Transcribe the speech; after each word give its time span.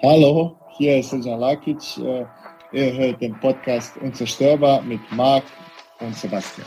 Hallo, 0.00 0.56
hier 0.76 0.98
ist 0.98 1.10
Siljan 1.10 1.38
Lakic. 1.38 1.98
Äh, 1.98 2.24
ihr 2.72 2.92
hört 2.92 3.20
den 3.20 3.38
Podcast 3.38 3.96
Unzerstörbar 3.98 4.82
mit 4.82 5.00
Marc 5.12 5.44
und 6.00 6.16
Sebastian. 6.16 6.66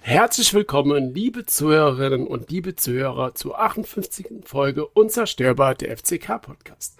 Herzlich 0.00 0.54
willkommen, 0.54 1.12
liebe 1.14 1.46
Zuhörerinnen 1.46 2.26
und 2.26 2.50
liebe 2.50 2.74
Zuhörer, 2.74 3.34
zur 3.34 3.60
58. 3.60 4.44
Folge 4.44 4.86
Unzerstörbar 4.86 5.74
der 5.74 5.96
FCK 5.96 6.40
Podcast. 6.40 6.96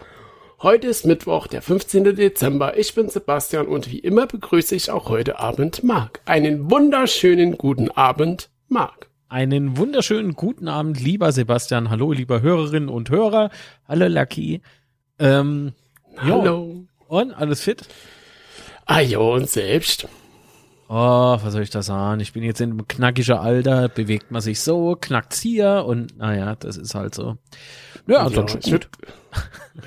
Heute 0.62 0.86
ist 0.86 1.04
Mittwoch, 1.04 1.48
der 1.48 1.60
15. 1.60 2.16
Dezember. 2.16 2.78
Ich 2.78 2.94
bin 2.94 3.10
Sebastian 3.10 3.66
und 3.66 3.92
wie 3.92 3.98
immer 3.98 4.26
begrüße 4.26 4.74
ich 4.74 4.90
auch 4.90 5.10
heute 5.10 5.38
Abend 5.38 5.84
Marc. 5.84 6.22
Einen 6.24 6.70
wunderschönen 6.70 7.58
guten 7.58 7.90
Abend, 7.90 8.48
Marc. 8.68 9.10
Einen 9.28 9.76
wunderschönen 9.76 10.32
guten 10.32 10.66
Abend, 10.68 10.98
lieber 10.98 11.30
Sebastian. 11.30 11.90
Hallo, 11.90 12.10
lieber 12.12 12.40
Hörerinnen 12.40 12.88
und 12.88 13.10
Hörer. 13.10 13.50
Hallo, 13.86 14.06
Lucky. 14.06 14.62
Ähm, 15.18 15.74
jo. 16.26 16.40
Hallo. 16.40 16.84
Und 17.06 17.34
alles 17.34 17.60
fit? 17.60 17.82
Ah 18.86 19.00
jo, 19.00 19.34
und 19.34 19.50
selbst. 19.50 20.08
Oh, 20.88 21.38
was 21.42 21.52
soll 21.52 21.62
ich 21.62 21.70
da 21.70 21.82
sagen? 21.82 22.20
Ich 22.20 22.32
bin 22.32 22.44
jetzt 22.44 22.60
in 22.60 22.70
einem 22.70 22.86
knackigen 22.86 23.38
Alter, 23.38 23.88
bewegt 23.88 24.30
man 24.30 24.40
sich 24.40 24.60
so, 24.60 24.96
knackt's 25.00 25.40
hier 25.40 25.84
und 25.86 26.16
naja, 26.16 26.54
das 26.54 26.76
ist 26.76 26.94
halt 26.94 27.14
so. 27.14 27.36
Ja, 28.06 28.18
ansonsten, 28.18 28.60
ja, 28.62 28.70
gut. 28.76 28.88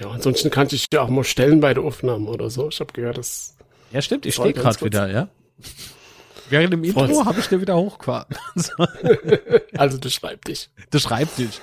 ja, 0.01 0.09
ansonsten 0.09 0.49
kann 0.49 0.67
ich 0.71 0.87
ja 0.91 1.01
auch 1.01 1.09
mal 1.09 1.23
stellen 1.23 1.61
bei 1.61 1.73
der 1.73 1.83
Aufnahme 1.83 2.29
oder 2.29 2.49
so. 2.49 2.67
Ich 2.67 2.79
habe 2.81 2.91
gehört, 2.91 3.17
das. 3.17 3.55
Ja, 3.91 4.01
stimmt, 4.01 4.25
ich 4.25 4.35
stehe 4.35 4.53
gerade 4.53 4.83
wieder, 4.83 5.09
ja. 5.09 5.29
Während 6.49 6.73
dem 6.73 6.83
Intro 6.83 7.25
habe 7.25 7.39
ich 7.39 7.47
dir 7.47 7.61
wieder 7.61 7.77
hochgefahren. 7.77 8.35
also 9.77 9.97
du 9.97 10.09
schreib 10.09 10.45
dich. 10.45 10.69
Du 10.89 10.99
schreib 10.99 11.33
dich. 11.35 11.61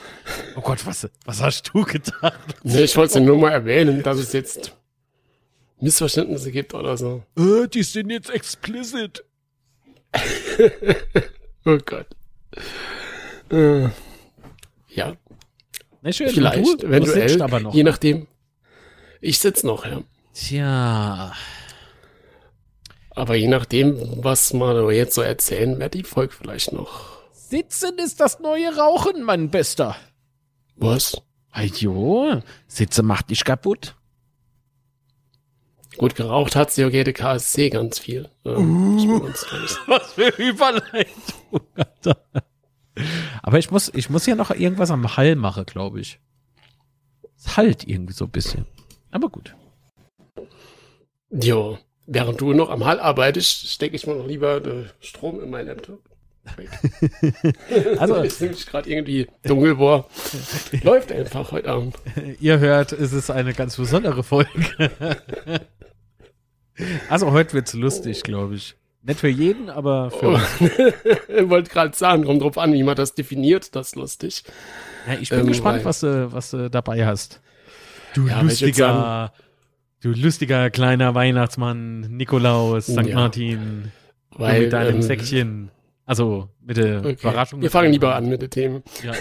Oh 0.54 0.60
Gott, 0.60 0.86
was, 0.86 1.08
was 1.24 1.42
hast 1.42 1.70
du 1.74 1.82
gedacht? 1.82 2.38
Nee, 2.62 2.82
ich 2.84 2.96
wollte 2.96 3.20
nur 3.20 3.36
mal 3.36 3.50
erwähnen, 3.50 4.02
dass 4.02 4.18
es 4.18 4.32
jetzt 4.32 4.72
Missverständnisse 5.80 6.52
gibt 6.52 6.72
oder 6.74 6.96
so. 6.96 7.22
Äh, 7.36 7.68
die 7.68 7.82
sind 7.82 8.10
jetzt 8.10 8.30
explicit. 8.30 9.24
oh 11.64 11.78
Gott. 11.84 12.06
Äh, 13.50 13.88
ja. 14.88 15.16
Na 16.02 16.12
schön, 16.12 16.30
Vielleicht, 16.30 16.82
du, 16.82 16.86
eventuell, 16.86 17.36
du 17.38 17.44
aber 17.44 17.60
noch. 17.60 17.74
je 17.74 17.82
nachdem. 17.82 18.26
Ich 19.20 19.38
sitze 19.38 19.66
noch, 19.66 19.84
ja. 19.84 20.02
Tja. 20.34 21.32
Aber 23.10 23.34
je 23.34 23.48
nachdem, 23.48 24.22
was 24.22 24.52
man 24.52 24.90
jetzt 24.90 25.14
so 25.14 25.22
erzählen, 25.22 25.78
wird 25.80 25.94
die 25.94 26.02
Folge 26.04 26.34
vielleicht 26.34 26.72
noch. 26.72 27.16
Sitzen 27.32 27.98
ist 27.98 28.20
das 28.20 28.40
neue 28.40 28.76
Rauchen, 28.76 29.22
mein 29.22 29.50
Bester. 29.50 29.96
Was? 30.76 31.16
Ajo, 31.50 32.42
Sitze 32.68 33.02
macht 33.02 33.30
dich 33.30 33.44
kaputt. 33.44 33.95
Gut, 35.98 36.14
geraucht 36.14 36.56
hat 36.56 36.70
sie 36.70 36.84
okay, 36.84 37.04
die 37.04 37.12
KSC 37.12 37.70
ganz 37.70 37.98
viel. 37.98 38.28
Uh, 38.44 39.22
was 39.86 40.12
für 40.12 40.28
Überleitung. 40.42 41.60
Aber 43.42 43.58
ich 43.58 43.70
muss, 43.70 43.90
ich 43.94 44.10
muss 44.10 44.26
ja 44.26 44.34
noch 44.34 44.50
irgendwas 44.50 44.90
am 44.90 45.16
Hall 45.16 45.36
machen, 45.36 45.64
glaube 45.66 46.00
ich. 46.00 46.18
Es 47.38 47.56
halt 47.56 47.86
irgendwie 47.86 48.14
so 48.14 48.24
ein 48.24 48.30
bisschen. 48.30 48.66
Aber 49.10 49.28
gut. 49.28 49.54
Jo, 51.30 51.78
während 52.06 52.40
du 52.40 52.52
noch 52.52 52.70
am 52.70 52.84
Hall 52.84 53.00
arbeitest, 53.00 53.68
stecke 53.68 53.96
ich 53.96 54.06
mal 54.06 54.16
noch 54.16 54.26
lieber 54.26 54.64
äh, 54.64 54.84
Strom 55.00 55.40
in 55.40 55.50
meinen 55.50 55.68
Laptop. 55.68 56.00
also 57.98 58.14
ist 58.22 58.40
nämlich 58.40 58.66
gerade 58.66 58.88
irgendwie 58.88 59.26
dunkel, 59.42 59.76
boah. 59.76 60.08
Läuft 60.82 61.10
einfach 61.12 61.52
heute 61.52 61.68
Abend. 61.68 61.96
Ihr 62.40 62.58
hört, 62.60 62.92
es 62.92 63.12
ist 63.12 63.30
eine 63.30 63.52
ganz 63.52 63.76
besondere 63.76 64.22
Folge. 64.22 64.90
Also 67.08 67.32
heute 67.32 67.54
wird's 67.54 67.74
lustig, 67.74 68.22
glaube 68.22 68.54
ich. 68.54 68.76
Nicht 69.02 69.20
für 69.20 69.28
jeden, 69.28 69.70
aber 69.70 70.10
für 70.10 70.34
oh. 70.34 70.40
Ich 71.28 71.48
wollte 71.48 71.70
gerade 71.70 71.96
sagen, 71.96 72.24
kommt 72.24 72.42
drauf 72.42 72.58
an, 72.58 72.72
wie 72.72 72.82
man 72.82 72.96
das 72.96 73.14
definiert, 73.14 73.76
das 73.76 73.94
lustig. 73.94 74.42
Ja, 75.06 75.14
ich 75.20 75.30
bin 75.30 75.40
ähm, 75.40 75.46
gespannt, 75.46 75.84
was 75.84 76.00
du, 76.00 76.32
was 76.32 76.50
du 76.50 76.68
dabei 76.68 77.06
hast. 77.06 77.40
Du 78.14 78.26
ja, 78.26 78.40
lustiger, 78.40 79.32
du 80.02 80.10
lustiger 80.10 80.70
kleiner 80.70 81.14
Weihnachtsmann, 81.14 82.00
Nikolaus, 82.00 82.86
St. 82.86 83.06
Ja. 83.06 83.14
Martin, 83.14 83.92
Weil, 84.30 84.62
mit 84.62 84.72
deinem 84.72 84.96
ähm, 84.96 85.02
Säckchen. 85.02 85.70
Also 86.04 86.48
mit 86.60 86.76
der 86.76 87.00
okay. 87.00 87.12
Überraschung. 87.12 87.62
Wir 87.62 87.70
fangen 87.70 87.92
lieber 87.92 88.14
an 88.14 88.28
mit 88.28 88.40
den 88.40 88.50
Themen. 88.50 88.82
Ja. 89.04 89.12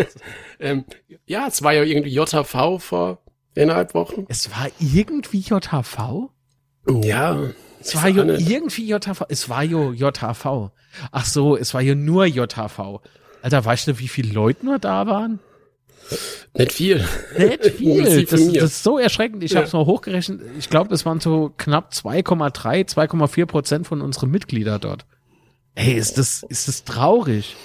ähm, 0.60 0.84
ja, 1.26 1.46
es 1.48 1.62
war 1.62 1.72
ja 1.72 1.82
irgendwie 1.82 2.10
JHV 2.10 2.80
vor 2.80 3.18
eineinhalb 3.56 3.94
Wochen. 3.94 4.26
Es 4.28 4.50
war 4.50 4.68
irgendwie 4.78 5.38
JHV? 5.38 6.30
Ja. 6.88 7.38
Es 7.80 7.94
war 7.94 8.08
ja 8.08 8.24
irgendwie 8.24 8.88
JHV. 8.88 9.22
Es 9.28 9.48
war 9.48 9.62
ja 9.62 9.90
JHV. 9.90 10.70
Ach 11.10 11.24
so, 11.26 11.56
es 11.56 11.74
war 11.74 11.82
ja 11.82 11.94
nur 11.94 12.24
JHV. 12.26 13.00
Alter, 13.42 13.64
weißt 13.64 13.88
du, 13.88 13.98
wie 13.98 14.08
viele 14.08 14.32
Leute 14.32 14.64
nur 14.64 14.78
da 14.78 15.06
waren? 15.06 15.38
Nicht 16.56 16.72
viel. 16.72 17.04
Nicht 17.36 17.64
viel. 17.76 18.24
das, 18.26 18.52
das, 18.52 18.62
ist 18.62 18.82
so 18.82 18.98
erschreckend. 18.98 19.42
Ich 19.42 19.52
ja. 19.52 19.58
habe 19.58 19.66
es 19.66 19.72
mal 19.72 19.84
hochgerechnet. 19.86 20.40
Ich 20.58 20.70
glaube, 20.70 20.88
das 20.88 21.04
waren 21.04 21.20
so 21.20 21.52
knapp 21.56 21.92
2,3, 21.92 22.88
2,4 22.88 23.46
Prozent 23.46 23.86
von 23.86 24.00
unseren 24.00 24.30
Mitgliedern 24.30 24.80
dort. 24.80 25.06
Ey, 25.74 25.94
ist 25.94 26.18
das, 26.18 26.44
ist 26.48 26.68
das 26.68 26.84
traurig. 26.84 27.56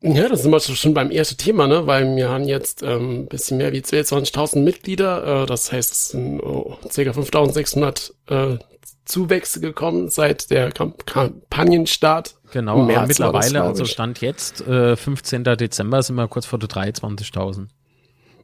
Ja, 0.00 0.28
das 0.28 0.42
sind 0.42 0.52
wir 0.52 0.60
schon 0.60 0.94
beim 0.94 1.10
ersten 1.10 1.38
Thema, 1.38 1.66
ne? 1.66 1.86
Weil 1.86 2.14
wir 2.14 2.28
haben 2.28 2.44
jetzt 2.44 2.82
ähm, 2.84 3.26
bisschen 3.26 3.56
mehr 3.58 3.72
wie 3.72 3.80
22.000 3.80 4.60
Mitglieder. 4.60 5.42
Äh, 5.42 5.46
das 5.46 5.72
heißt, 5.72 5.92
es 5.92 6.08
sind 6.10 6.40
oh, 6.40 6.78
ca. 6.82 6.88
5.600 6.88 8.12
äh, 8.28 8.58
Zuwächse 9.04 9.60
gekommen 9.60 10.08
seit 10.08 10.50
der 10.50 10.70
Kamp 10.70 11.04
Kampagnenstart. 11.06 12.36
Genau, 12.52 12.84
März 12.84 13.08
mittlerweile, 13.08 13.62
also 13.62 13.84
Stand 13.84 14.20
jetzt, 14.20 14.66
äh, 14.66 14.96
15. 14.96 15.44
Dezember 15.44 16.02
sind 16.02 16.16
wir 16.16 16.28
kurz 16.28 16.46
vor 16.46 16.58
der 16.58 16.68
23.000. 16.68 17.66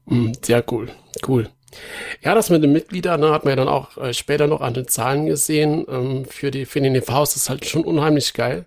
Mm, 0.06 0.32
sehr 0.42 0.64
cool, 0.70 0.88
cool. 1.26 1.48
Ja, 2.22 2.34
das 2.34 2.50
mit 2.50 2.62
den 2.62 2.72
Mitgliedern 2.72 3.20
ne, 3.20 3.30
hat 3.30 3.44
man 3.44 3.52
ja 3.52 3.56
dann 3.56 3.68
auch 3.68 3.96
äh, 3.96 4.12
später 4.12 4.46
noch 4.46 4.60
an 4.60 4.74
den 4.74 4.88
Zahlen 4.88 5.26
gesehen. 5.26 5.86
Ähm, 5.88 6.24
für, 6.24 6.50
die, 6.50 6.66
für 6.66 6.80
den 6.80 6.94
EVs 6.94 7.36
ist 7.36 7.48
halt 7.48 7.64
schon 7.64 7.84
unheimlich 7.84 8.34
geil. 8.34 8.66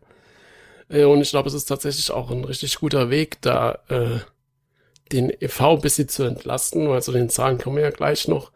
Äh, 0.90 1.04
und 1.06 1.22
ich 1.22 1.30
glaube, 1.32 1.50
es 1.50 1.54
ist 1.56 1.66
tatsächlich 1.66 2.12
auch 2.12 2.32
ein 2.32 2.44
richtig 2.44 2.80
guter 2.80 3.10
Weg, 3.10 3.42
da 3.42 3.80
äh, 3.90 4.20
den 5.12 5.30
EV 5.30 5.62
ein 5.76 5.82
bisschen 5.82 6.10
zu 6.10 6.24
entlasten, 6.24 6.90
weil 6.90 7.02
zu 7.02 7.12
den 7.12 7.30
Zahlen 7.30 7.58
kommen 7.58 7.78
wir 7.78 7.84
ja 7.84 7.92
gleich 7.92 8.28
noch. 8.28 8.52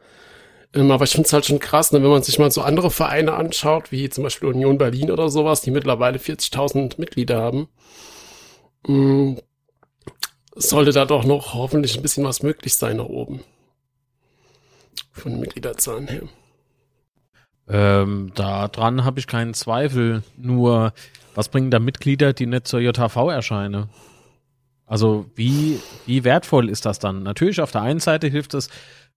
Ähm, 0.74 0.92
aber 0.92 1.04
ich 1.04 1.12
finde 1.12 1.28
es 1.28 1.34
halt 1.34 1.46
schon 1.46 1.60
krass, 1.60 1.92
ne, 1.92 2.02
wenn 2.02 2.10
man 2.10 2.24
sich 2.24 2.40
mal 2.40 2.52
so 2.52 2.62
andere 2.62 2.92
Vereine 2.92 3.34
anschaut, 3.34 3.92
wie 3.92 4.10
zum 4.10 4.24
Beispiel 4.24 4.50
Union 4.50 4.78
Berlin 4.78 5.12
oder 5.12 5.30
sowas, 5.30 5.62
die 5.62 5.72
mittlerweile 5.72 6.18
40.000 6.20 6.96
Mitglieder 6.98 7.42
haben. 7.42 7.68
Mh, 8.88 9.38
sollte 10.56 10.92
da 10.92 11.06
doch 11.06 11.24
noch 11.26 11.54
hoffentlich 11.54 11.96
ein 11.96 12.02
bisschen 12.02 12.24
was 12.24 12.44
möglich 12.44 12.76
sein 12.76 12.98
nach 12.98 13.06
oben. 13.06 13.42
Von 15.12 15.34
den 15.34 15.42
Mitgliederzahlen 15.42 16.08
her. 16.08 16.24
Ähm, 17.68 18.32
daran 18.36 19.06
habe 19.06 19.20
ich 19.20 19.28
keinen 19.28 19.54
Zweifel. 19.54 20.24
Nur, 20.38 20.94
was 21.36 21.50
bringen 21.50 21.72
da 21.72 21.80
Mitglieder, 21.80 22.34
die 22.34 22.46
nicht 22.46 22.68
zur 22.68 22.80
JHV 22.80 23.16
erscheinen? 23.30 23.90
Also, 24.86 25.26
wie, 25.36 25.80
wie 26.06 26.24
wertvoll 26.24 26.70
ist 26.70 26.86
das 26.86 27.00
dann? 27.00 27.24
Natürlich, 27.24 27.62
auf 27.62 27.72
der 27.72 27.82
einen 27.82 28.00
Seite 28.00 28.28
hilft 28.28 28.54
es, 28.54 28.70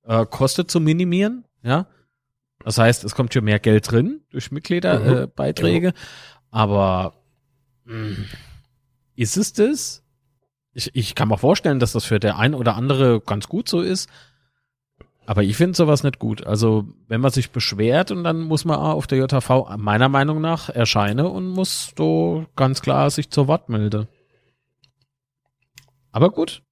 äh, 0.05 0.25
Kosten 0.27 0.69
zu 0.69 0.81
minimieren, 0.81 1.45
ja. 1.63 1.87
Das 2.65 2.79
heißt, 2.79 3.05
es 3.05 3.15
kommt 3.15 3.35
schon 3.35 3.45
mehr 3.45 3.59
Geld 3.59 3.91
drin 3.91 4.21
durch 4.31 4.51
Mitgliederbeiträge, 4.51 5.89
mhm. 5.89 5.95
äh, 5.95 5.99
aber 6.51 7.15
mh, 7.85 8.17
hm, 8.17 8.25
ist 9.17 9.37
es 9.37 9.53
das? 9.53 10.03
Ich, 10.73 10.95
ich 10.95 11.15
kann 11.15 11.29
mir 11.29 11.39
vorstellen, 11.39 11.79
dass 11.79 11.93
das 11.93 12.05
für 12.05 12.19
der 12.19 12.39
ein 12.39 12.55
oder 12.55 12.77
andere 12.77 13.21
ganz 13.21 13.49
gut 13.49 13.69
so 13.69 13.81
ist. 13.81 14.09
Aber 15.27 15.43
ich 15.43 15.57
finde 15.57 15.77
sowas 15.77 16.03
nicht 16.03 16.19
gut. 16.19 16.47
Also, 16.47 16.85
wenn 17.09 17.21
man 17.21 17.31
sich 17.31 17.51
beschwert 17.51 18.11
und 18.11 18.25
dann 18.25 18.41
muss 18.41 18.65
man 18.65 18.79
auf 18.79 19.07
der 19.07 19.19
JV 19.19 19.77
meiner 19.79 20.09
Meinung 20.09 20.41
nach 20.41 20.69
erscheinen 20.69 21.27
und 21.27 21.49
muss 21.49 21.93
so 21.97 22.45
ganz 22.57 22.83
klar 22.83 23.09
sich 23.11 23.31
zur 23.31 23.49
Wort 23.49 23.69
melden. 23.69 24.07
Aber 26.13 26.31
gut. 26.31 26.63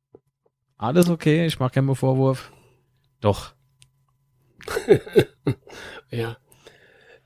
Alles 0.76 1.08
okay, 1.08 1.46
ich 1.46 1.58
mache 1.58 1.70
keinen 1.74 1.94
Vorwurf. 1.94 2.52
Doch. 3.20 3.52
ja. 6.10 6.36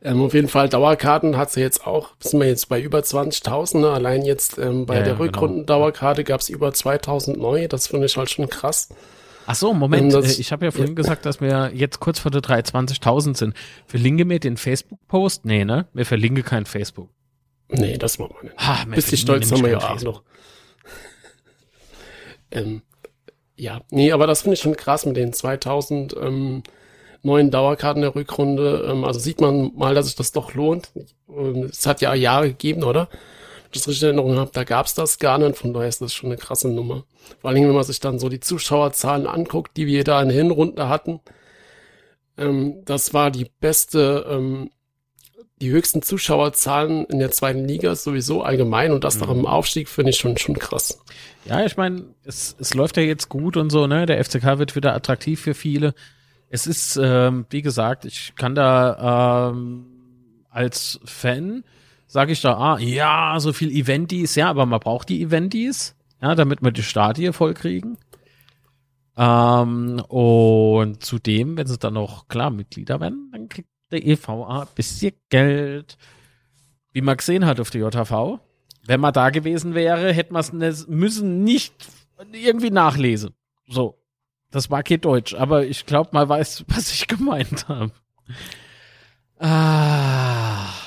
Ähm, 0.03 0.23
auf 0.23 0.35
jeden 0.35 0.49
Fall 0.49 0.69
Dauerkarten 0.69 1.37
hat 1.37 1.51
sie 1.51 1.61
jetzt 1.61 1.87
auch, 1.87 2.11
sind 2.21 2.39
wir 2.39 2.47
jetzt 2.47 2.69
bei 2.69 2.81
über 2.81 3.01
20.000. 3.01 3.79
Ne? 3.79 3.91
Allein 3.91 4.23
jetzt 4.23 4.59
ähm, 4.59 4.87
bei 4.87 4.97
ja, 4.97 5.01
der 5.01 5.09
ja, 5.09 5.15
genau. 5.15 5.25
Rückrundendauerkarte 5.25 6.23
genau. 6.23 6.35
gab 6.35 6.41
es 6.43 6.49
über 6.49 6.69
2.000 6.69 7.37
neue. 7.39 7.67
Das 7.67 7.89
finde 7.89 8.07
ich 8.07 8.17
halt 8.17 8.31
schon 8.31 8.49
krass. 8.49 8.91
Ach 9.47 9.55
so, 9.55 9.73
Moment, 9.73 10.13
das- 10.13 10.39
äh, 10.39 10.41
ich 10.41 10.53
habe 10.53 10.65
ja 10.65 10.71
vorhin 10.73 10.97
gesagt, 10.97 11.25
dass 11.25 11.41
wir 11.41 11.71
jetzt 11.75 12.01
kurz 12.01 12.19
vor 12.19 12.31
der 12.31 12.41
320.000 12.43 13.37
sind. 13.37 13.55
Verlinke 13.87 14.25
mir 14.25 14.41
den 14.41 14.57
Facebook-Post? 14.57 15.45
Nee, 15.45 15.65
ne? 15.65 15.87
Wir 15.95 16.05
verlinke 16.07 16.43
kein 16.43 16.67
Facebook. 16.67 17.09
Nee, 17.69 17.97
das 17.99 18.19
machen 18.19 18.35
wir 18.41 18.51
nicht. 18.51 18.59
Ha, 18.59 18.85
Bisschen 18.95 19.19
stolz 19.19 19.51
haben 19.53 19.63
wir 19.63 19.71
ja 19.71 19.79
auch 19.79 20.03
noch. 20.03 20.23
ähm, 22.51 22.83
ja, 23.57 23.81
nee, 23.91 24.13
aber 24.13 24.27
das 24.27 24.43
finde 24.43 24.55
ich 24.55 24.61
schon 24.61 24.77
krass 24.77 25.07
mit 25.07 25.17
den 25.17 25.33
2000 25.33 26.15
ähm, 26.21 26.63
neuen 27.23 27.51
Dauerkarten 27.51 28.03
der 28.03 28.15
Rückrunde. 28.15 28.87
Ähm, 28.89 29.05
also 29.05 29.19
sieht 29.19 29.41
man 29.41 29.73
mal, 29.75 29.95
dass 29.95 30.07
sich 30.07 30.15
das 30.15 30.33
doch 30.33 30.55
lohnt. 30.55 30.91
Ähm, 31.29 31.65
Es 31.71 31.87
hat 31.87 32.01
ja 32.01 32.15
Jahre 32.15 32.49
gegeben, 32.49 32.85
oder? 32.85 33.09
Wenn 33.67 33.73
ich 33.73 33.81
das 33.83 33.89
richtig 33.89 34.03
in 34.03 34.09
Erinnerung 34.19 34.39
habe, 34.39 34.51
da 34.53 34.65
gab's 34.65 34.95
das 34.95 35.19
gar 35.19 35.39
nicht. 35.39 35.57
Von 35.57 35.73
daher 35.73 35.89
ist 35.89 36.01
das 36.01 36.15
schon 36.15 36.31
eine 36.31 36.39
krasse 36.39 36.69
Nummer. 36.69 37.05
Vor 37.41 37.49
allen 37.49 37.57
Dingen, 37.57 37.69
wenn 37.69 37.75
man 37.75 37.85
sich 37.85 38.01
dann 38.01 38.19
so 38.19 38.29
die 38.29 38.41
Zuschauerzahlen 38.41 39.27
anguckt, 39.27 39.77
die 39.77 39.87
wir 39.87 40.05
da 40.05 40.23
in 40.23 40.31
Hinrunde 40.31 40.89
hatten. 40.89 41.21
Ähm, 42.39 42.83
das 42.85 43.15
war 43.15 43.31
die 43.31 43.51
beste 43.61 44.27
ähm, 44.29 44.71
die 45.63 45.71
höchsten 45.71 46.03
Zuschauerzahlen 46.03 47.07
in 47.07 47.19
der 47.19 47.31
zweiten 47.31 47.65
Liga 47.65 47.95
sowieso 47.95 48.43
allgemein 48.43 48.93
und 48.93 49.05
das 49.05 49.19
nach 49.21 49.29
Mhm. 49.29 49.37
dem 49.37 49.47
Aufstieg 49.47 49.89
finde 49.89 50.11
ich 50.11 50.19
schon, 50.19 50.37
schon 50.37 50.59
krass. 50.59 51.03
Ja, 51.47 51.65
ich 51.65 51.79
meine, 51.79 52.05
es, 52.25 52.55
es 52.59 52.75
läuft 52.75 52.99
ja 52.99 53.03
jetzt 53.03 53.31
gut 53.31 53.57
und 53.57 53.71
so, 53.71 53.87
ne? 53.87 54.05
Der 54.05 54.23
FCK 54.23 54.59
wird 54.59 54.77
wieder 54.77 54.95
attraktiv 54.95 55.41
für 55.41 55.55
viele. 55.55 55.95
Es 56.51 56.67
ist, 56.67 56.99
ähm, 57.03 57.47
wie 57.49 57.63
gesagt, 57.63 58.05
ich 58.05 58.35
kann 58.37 58.55
da 58.55 59.49
ähm, 59.51 59.87
als 60.51 61.01
Fan, 61.07 61.65
sage 62.07 62.33
ich 62.33 62.41
da, 62.41 62.57
ah, 62.57 62.79
ja, 62.79 63.37
so 63.39 63.53
viel 63.53 63.71
Eventis, 63.71 64.35
ja, 64.35 64.49
aber 64.49 64.67
man 64.67 64.81
braucht 64.81 65.09
die 65.09 65.23
Eventis, 65.23 65.97
ja, 66.21 66.35
damit 66.35 66.63
wir 66.63 66.71
die 66.71 66.83
Stadie 66.83 67.33
voll 67.33 67.55
kriegen. 67.55 67.99
Ähm, 69.17 70.01
und 70.09 71.03
zudem, 71.03 71.57
wenn 71.57 71.67
sie 71.67 71.79
dann 71.79 71.95
noch 71.95 72.29
klar 72.29 72.51
Mitglieder 72.51 73.01
werden, 73.01 73.31
dann 73.33 73.49
kriegt 73.49 73.69
der 73.91 74.07
EVA 74.07 74.63
ein 74.63 74.69
bisschen 74.75 75.13
Geld. 75.31 75.97
Wie 76.93 77.01
man 77.01 77.17
gesehen 77.17 77.47
hat 77.47 77.61
auf 77.61 77.71
der 77.71 77.89
JV. 77.89 78.41
Wenn 78.87 79.01
man 79.01 79.13
da 79.13 79.31
gewesen 79.31 79.75
wäre, 79.75 80.13
hätte 80.13 80.33
man 80.33 80.63
es 80.63 80.87
müssen 80.87 81.45
nicht 81.45 81.75
irgendwie 82.33 82.71
nachlesen. 82.71 83.35
So. 83.69 83.99
Das 84.51 84.71
war 84.71 84.83
kein 84.83 85.01
Deutsch, 85.01 85.35
aber 85.35 85.67
ich 85.67 85.87
glaube, 85.87 86.11
man 86.13 86.29
weiß, 86.29 86.65
was 86.69 86.93
ich 86.93 87.09
gemeint 87.09 87.69
habe. 87.69 87.93
Ah. 89.39 90.86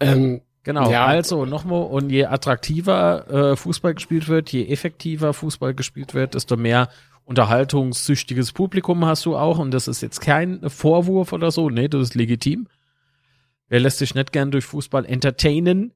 Ähm, 0.00 0.40
Genau, 0.62 0.90
Ja. 0.90 1.06
also 1.06 1.46
nochmal, 1.46 1.84
und 1.84 2.10
je 2.10 2.24
attraktiver 2.24 3.30
äh, 3.52 3.56
Fußball 3.56 3.94
gespielt 3.94 4.26
wird, 4.26 4.50
je 4.50 4.66
effektiver 4.66 5.32
Fußball 5.32 5.74
gespielt 5.74 6.12
wird, 6.12 6.34
desto 6.34 6.56
mehr 6.56 6.88
unterhaltungssüchtiges 7.24 8.50
Publikum 8.52 9.04
hast 9.04 9.24
du 9.26 9.36
auch. 9.36 9.58
Und 9.58 9.70
das 9.70 9.86
ist 9.86 10.00
jetzt 10.00 10.20
kein 10.20 10.68
Vorwurf 10.68 11.32
oder 11.32 11.52
so, 11.52 11.70
nee, 11.70 11.86
das 11.86 12.02
ist 12.02 12.14
legitim. 12.16 12.66
Wer 13.68 13.78
lässt 13.78 13.98
sich 13.98 14.16
nicht 14.16 14.32
gern 14.32 14.50
durch 14.50 14.64
Fußball 14.64 15.04
entertainen? 15.06 15.92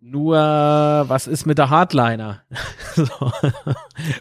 Nur, 0.00 0.34
was 0.36 1.26
ist 1.26 1.46
mit 1.46 1.58
der 1.58 1.68
Hardliner? 1.70 2.42
so. 2.96 3.04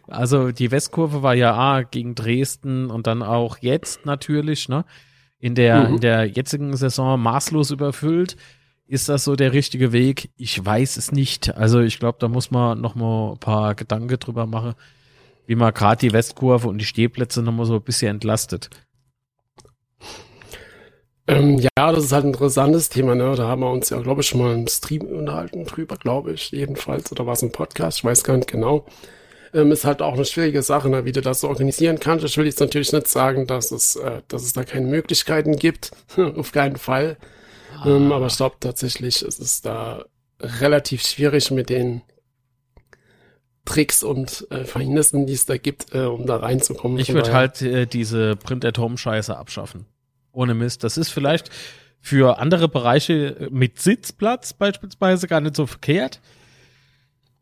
Also 0.07 0.51
die 0.51 0.69
Westkurve 0.71 1.23
war 1.23 1.33
ja 1.35 1.55
ah, 1.55 1.81
gegen 1.83 2.15
Dresden 2.15 2.91
und 2.91 3.07
dann 3.07 3.23
auch 3.23 3.57
jetzt 3.61 4.05
natürlich, 4.05 4.67
ne? 4.69 4.83
In 5.39 5.55
der, 5.55 5.87
Mhm. 5.87 5.95
in 5.95 6.01
der 6.01 6.25
jetzigen 6.25 6.75
Saison 6.75 7.19
maßlos 7.19 7.71
überfüllt. 7.71 8.35
Ist 8.89 9.07
das 9.07 9.23
so 9.23 9.35
der 9.35 9.53
richtige 9.53 9.91
Weg? 9.91 10.31
Ich 10.35 10.65
weiß 10.65 10.97
es 10.97 11.11
nicht. 11.11 11.55
Also 11.55 11.79
ich 11.79 11.99
glaube, 11.99 12.17
da 12.19 12.27
muss 12.27 12.49
man 12.49 12.81
noch 12.81 12.95
mal 12.95 13.33
ein 13.33 13.37
paar 13.37 13.75
Gedanken 13.75 14.17
drüber 14.17 14.47
machen, 14.47 14.73
wie 15.45 15.53
man 15.53 15.71
gerade 15.75 15.99
die 15.99 16.11
Westkurve 16.11 16.67
und 16.67 16.79
die 16.79 16.85
Stehplätze 16.85 17.43
noch 17.43 17.51
mal 17.51 17.65
so 17.65 17.75
ein 17.75 17.83
bisschen 17.83 18.15
entlastet. 18.15 18.71
ähm, 21.27 21.59
ja, 21.59 21.91
das 21.91 22.05
ist 22.05 22.11
halt 22.11 22.25
ein 22.25 22.33
interessantes 22.33 22.89
Thema, 22.89 23.13
ne? 23.13 23.35
Da 23.35 23.47
haben 23.47 23.61
wir 23.61 23.69
uns 23.69 23.91
ja, 23.91 24.01
glaube 24.01 24.21
ich, 24.21 24.27
schon 24.27 24.41
mal 24.41 24.55
im 24.55 24.65
Stream 24.65 25.03
unterhalten 25.03 25.65
drüber, 25.65 25.95
glaube 25.95 26.31
ich, 26.31 26.49
jedenfalls. 26.49 27.11
Oder 27.11 27.27
war 27.27 27.33
es 27.33 27.43
ein 27.43 27.51
Podcast? 27.51 27.99
Ich 27.99 28.03
weiß 28.03 28.23
gar 28.23 28.37
nicht 28.37 28.49
genau. 28.49 28.87
Ähm, 29.53 29.71
ist 29.71 29.85
halt 29.85 30.01
auch 30.01 30.13
eine 30.13 30.25
schwierige 30.25 30.63
Sache, 30.63 30.89
ne? 30.89 31.05
wie 31.05 31.11
du 31.11 31.21
das 31.21 31.41
so 31.41 31.47
organisieren 31.47 31.99
kannst. 31.99 32.25
Ich 32.25 32.35
will 32.39 32.45
jetzt 32.47 32.59
natürlich 32.59 32.91
nicht 32.91 33.07
sagen, 33.07 33.45
dass 33.45 33.69
es, 33.69 33.97
äh, 33.97 34.23
dass 34.27 34.41
es 34.41 34.53
da 34.53 34.63
keine 34.63 34.87
Möglichkeiten 34.87 35.57
gibt. 35.57 35.91
Auf 36.17 36.51
keinen 36.51 36.77
Fall. 36.77 37.17
Ähm, 37.85 38.11
aber 38.11 38.27
ich 38.27 38.37
glaube 38.37 38.57
tatsächlich, 38.59 39.21
es 39.21 39.39
ist 39.39 39.65
da 39.65 40.05
relativ 40.41 41.01
schwierig 41.03 41.51
mit 41.51 41.69
den 41.69 42.01
Tricks 43.65 44.03
und 44.03 44.47
äh, 44.49 44.63
Verhindnissen, 44.63 45.27
die 45.27 45.33
es 45.33 45.45
da 45.45 45.57
gibt, 45.57 45.93
äh, 45.93 45.99
um 45.99 46.25
da 46.25 46.37
reinzukommen. 46.37 46.97
Ich 46.97 47.13
würde 47.13 47.33
halt 47.33 47.61
äh, 47.61 47.85
diese 47.85 48.35
Print-at-Home-Scheiße 48.35 49.37
abschaffen. 49.37 49.85
Ohne 50.31 50.53
Mist. 50.55 50.83
Das 50.83 50.97
ist 50.97 51.09
vielleicht 51.09 51.49
für 51.99 52.39
andere 52.39 52.67
Bereiche 52.67 53.35
äh, 53.39 53.49
mit 53.51 53.79
Sitzplatz 53.79 54.53
beispielsweise 54.53 55.27
gar 55.27 55.41
nicht 55.41 55.55
so 55.55 55.67
verkehrt. 55.67 56.19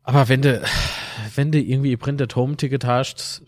Aber 0.02 0.28
wenn 0.28 0.42
du, 0.42 0.62
wenn 1.34 1.52
du 1.52 1.60
irgendwie 1.60 1.96
Print-at-Home-Ticket 1.96 2.84
hast, 2.84 3.42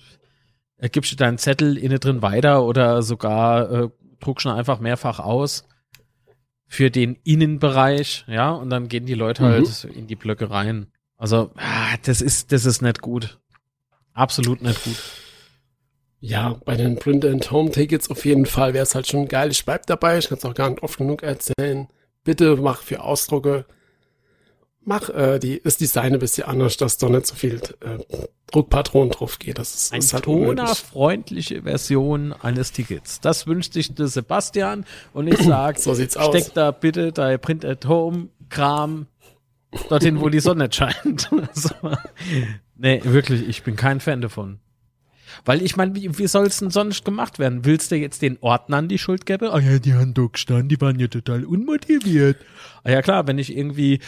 äh, 0.79 0.89
gibst 0.89 1.13
du 1.13 1.17
deinen 1.17 1.39
Zettel 1.39 1.77
innen 1.77 2.01
drin 2.01 2.23
weiter 2.23 2.65
oder 2.65 3.03
sogar 3.03 3.71
äh, 3.71 3.89
druckst 4.21 4.47
ihn 4.47 4.53
einfach 4.53 4.81
mehrfach 4.81 5.19
aus 5.19 5.65
für 6.73 6.89
den 6.89 7.17
Innenbereich, 7.25 8.25
ja, 8.29 8.53
und 8.53 8.71
dann 8.71 8.87
gehen 8.87 9.05
die 9.05 9.15
Leute 9.15 9.43
Mhm. 9.43 9.47
halt 9.49 9.85
in 9.93 10.07
die 10.07 10.15
Blöcke 10.15 10.51
rein. 10.51 10.87
Also, 11.17 11.51
ah, 11.57 11.97
das 12.05 12.21
ist, 12.21 12.53
das 12.53 12.65
ist 12.65 12.81
nicht 12.81 13.01
gut. 13.03 13.41
Absolut 14.15 14.63
nicht 14.63 14.85
gut. 14.85 14.97
Ja, 16.21 16.61
bei 16.65 16.77
den 16.77 16.97
Print-and-Home-Tickets 16.97 18.09
auf 18.11 18.25
jeden 18.25 18.47
Fall 18.47 18.73
wäre 18.73 18.85
es 18.85 18.95
halt 18.95 19.09
schon 19.09 19.27
geil. 19.27 19.51
Ich 19.51 19.65
bleib 19.65 19.87
dabei, 19.87 20.19
ich 20.19 20.29
kann 20.29 20.39
es 20.39 20.45
auch 20.45 20.55
gar 20.55 20.71
nicht 20.71 20.83
oft 20.83 20.97
genug 20.97 21.25
erzählen. 21.25 21.89
Bitte 22.23 22.57
mach 22.57 22.83
für 22.83 23.03
Ausdrucke, 23.03 23.65
mach 24.85 25.09
äh, 25.11 25.39
die, 25.39 25.61
das 25.63 25.77
Design 25.77 26.15
ein 26.15 26.19
bisschen 26.19 26.45
anders, 26.45 26.77
dass 26.77 26.97
da 26.97 27.09
nicht 27.09 27.27
so 27.27 27.35
viel 27.35 27.61
äh, 27.81 27.99
Druckpatronen 28.51 29.11
drauf 29.11 29.39
geht. 29.39 29.59
Das 29.59 29.75
ist, 29.75 29.93
Ein 29.93 30.01
ist 30.01 30.13
halt 30.13 30.25
tonerfreundliche 30.25 31.63
Version 31.63 32.33
eines 32.33 32.73
Tickets. 32.73 33.21
Das 33.21 33.47
wünscht 33.47 33.73
sich 33.73 33.95
der 33.95 34.09
Sebastian 34.09 34.85
und 35.13 35.29
ich 35.29 35.39
sag, 35.39 35.79
So 35.79 35.95
sieht's 35.95 36.17
aus. 36.17 36.37
steck 36.37 36.55
da 36.55 36.71
bitte 36.71 37.13
dein 37.13 37.39
Print-at-Home-Kram 37.41 39.07
dorthin, 39.89 40.21
wo 40.21 40.29
die 40.29 40.41
Sonne 40.41 40.69
scheint. 40.73 41.31
so. 41.53 41.71
Nee, 42.77 43.01
wirklich, 43.05 43.49
ich 43.49 43.63
bin 43.63 43.77
kein 43.77 44.01
Fan 44.01 44.21
davon. 44.21 44.59
Weil 45.45 45.63
ich 45.63 45.77
meine, 45.77 45.95
wie, 45.95 46.19
wie 46.19 46.27
soll 46.27 46.47
es 46.47 46.59
denn 46.59 46.71
sonst 46.71 47.05
gemacht 47.05 47.39
werden? 47.39 47.65
Willst 47.65 47.93
du 47.93 47.97
jetzt 47.97 48.21
den 48.21 48.39
Ordnern 48.41 48.89
die 48.89 48.99
Schuld 48.99 49.27
geben? 49.27 49.49
Ah 49.51 49.61
ja, 49.61 49.79
die 49.79 49.95
haben 49.95 50.13
da 50.13 50.27
gestanden, 50.27 50.69
die 50.69 50.81
waren 50.81 50.99
ja 50.99 51.07
total 51.07 51.45
unmotiviert. 51.45 52.37
Ah 52.83 52.91
ja 52.91 53.03
klar, 53.03 53.27
wenn 53.29 53.39
ich 53.39 53.57
irgendwie 53.57 54.01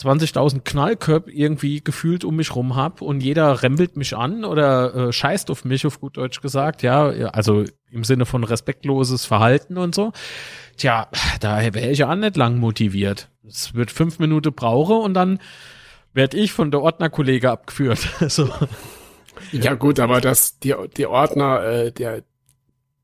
20.000 0.00 0.60
Knallköp 0.60 1.28
irgendwie 1.28 1.82
gefühlt 1.82 2.24
um 2.24 2.36
mich 2.36 2.54
rum 2.54 2.74
hab 2.76 3.02
und 3.02 3.22
jeder 3.22 3.62
rempelt 3.62 3.96
mich 3.96 4.16
an 4.16 4.44
oder 4.44 4.94
äh, 4.94 5.12
scheißt 5.12 5.50
auf 5.50 5.64
mich, 5.64 5.86
auf 5.86 6.00
gut 6.00 6.16
Deutsch 6.16 6.40
gesagt, 6.40 6.82
ja, 6.82 7.06
also 7.08 7.64
im 7.90 8.04
Sinne 8.04 8.26
von 8.26 8.44
respektloses 8.44 9.26
Verhalten 9.26 9.76
und 9.76 9.94
so. 9.94 10.12
Tja, 10.76 11.08
da 11.40 11.60
wäre 11.74 11.90
ich 11.90 11.98
ja 11.98 12.10
auch 12.10 12.16
nicht 12.16 12.36
lang 12.36 12.58
motiviert. 12.58 13.28
Es 13.46 13.74
wird 13.74 13.90
fünf 13.90 14.18
Minuten 14.18 14.52
brauche 14.52 14.94
und 14.94 15.14
dann 15.14 15.40
werd 16.14 16.34
ich 16.34 16.52
von 16.52 16.70
der 16.70 16.80
Ordnerkollege 16.80 17.50
abgeführt. 17.50 18.08
so. 18.28 18.48
Ja 19.52 19.74
gut, 19.74 20.00
aber 20.00 20.20
das, 20.20 20.58
die, 20.58 20.74
die 20.96 21.06
Ordner, 21.06 21.62
äh, 21.62 21.92
der, 21.92 22.22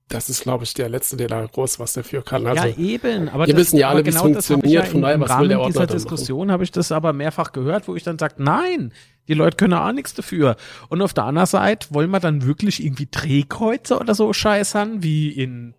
das 0.09 0.29
ist 0.29 0.43
glaube 0.43 0.65
ich 0.65 0.75
der 0.75 0.89
Letzte, 0.89 1.17
der 1.17 1.29
da 1.29 1.45
groß 1.45 1.81
was 1.81 1.95
dafür 1.95 2.23
kann. 2.23 2.47
Also, 2.47 2.67
ja, 2.67 2.77
eben. 2.77 3.29
Aber 3.29 3.47
wir 3.47 3.55
das, 3.55 3.61
wissen 3.63 3.79
ja 3.79 3.89
alle, 3.89 4.05
wie 4.05 4.11
es 4.11 4.15
genau 4.15 4.29
ich 4.29 4.33
funktioniert, 4.35 4.85
ja 4.85 4.91
von 4.91 4.97
im, 4.97 5.03
daher, 5.03 5.21
was 5.21 5.29
will 5.29 5.35
Rahmen 5.35 5.49
der 5.49 5.61
Ordner 5.61 5.87
dieser 5.87 5.95
Diskussion 5.95 6.53
habe 6.53 6.65
ich 6.65 6.71
das 6.71 6.93
aber 6.93 7.13
mehrfach 7.13 7.53
gehört, 7.53 7.89
wo 7.89 7.97
ich 7.97 8.05
dann 8.05 8.19
sage, 8.19 8.35
nein, 8.39 8.93
die 9.29 9.35
Leute 9.35 9.57
können 9.57 9.75
auch 9.75 9.93
nichts 9.93 10.15
dafür. 10.15 10.57
Und 10.89 11.03
auf 11.03 11.13
der 11.13 11.25
anderen 11.25 11.47
Seite 11.47 11.89
wollen 11.91 12.11
wir 12.11 12.21
dann 12.21 12.47
wirklich 12.47 12.85
irgendwie 12.85 13.09
Drehkreuze 13.11 13.99
oder 13.99 14.15
so 14.15 14.33
scheißern, 14.33 15.03
wie 15.03 15.31
in 15.31 15.75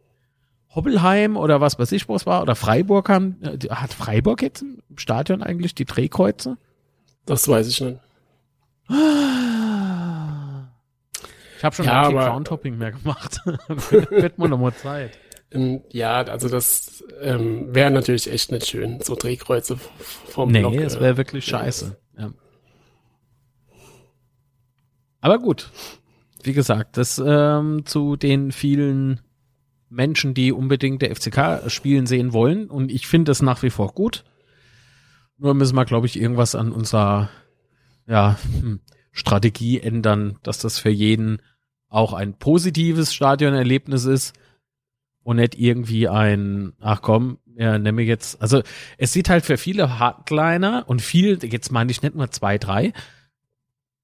Hobbelheim 0.76 1.38
oder 1.38 1.62
was 1.62 1.80
weiß 1.80 1.92
ich, 1.94 2.10
wo 2.10 2.16
es 2.16 2.26
war, 2.26 2.42
oder 2.42 2.56
Freiburg 2.56 3.10
haben, 3.10 3.38
äh, 3.42 3.70
hat 3.70 3.94
Freiburg 3.94 4.42
jetzt 4.42 4.62
im 4.62 4.98
Stadion 4.98 5.42
eigentlich 5.42 5.74
die 5.74 5.86
Drehkreuze? 5.86 6.58
das 7.26 7.48
weiß 7.48 7.68
ich 7.68 7.82
nicht. 7.82 8.00
Ich 11.58 11.64
habe 11.64 11.76
schon 11.76 11.86
Ja, 11.86 12.04
lange 12.04 12.16
kein 12.20 12.30
Groundhopping 12.32 12.78
mehr 12.78 12.92
gemacht. 12.92 13.42
Wird 13.46 14.38
mir 14.38 14.48
noch 14.50 14.60
mal 14.60 14.74
Zeit. 14.74 15.18
Ähm, 15.52 15.82
ja, 15.92 16.22
also 16.24 16.50
das 16.50 17.04
ähm, 17.22 17.74
wäre 17.74 17.90
natürlich 17.92 18.32
echt 18.32 18.52
nicht 18.52 18.68
schön, 18.68 19.00
so 19.02 19.16
Drehkreuze 19.16 19.78
vom 19.78 20.52
Nee, 20.52 20.60
Block. 20.60 20.76
es 20.76 20.96
äh, 20.96 21.02
wäre 21.02 21.18
wirklich 21.18 21.46
scheiße. 21.46 21.98
Ja. 22.18 22.32
Aber 25.22 25.40
gut. 25.40 25.72
Wie 26.44 26.54
gesagt, 26.54 26.98
das 26.98 27.22
ähm, 27.26 27.86
zu 27.86 28.16
den 28.16 28.52
vielen 28.52 29.22
Menschen, 29.90 30.34
die 30.34 30.52
unbedingt 30.52 31.02
der 31.02 31.16
FCK 31.16 31.70
spielen 31.72 32.06
sehen 32.06 32.34
wollen. 32.34 32.70
Und 32.70 32.92
ich 32.92 33.08
finde 33.08 33.32
es 33.32 33.42
nach 33.42 33.64
wie 33.64 33.70
vor 33.70 33.94
gut. 33.94 34.24
Nur 35.38 35.54
müssen 35.54 35.76
wir, 35.76 35.86
glaube 35.86 36.08
ich, 36.08 36.20
irgendwas 36.20 36.56
an 36.56 36.72
unserer 36.72 37.30
ja, 38.06 38.38
hm, 38.62 38.80
Strategie 39.18 39.82
ändern, 39.82 40.38
dass 40.44 40.60
das 40.60 40.78
für 40.80 40.92
jeden 40.92 41.42
auch 41.90 42.14
ein 42.14 42.34
positives 42.34 43.14
Stadionerlebnis 43.14 44.06
ist 44.06 44.36
und 45.24 45.38
nicht 45.38 45.60
irgendwie 45.60 46.08
ein, 46.08 46.74
ach 46.80 47.02
komm, 47.02 47.40
ja, 47.56 47.80
nehme 47.80 48.04
jetzt, 48.04 48.40
also 48.42 48.62
es 49.00 49.14
sieht 49.14 49.30
halt 49.30 49.44
für 49.44 49.58
viele 49.58 49.98
Hardliner 49.98 50.84
und 50.88 51.02
viel, 51.02 51.40
jetzt 51.44 51.72
meine 51.72 51.90
ich 51.90 52.04
nicht 52.04 52.14
nur 52.14 52.30
zwei, 52.30 52.60
drei, 52.60 52.94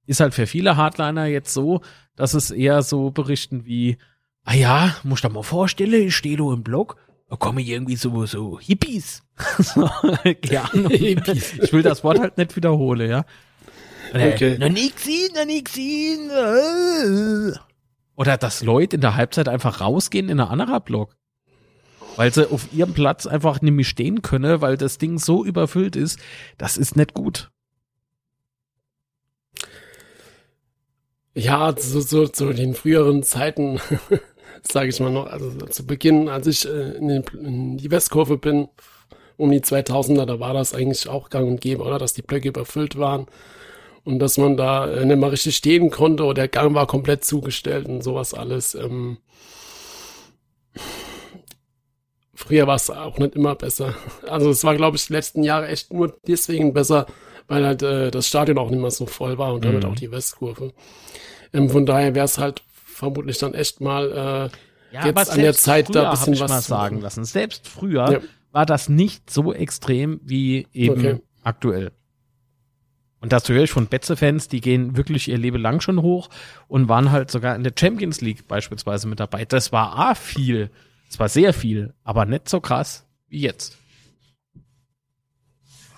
ist 0.07 0.19
halt 0.19 0.33
für 0.33 0.47
viele 0.47 0.77
Hardliner 0.77 1.25
jetzt 1.25 1.53
so, 1.53 1.81
dass 2.15 2.33
es 2.33 2.49
eher 2.49 2.81
so 2.81 3.11
berichten 3.11 3.65
wie, 3.65 3.97
ah 4.43 4.55
ja, 4.55 4.95
muss 5.03 5.19
ich 5.19 5.21
dir 5.21 5.29
mal 5.29 5.43
vorstellen, 5.43 6.07
ich 6.07 6.15
stehe 6.15 6.37
da 6.37 6.51
im 6.51 6.63
Blog, 6.63 6.97
da 7.29 7.35
kommen 7.35 7.59
irgendwie 7.59 7.95
so, 7.97 8.25
so 8.25 8.59
Hippies. 8.59 9.23
so, 9.59 9.87
Hippies. 10.23 11.53
Ich 11.53 11.71
will 11.71 11.83
das 11.83 12.03
Wort 12.03 12.19
halt 12.19 12.37
nicht 12.37 12.55
wiederholen, 12.55 13.09
ja. 13.09 13.25
Okay. 14.13 14.57
Noch 14.59 14.69
nie 14.69 14.91
gesehen, 14.91 15.33
noch 15.35 15.45
nie 15.45 15.63
gesehen. 15.63 16.29
Äh. 16.29 17.57
Oder 18.15 18.37
dass 18.37 18.61
Leute 18.61 18.95
in 18.95 19.01
der 19.01 19.15
Halbzeit 19.15 19.49
einfach 19.49 19.81
rausgehen 19.81 20.29
in 20.29 20.39
einen 20.39 20.49
anderen 20.49 20.83
Block. 20.83 21.15
Weil 22.15 22.31
sie 22.31 22.49
auf 22.49 22.71
ihrem 22.71 22.93
Platz 22.93 23.25
einfach 23.25 23.61
nicht 23.61 23.73
mehr 23.73 23.85
stehen 23.85 24.21
können, 24.21 24.61
weil 24.61 24.77
das 24.77 24.99
Ding 24.99 25.17
so 25.17 25.43
überfüllt 25.43 25.95
ist. 25.95 26.19
Das 26.59 26.77
ist 26.77 26.95
nicht 26.95 27.15
gut. 27.15 27.49
Ja, 31.33 31.73
so, 31.75 31.99
so 31.99 32.27
zu 32.27 32.53
den 32.53 32.75
früheren 32.75 33.23
Zeiten, 33.23 33.79
sage 34.61 34.89
ich 34.89 34.99
mal 34.99 35.11
noch, 35.11 35.25
also 35.25 35.49
zu 35.49 35.87
Beginn, 35.87 36.29
als 36.29 36.45
ich 36.45 36.67
äh, 36.67 36.91
in, 36.91 37.07
den, 37.07 37.23
in 37.33 37.77
die 37.77 37.89
Westkurve 37.89 38.37
bin, 38.37 38.67
um 39.37 39.49
die 39.49 39.61
2000er, 39.61 40.27
da 40.27 40.39
war 40.39 40.53
das 40.53 40.75
eigentlich 40.75 41.09
auch 41.09 41.31
gang 41.31 41.47
und 41.47 41.61
gäbe, 41.61 41.81
oder, 41.81 41.97
dass 41.97 42.13
die 42.13 42.21
Blöcke 42.21 42.49
überfüllt 42.49 42.99
waren 42.99 43.25
und 44.03 44.19
dass 44.19 44.37
man 44.37 44.57
da 44.57 44.87
äh, 44.87 45.05
nicht 45.05 45.19
mal 45.19 45.29
richtig 45.29 45.55
stehen 45.55 45.89
konnte 45.89 46.23
oder 46.23 46.33
der 46.33 46.47
Gang 46.47 46.73
war 46.75 46.87
komplett 46.87 47.23
zugestellt 47.23 47.87
und 47.87 48.03
sowas 48.03 48.33
alles. 48.33 48.75
Ähm, 48.75 49.17
früher 52.33 52.67
war 52.67 52.75
es 52.75 52.89
auch 52.89 53.17
nicht 53.17 53.35
immer 53.35 53.55
besser. 53.55 53.95
Also 54.27 54.49
es 54.49 54.63
war, 54.63 54.75
glaube 54.75 54.97
ich, 54.97 55.07
die 55.07 55.13
letzten 55.13 55.43
Jahre 55.43 55.67
echt 55.67 55.93
nur 55.93 56.17
deswegen 56.27 56.73
besser, 56.73 57.05
weil 57.47 57.65
halt 57.65 57.81
äh, 57.81 58.11
das 58.11 58.27
Stadion 58.27 58.57
auch 58.57 58.69
nicht 58.69 58.81
mehr 58.81 58.91
so 58.91 59.05
voll 59.05 59.37
war 59.37 59.53
und 59.53 59.63
damit 59.63 59.83
mhm. 59.83 59.89
auch 59.89 59.95
die 59.95 60.11
Westkurve. 60.11 60.73
Ähm, 61.53 61.69
von 61.69 61.85
daher 61.85 62.15
wäre 62.15 62.25
es 62.25 62.37
halt 62.37 62.61
vermutlich 62.73 63.37
dann 63.37 63.53
echt 63.53 63.79
mal 63.81 64.51
äh, 64.91 64.93
ja, 64.93 65.05
jetzt 65.05 65.31
an 65.31 65.39
der 65.39 65.53
Zeit 65.53 65.93
da 65.95 66.05
ein 66.05 66.11
bisschen 66.11 66.39
was 66.39 66.49
mal 66.49 66.61
sagen 66.61 67.01
lassen. 67.01 67.23
Selbst 67.23 67.67
früher 67.67 68.11
ja. 68.11 68.19
war 68.51 68.65
das 68.65 68.89
nicht 68.89 69.29
so 69.29 69.53
extrem 69.53 70.19
wie 70.23 70.67
eben 70.73 70.99
okay. 70.99 71.21
aktuell. 71.43 71.91
Und 73.23 73.31
das 73.31 73.47
höre 73.47 73.63
ich 73.63 73.71
von 73.71 73.87
Betze-Fans, 73.87 74.49
die 74.49 74.59
gehen 74.59 74.97
wirklich 74.97 75.29
ihr 75.29 75.37
Leben 75.37 75.61
lang 75.61 75.79
schon 75.79 76.01
hoch 76.01 76.29
und 76.67 76.89
waren 76.89 77.09
halt 77.09 77.31
sogar 77.31 77.55
in 77.55 77.63
der 77.63 77.71
Champions 77.73 78.19
League 78.19 78.49
beispielsweise 78.49 79.07
mit 79.07 79.21
dabei. 79.21 79.45
Das 79.45 79.71
war 79.71 79.97
A 79.97 80.13
viel, 80.13 80.69
es 81.09 81.19
war 81.19 81.29
sehr 81.29 81.53
viel, 81.53 81.93
aber 82.03 82.25
nicht 82.25 82.49
so 82.49 82.59
krass 82.59 83.05
wie 83.29 83.39
jetzt. 83.39 83.77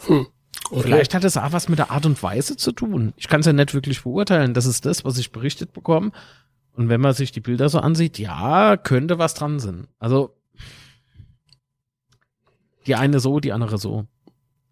Hm. 0.06 0.28
Okay. 0.70 0.82
Vielleicht 0.84 1.16
hat 1.16 1.24
es 1.24 1.36
auch 1.36 1.52
was 1.52 1.68
mit 1.68 1.80
der 1.80 1.90
Art 1.90 2.06
und 2.06 2.22
Weise 2.22 2.58
zu 2.58 2.72
tun. 2.72 3.12
Ich 3.18 3.28
kann 3.28 3.40
es 3.40 3.48
ja 3.48 3.54
nicht 3.54 3.74
wirklich 3.74 4.04
beurteilen. 4.04 4.54
Das 4.54 4.68
ist 4.68 4.86
das, 4.86 5.04
was 5.04 5.18
ich 5.18 5.32
berichtet 5.32 5.74
bekomme. 5.74 6.12
Und 6.74 6.90
wenn 6.90 7.02
man 7.02 7.16
sich 7.16 7.32
die 7.32 7.42
Bilder 7.42 7.70
so 7.70 7.80
ansieht, 7.80 8.20
ja, 8.20 8.78
könnte 8.78 9.18
was 9.18 9.34
dran 9.34 9.58
sein. 9.60 9.88
Also 9.98 10.38
die 12.86 12.94
eine 12.94 13.20
so, 13.20 13.40
die 13.40 13.52
andere 13.52 13.80
so. 13.80 14.06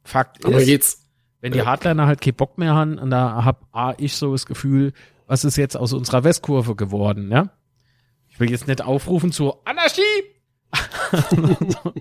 Fakt 0.03 0.45
aber 0.45 0.59
ist, 0.59 0.65
geht's, 0.67 1.02
wenn 1.43 1.51
die 1.51 1.63
Hardliner 1.63 2.07
halt 2.07 2.21
keinen 2.21 2.35
Bock 2.35 2.57
mehr 2.57 2.73
haben, 2.73 2.97
und 2.97 3.09
da 3.09 3.43
hab 3.43 3.67
A, 3.73 3.93
ich 3.97 4.15
so 4.15 4.31
das 4.31 4.45
Gefühl, 4.45 4.93
was 5.27 5.43
ist 5.43 5.57
jetzt 5.57 5.75
aus 5.75 5.91
unserer 5.91 6.23
Westkurve 6.23 6.73
geworden, 6.73 7.29
ja? 7.33 7.49
Ich 8.29 8.39
will 8.39 8.49
jetzt 8.49 8.65
nicht 8.65 8.81
aufrufen 8.81 9.33
zu 9.33 9.53
Anarchie! 9.65 10.01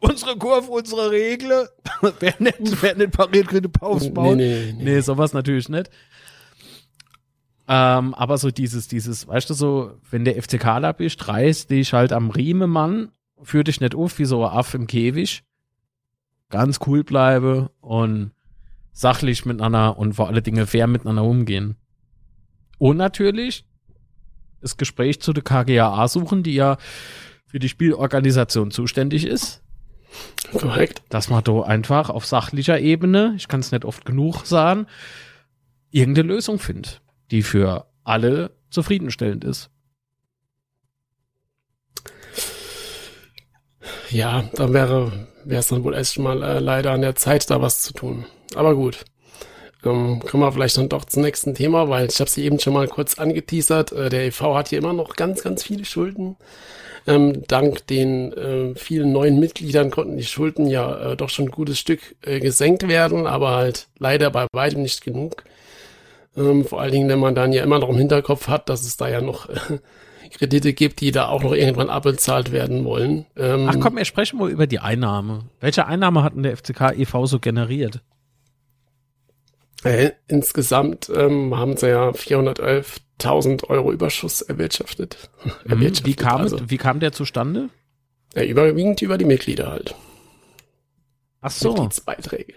unsere 0.00 0.36
Kurve, 0.36 0.70
unsere 0.70 1.10
Regel. 1.10 1.70
wer 2.20 2.34
nicht, 2.40 2.82
wer 2.82 2.94
nicht 2.94 3.12
pariert, 3.12 3.48
eine 3.48 3.70
Pause 3.70 4.10
bauen. 4.10 4.36
Nee, 4.36 4.66
nee, 4.66 4.72
nee. 4.76 4.84
nee, 4.84 5.00
sowas 5.00 5.32
natürlich 5.32 5.70
nicht. 5.70 5.88
Ähm, 7.68 8.12
aber 8.12 8.36
so 8.36 8.50
dieses, 8.50 8.86
dieses, 8.86 9.26
weißt 9.26 9.48
du, 9.48 9.54
so, 9.54 9.92
wenn 10.10 10.26
der 10.26 10.40
FCK 10.42 10.94
bist, 10.98 11.26
reißt 11.26 11.70
dich 11.70 11.94
halt 11.94 12.12
am 12.12 12.28
Riemen, 12.28 12.68
Mann, 12.68 13.12
führ 13.42 13.64
dich 13.64 13.80
nicht 13.80 13.94
auf 13.94 14.18
wie 14.18 14.26
so 14.26 14.44
ein 14.44 14.52
Aff 14.52 14.74
im 14.74 14.86
Käfig. 14.86 15.42
Ganz 16.50 16.80
cool 16.86 17.02
bleibe 17.02 17.70
und 17.80 18.32
sachlich 18.92 19.44
miteinander 19.44 19.98
und 19.98 20.14
vor 20.14 20.28
alle 20.28 20.42
Dinge 20.42 20.66
fair 20.66 20.86
miteinander 20.86 21.24
umgehen. 21.24 21.76
Und 22.78 22.96
natürlich 22.96 23.64
das 24.60 24.76
Gespräch 24.76 25.20
zu 25.20 25.32
der 25.32 25.42
KGAA 25.42 26.08
suchen, 26.08 26.42
die 26.42 26.54
ja 26.54 26.76
für 27.46 27.58
die 27.58 27.68
Spielorganisation 27.68 28.70
zuständig 28.70 29.26
ist. 29.26 29.62
Korrekt. 30.52 31.02
Dass 31.08 31.30
man 31.30 31.44
da 31.44 31.62
einfach 31.62 32.10
auf 32.10 32.26
sachlicher 32.26 32.78
Ebene, 32.80 33.34
ich 33.36 33.48
kann 33.48 33.60
es 33.60 33.72
nicht 33.72 33.84
oft 33.84 34.04
genug 34.04 34.44
sagen, 34.44 34.86
irgendeine 35.90 36.28
Lösung 36.28 36.58
findet, 36.58 37.00
die 37.30 37.42
für 37.42 37.86
alle 38.04 38.50
zufriedenstellend 38.70 39.44
ist. 39.44 39.70
Ja, 44.10 44.42
dann 44.54 44.72
wäre 44.72 45.28
es 45.46 45.68
dann 45.68 45.84
wohl 45.84 45.94
erst 45.94 46.18
mal 46.18 46.42
äh, 46.42 46.58
leider 46.58 46.92
an 46.92 47.00
der 47.00 47.14
Zeit, 47.14 47.48
da 47.50 47.62
was 47.62 47.82
zu 47.82 47.92
tun. 47.92 48.26
Aber 48.54 48.74
gut. 48.74 49.04
Ähm, 49.84 50.20
kommen 50.20 50.42
wir 50.42 50.52
vielleicht 50.52 50.76
dann 50.76 50.90
doch 50.90 51.06
zum 51.06 51.22
nächsten 51.22 51.54
Thema, 51.54 51.88
weil 51.88 52.06
ich 52.06 52.20
habe 52.20 52.28
sie 52.28 52.44
eben 52.44 52.58
schon 52.58 52.74
mal 52.74 52.86
kurz 52.86 53.18
angeteasert. 53.18 53.92
Äh, 53.92 54.10
der 54.10 54.26
EV 54.26 54.54
hat 54.54 54.68
hier 54.68 54.78
immer 54.78 54.92
noch 54.92 55.16
ganz, 55.16 55.42
ganz 55.42 55.62
viele 55.62 55.84
Schulden. 55.84 56.36
Ähm, 57.06 57.44
dank 57.48 57.86
den 57.86 58.32
äh, 58.34 58.74
vielen 58.74 59.12
neuen 59.12 59.40
Mitgliedern 59.40 59.90
konnten 59.90 60.18
die 60.18 60.24
Schulden 60.24 60.66
ja 60.66 61.12
äh, 61.12 61.16
doch 61.16 61.30
schon 61.30 61.46
ein 61.46 61.50
gutes 61.50 61.78
Stück 61.78 62.14
äh, 62.22 62.40
gesenkt 62.40 62.88
werden, 62.88 63.26
aber 63.26 63.52
halt 63.52 63.88
leider 63.98 64.30
bei 64.30 64.46
weitem 64.52 64.82
nicht 64.82 65.02
genug. 65.02 65.44
Ähm, 66.36 66.64
vor 66.64 66.80
allen 66.80 66.92
Dingen, 66.92 67.08
wenn 67.08 67.18
man 67.18 67.34
dann 67.34 67.52
ja 67.54 67.62
immer 67.62 67.78
noch 67.78 67.88
im 67.88 67.96
Hinterkopf 67.96 68.48
hat, 68.48 68.68
dass 68.68 68.82
es 68.82 68.98
da 68.98 69.08
ja 69.08 69.22
noch 69.22 69.48
äh, 69.48 69.78
Kredite 70.30 70.74
gibt, 70.74 71.00
die 71.00 71.10
da 71.10 71.28
auch 71.28 71.42
noch 71.42 71.52
irgendwann 71.52 71.90
abbezahlt 71.90 72.52
werden 72.52 72.84
wollen. 72.84 73.26
Ähm, 73.36 73.66
Ach 73.68 73.76
komm, 73.80 73.96
wir 73.96 74.04
sprechen 74.04 74.38
mal 74.38 74.50
über 74.50 74.66
die 74.66 74.78
Einnahme. 74.78 75.44
Welche 75.60 75.86
Einnahme 75.86 76.22
hat 76.22 76.34
denn 76.34 76.42
der 76.42 76.56
FCK 76.56 76.92
e.V. 76.96 77.26
so 77.26 77.38
generiert? 77.40 78.00
Äh, 79.82 80.12
insgesamt 80.28 81.10
ähm, 81.14 81.56
haben 81.56 81.76
sie 81.76 81.88
ja 81.88 82.10
411.000 82.10 83.68
Euro 83.68 83.92
Überschuss 83.92 84.42
erwirtschaftet. 84.42 85.30
Mhm. 85.44 85.52
erwirtschaftet 85.70 86.06
wie, 86.06 86.14
kam, 86.14 86.40
also. 86.42 86.70
wie 86.70 86.76
kam 86.76 87.00
der 87.00 87.12
zustande? 87.12 87.70
Ja, 88.34 88.44
überwiegend 88.44 89.00
über 89.02 89.18
die 89.18 89.24
Mitglieder 89.24 89.70
halt. 89.70 89.94
Ach 91.40 91.50
so. 91.50 91.88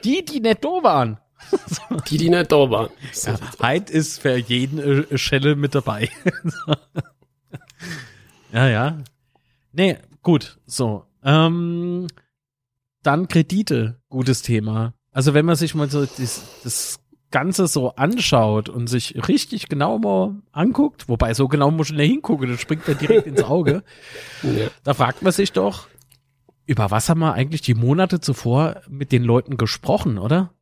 Die, 0.03 0.25
die 0.25 0.42
nicht 0.42 0.63
da 0.63 0.68
waren. 0.68 1.18
die, 2.10 2.18
die 2.18 2.30
nicht 2.30 2.51
da 2.51 2.70
waren. 2.70 2.89
So 3.13 3.32
ja, 3.32 3.38
Heid 3.62 3.89
ist 3.89 4.20
für 4.20 4.36
jeden 4.36 4.80
äh, 4.80 5.18
Schelle 5.18 5.56
mit 5.56 5.74
dabei. 5.74 6.10
ja, 8.51 8.68
ja. 8.68 9.03
Nee, 9.72 9.98
gut, 10.22 10.60
so. 10.65 11.06
Ähm, 11.24 12.08
dann 13.01 13.27
Kredite, 13.27 14.01
gutes 14.10 14.42
Thema. 14.42 14.94
Also 15.12 15.34
wenn 15.34 15.46
man 15.46 15.56
sich 15.56 15.75
mal 15.75 15.89
so 15.89 16.06
das, 16.06 16.42
das 16.63 17.00
Ganze 17.33 17.65
so 17.67 17.95
anschaut 17.95 18.69
und 18.69 18.87
sich 18.87 19.27
richtig 19.27 19.67
genau 19.67 19.97
mal 19.97 20.35
anguckt, 20.51 21.09
wobei 21.09 21.33
so 21.33 21.47
genau 21.47 21.71
muss 21.71 21.89
ich 21.89 21.97
nicht 21.97 22.11
hingucken, 22.11 22.47
das 22.49 22.61
springt 22.61 22.87
mir 22.87 22.93
direkt 22.95 23.27
ins 23.27 23.43
Auge. 23.43 23.83
Ja. 24.43 24.67
Da 24.83 24.93
fragt 24.93 25.21
man 25.21 25.31
sich 25.31 25.51
doch, 25.51 25.87
über 26.65 26.91
was 26.91 27.09
haben 27.09 27.21
wir 27.21 27.33
eigentlich 27.33 27.61
die 27.61 27.73
Monate 27.73 28.19
zuvor 28.19 28.81
mit 28.87 29.11
den 29.11 29.23
Leuten 29.23 29.57
gesprochen, 29.57 30.17
oder? 30.17 30.53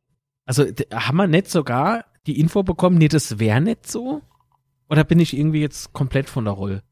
Also 0.46 0.64
haben 0.92 1.16
wir 1.16 1.26
nicht 1.26 1.50
sogar 1.50 2.04
die 2.26 2.40
Info 2.40 2.62
bekommen, 2.62 2.96
nee, 2.96 3.08
das 3.08 3.38
wäre 3.38 3.60
nicht 3.60 3.90
so? 3.90 4.22
Oder 4.88 5.04
bin 5.04 5.20
ich 5.20 5.36
irgendwie 5.36 5.60
jetzt 5.60 5.92
komplett 5.92 6.30
von 6.30 6.44
der 6.44 6.54
Rolle? 6.54 6.82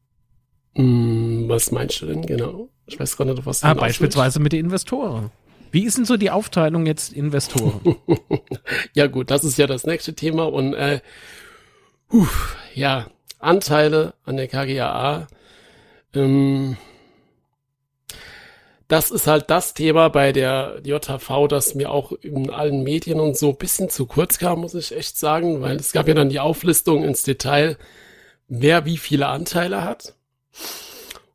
Mm, 0.75 1.47
was 1.49 1.71
meinst 1.71 2.01
du 2.01 2.05
denn 2.05 2.21
genau? 2.25 2.69
Ich 2.85 2.99
weiß 2.99 3.17
gar 3.17 3.25
nicht, 3.25 3.45
was 3.45 3.61
du 3.61 3.67
Ah, 3.67 3.73
beispielsweise 3.73 4.39
mit 4.39 4.53
den 4.53 4.65
Investoren. 4.65 5.31
Wie 5.71 5.85
ist 5.85 5.97
denn 5.97 6.05
so 6.05 6.17
die 6.17 6.31
Aufteilung 6.31 6.85
jetzt 6.85 7.13
Investoren? 7.13 7.95
ja 8.93 9.07
gut, 9.07 9.31
das 9.31 9.43
ist 9.43 9.57
ja 9.57 9.67
das 9.67 9.85
nächste 9.85 10.13
Thema 10.13 10.51
und 10.51 10.73
äh, 10.73 10.99
puh, 12.09 12.27
ja, 12.75 13.07
Anteile 13.39 14.13
an 14.25 14.37
der 14.37 14.47
KGAA. 14.47 15.27
Ähm, 16.13 16.77
das 18.91 19.09
ist 19.09 19.25
halt 19.25 19.49
das 19.49 19.73
Thema 19.73 20.09
bei 20.09 20.33
der 20.33 20.81
JHV, 20.83 21.47
das 21.47 21.75
mir 21.75 21.91
auch 21.91 22.11
in 22.11 22.49
allen 22.49 22.83
Medien 22.83 23.21
und 23.21 23.37
so 23.37 23.51
ein 23.51 23.57
bisschen 23.57 23.89
zu 23.89 24.05
kurz 24.05 24.37
kam, 24.37 24.59
muss 24.59 24.73
ich 24.73 24.93
echt 24.93 25.17
sagen, 25.17 25.61
weil 25.61 25.77
es 25.77 25.93
gab 25.93 26.09
ja 26.09 26.13
dann 26.13 26.27
die 26.27 26.41
Auflistung 26.41 27.05
ins 27.05 27.23
Detail, 27.23 27.77
wer 28.49 28.83
wie 28.83 28.97
viele 28.97 29.27
Anteile 29.27 29.85
hat. 29.85 30.15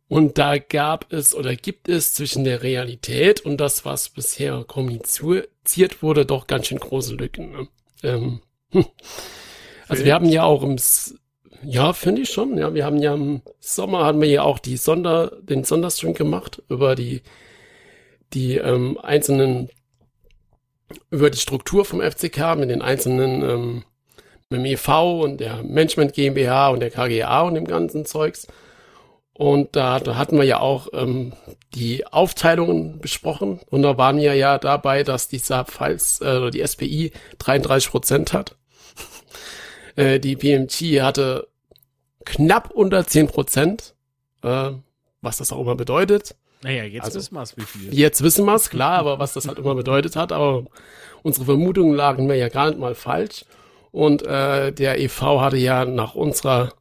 Und 0.08 0.38
da 0.38 0.58
gab 0.58 1.12
es 1.12 1.34
oder 1.34 1.56
gibt 1.56 1.88
es 1.88 2.14
zwischen 2.14 2.44
der 2.44 2.62
Realität 2.62 3.40
und 3.40 3.56
das, 3.58 3.84
was 3.84 4.08
bisher 4.08 4.64
kommuniziert 4.64 6.02
wurde, 6.02 6.24
doch 6.24 6.46
ganz 6.46 6.68
schön 6.68 6.78
große 6.78 7.16
Lücken. 7.16 7.50
Ne? 7.50 7.68
Ähm, 8.04 8.40
hm. 8.70 8.84
Also 9.88 10.04
wir 10.04 10.14
haben 10.14 10.28
ja 10.28 10.44
auch 10.44 10.62
im, 10.62 10.74
S 10.74 11.14
ja, 11.62 11.92
finde 11.92 12.22
ich 12.22 12.30
schon, 12.30 12.56
ja, 12.58 12.74
wir 12.74 12.84
haben 12.84 12.98
ja 12.98 13.14
im 13.14 13.42
Sommer 13.58 14.04
haben 14.04 14.20
wir 14.20 14.28
ja 14.28 14.42
auch 14.42 14.58
die 14.58 14.76
Sonder, 14.76 15.32
den 15.42 15.64
Sonderstream 15.64 16.14
gemacht 16.14 16.62
über 16.68 16.94
die, 16.94 17.22
die 18.32 18.56
ähm, 18.58 18.98
einzelnen, 18.98 19.70
über 21.10 21.30
die 21.30 21.38
Struktur 21.38 21.84
vom 21.84 22.00
FCK 22.00 22.56
mit 22.56 22.70
den 22.70 22.82
einzelnen, 22.82 23.42
ähm, 23.42 23.84
mit 24.50 24.60
dem 24.60 24.66
EV 24.66 25.22
und 25.22 25.40
der 25.40 25.62
Management 25.64 26.12
GmbH 26.12 26.68
und 26.68 26.80
der 26.80 26.90
KGA 26.90 27.40
und 27.40 27.54
dem 27.54 27.66
ganzen 27.66 28.04
Zeugs. 28.04 28.46
Und 29.38 29.76
da, 29.76 30.00
da 30.00 30.16
hatten 30.16 30.38
wir 30.38 30.44
ja 30.44 30.60
auch 30.60 30.88
ähm, 30.94 31.34
die 31.74 32.06
Aufteilungen 32.06 33.00
besprochen. 33.00 33.60
Und 33.68 33.82
da 33.82 33.98
waren 33.98 34.16
wir 34.16 34.34
ja 34.34 34.56
dabei, 34.58 35.02
dass 35.02 35.28
dieser 35.28 35.64
Pfalz, 35.66 36.20
äh, 36.24 36.50
die 36.50 36.66
SPI 36.66 37.12
33 37.38 37.90
Prozent 37.90 38.32
hat. 38.32 38.56
äh, 39.96 40.18
die 40.18 40.36
PMG 40.36 41.02
hatte 41.02 41.48
knapp 42.24 42.70
unter 42.70 43.06
10 43.06 43.26
Prozent, 43.28 43.94
äh, 44.42 44.70
was 45.20 45.36
das 45.36 45.52
auch 45.52 45.60
immer 45.60 45.76
bedeutet. 45.76 46.34
Naja, 46.62 46.84
jetzt 46.84 47.04
Also, 47.04 47.18
wissen 47.18 47.34
wir 47.34 47.42
es, 47.42 47.56
wie 47.58 47.62
viel. 47.62 47.94
Jetzt 47.94 48.22
wissen 48.22 48.46
wir 48.46 48.54
es, 48.54 48.70
klar, 48.70 48.98
aber 48.98 49.18
was 49.18 49.34
das 49.34 49.46
halt 49.46 49.58
immer 49.58 49.74
bedeutet 49.74 50.16
hat, 50.16 50.32
aber 50.32 50.64
unsere 51.22 51.44
Vermutungen 51.44 51.94
lagen 51.94 52.26
mir 52.26 52.36
ja 52.36 52.48
gar 52.48 52.68
nicht 52.68 52.78
mal 52.78 52.94
falsch. 52.94 53.44
Und 53.92 54.26
äh, 54.26 54.72
der 54.72 54.98
EV 54.98 55.40
hatte 55.40 55.58
ja 55.58 55.84
nach 55.84 56.14
unserer 56.14 56.72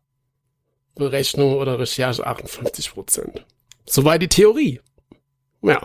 Berechnung 0.96 1.56
oder 1.56 1.78
Recherche 1.80 2.26
58 2.26 2.92
Prozent. 2.94 3.46
Soweit 3.86 4.22
die 4.22 4.28
Theorie. 4.28 4.80
Ja, 5.62 5.82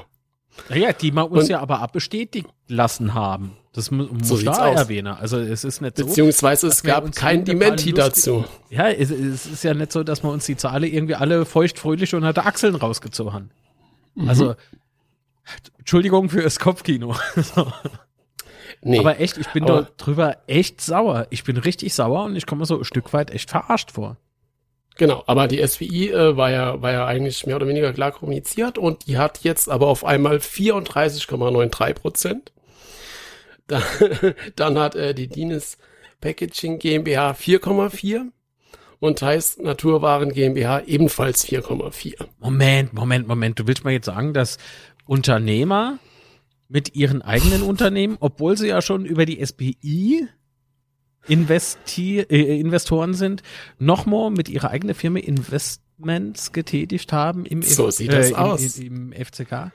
Naja, 0.69 0.93
die 0.93 1.13
wir 1.13 1.31
uns 1.31 1.45
Und- 1.45 1.51
ja 1.51 1.61
aber 1.61 1.81
abbestätigt 1.81 2.47
lassen 2.69 3.15
haben. 3.15 3.57
Das 3.73 3.91
mu 3.91 4.05
muss 4.05 4.29
So 4.29 4.43
da 4.43 4.73
erwähnen. 4.73 5.07
Also 5.15 5.39
es 5.39 5.63
ist 5.65 5.81
nicht 5.81 5.97
so. 5.97 6.05
beziehungsweise 6.05 6.67
es 6.67 6.83
gab 6.83 7.15
kein 7.15 7.45
Dementi 7.45 7.93
dazu. 7.93 8.45
Ja, 8.69 8.89
es, 8.89 9.11
es 9.11 9.47
ist 9.47 9.63
ja 9.65 9.75
nicht 9.75 9.93
so, 9.93 10.03
dass 10.03 10.23
wir 10.25 10.31
uns 10.31 10.45
die 10.47 10.57
Zahlen 10.57 10.83
irgendwie 10.93 11.15
alle 11.15 11.45
feuchtfröhlich 11.47 12.15
unter 12.15 12.33
der 12.33 12.47
Achseln 12.47 12.75
rausgezogen 12.75 13.33
haben. 13.33 13.51
Mhm. 14.17 14.29
Also, 14.29 14.55
Entschuldigung 15.79 16.29
für 16.31 16.43
das 16.43 16.59
Kopfkino. 16.59 17.15
Nee, 18.83 18.99
Aber 19.01 19.21
echt, 19.21 19.37
ich 19.37 19.47
bin 19.49 19.65
Aber- 19.65 19.83
da 19.83 19.89
drüber 19.99 20.37
echt 20.47 20.81
sauer. 20.81 21.27
Ich 21.29 21.45
bin 21.45 21.59
richtig 21.59 21.93
sauer 21.93 22.25
und 22.25 22.35
ich 22.37 22.47
komme 22.47 22.61
mir 22.61 22.67
so 22.67 22.79
ein 22.79 22.85
Stück 22.85 23.13
weit 23.13 23.31
echt 23.31 23.51
verarscht 23.51 23.91
vor. 23.93 24.17
Genau. 25.01 25.25
Aber 25.27 25.49
die 25.49 25.67
SWI 25.67 26.11
äh, 26.11 26.37
war 26.37 26.51
ja 26.53 26.81
war 26.81 26.93
ja 26.93 27.07
eigentlich 27.07 27.47
mehr 27.47 27.57
oder 27.57 27.67
weniger 27.67 27.93
klar 27.93 28.13
kommuniziert 28.13 28.79
und 28.79 29.09
die 29.09 29.19
hat 29.19 29.41
jetzt 29.43 29.69
aber 29.69 29.89
auf 29.89 30.05
einmal 30.05 30.37
34,93 30.37 31.95
Prozent. 31.95 32.53
Dann, 33.67 33.83
dann 34.57 34.79
hat 34.79 34.95
äh, 34.95 35.15
die 35.15 35.27
Dines 35.27 35.79
Packaging 36.21 36.79
GmbH 36.79 37.33
4,4 37.33 38.27
und 39.01 39.19
Thais 39.19 39.57
Naturwaren 39.59 40.33
GmbH 40.33 40.83
ebenfalls 40.87 41.47
4,4. 41.47 42.27
Moment, 42.39 42.93
Moment, 42.93 43.27
Moment. 43.27 43.59
Du 43.59 43.67
willst 43.67 43.85
mir 43.85 43.93
jetzt 43.93 44.07
sagen, 44.07 44.35
dass 44.35 44.59
Unternehmer 45.07 45.99
mit 46.69 46.95
ihren 46.95 47.23
eigenen 47.23 47.63
Unternehmen, 47.63 48.19
obwohl 48.21 48.59
sie 48.59 48.69
ja 48.69 48.83
schon 48.83 49.07
über 49.07 49.25
die 49.25 49.45
SPI 49.45 50.29
Investi 51.31 52.21
äh, 52.21 52.59
Investoren 52.61 53.15
sind, 53.15 53.43
nochmal 53.79 54.31
mit 54.31 54.49
ihrer 54.49 54.71
eigenen 54.71 54.95
Firma 54.95 55.19
Investments 55.21 56.53
getätigt 56.53 57.13
haben 57.13 57.47
im, 57.47 57.63
So 57.63 57.89
F- 57.89 57.95
sieht 57.95 58.13
das 58.13 58.31
im, 58.31 58.37
aus. 58.37 58.79
Im, 58.79 59.13
im 59.13 59.25
FCK? 59.25 59.71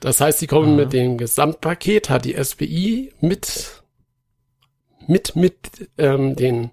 Das 0.00 0.20
heißt, 0.20 0.38
sie 0.40 0.46
kommen 0.46 0.70
Aha. 0.70 0.76
mit 0.84 0.92
dem 0.92 1.16
Gesamtpaket, 1.16 2.10
hat 2.10 2.24
die 2.24 2.34
SPI 2.42 3.12
mit, 3.20 3.82
mit, 5.06 5.36
mit, 5.36 5.56
ähm, 5.98 6.36
den, 6.36 6.70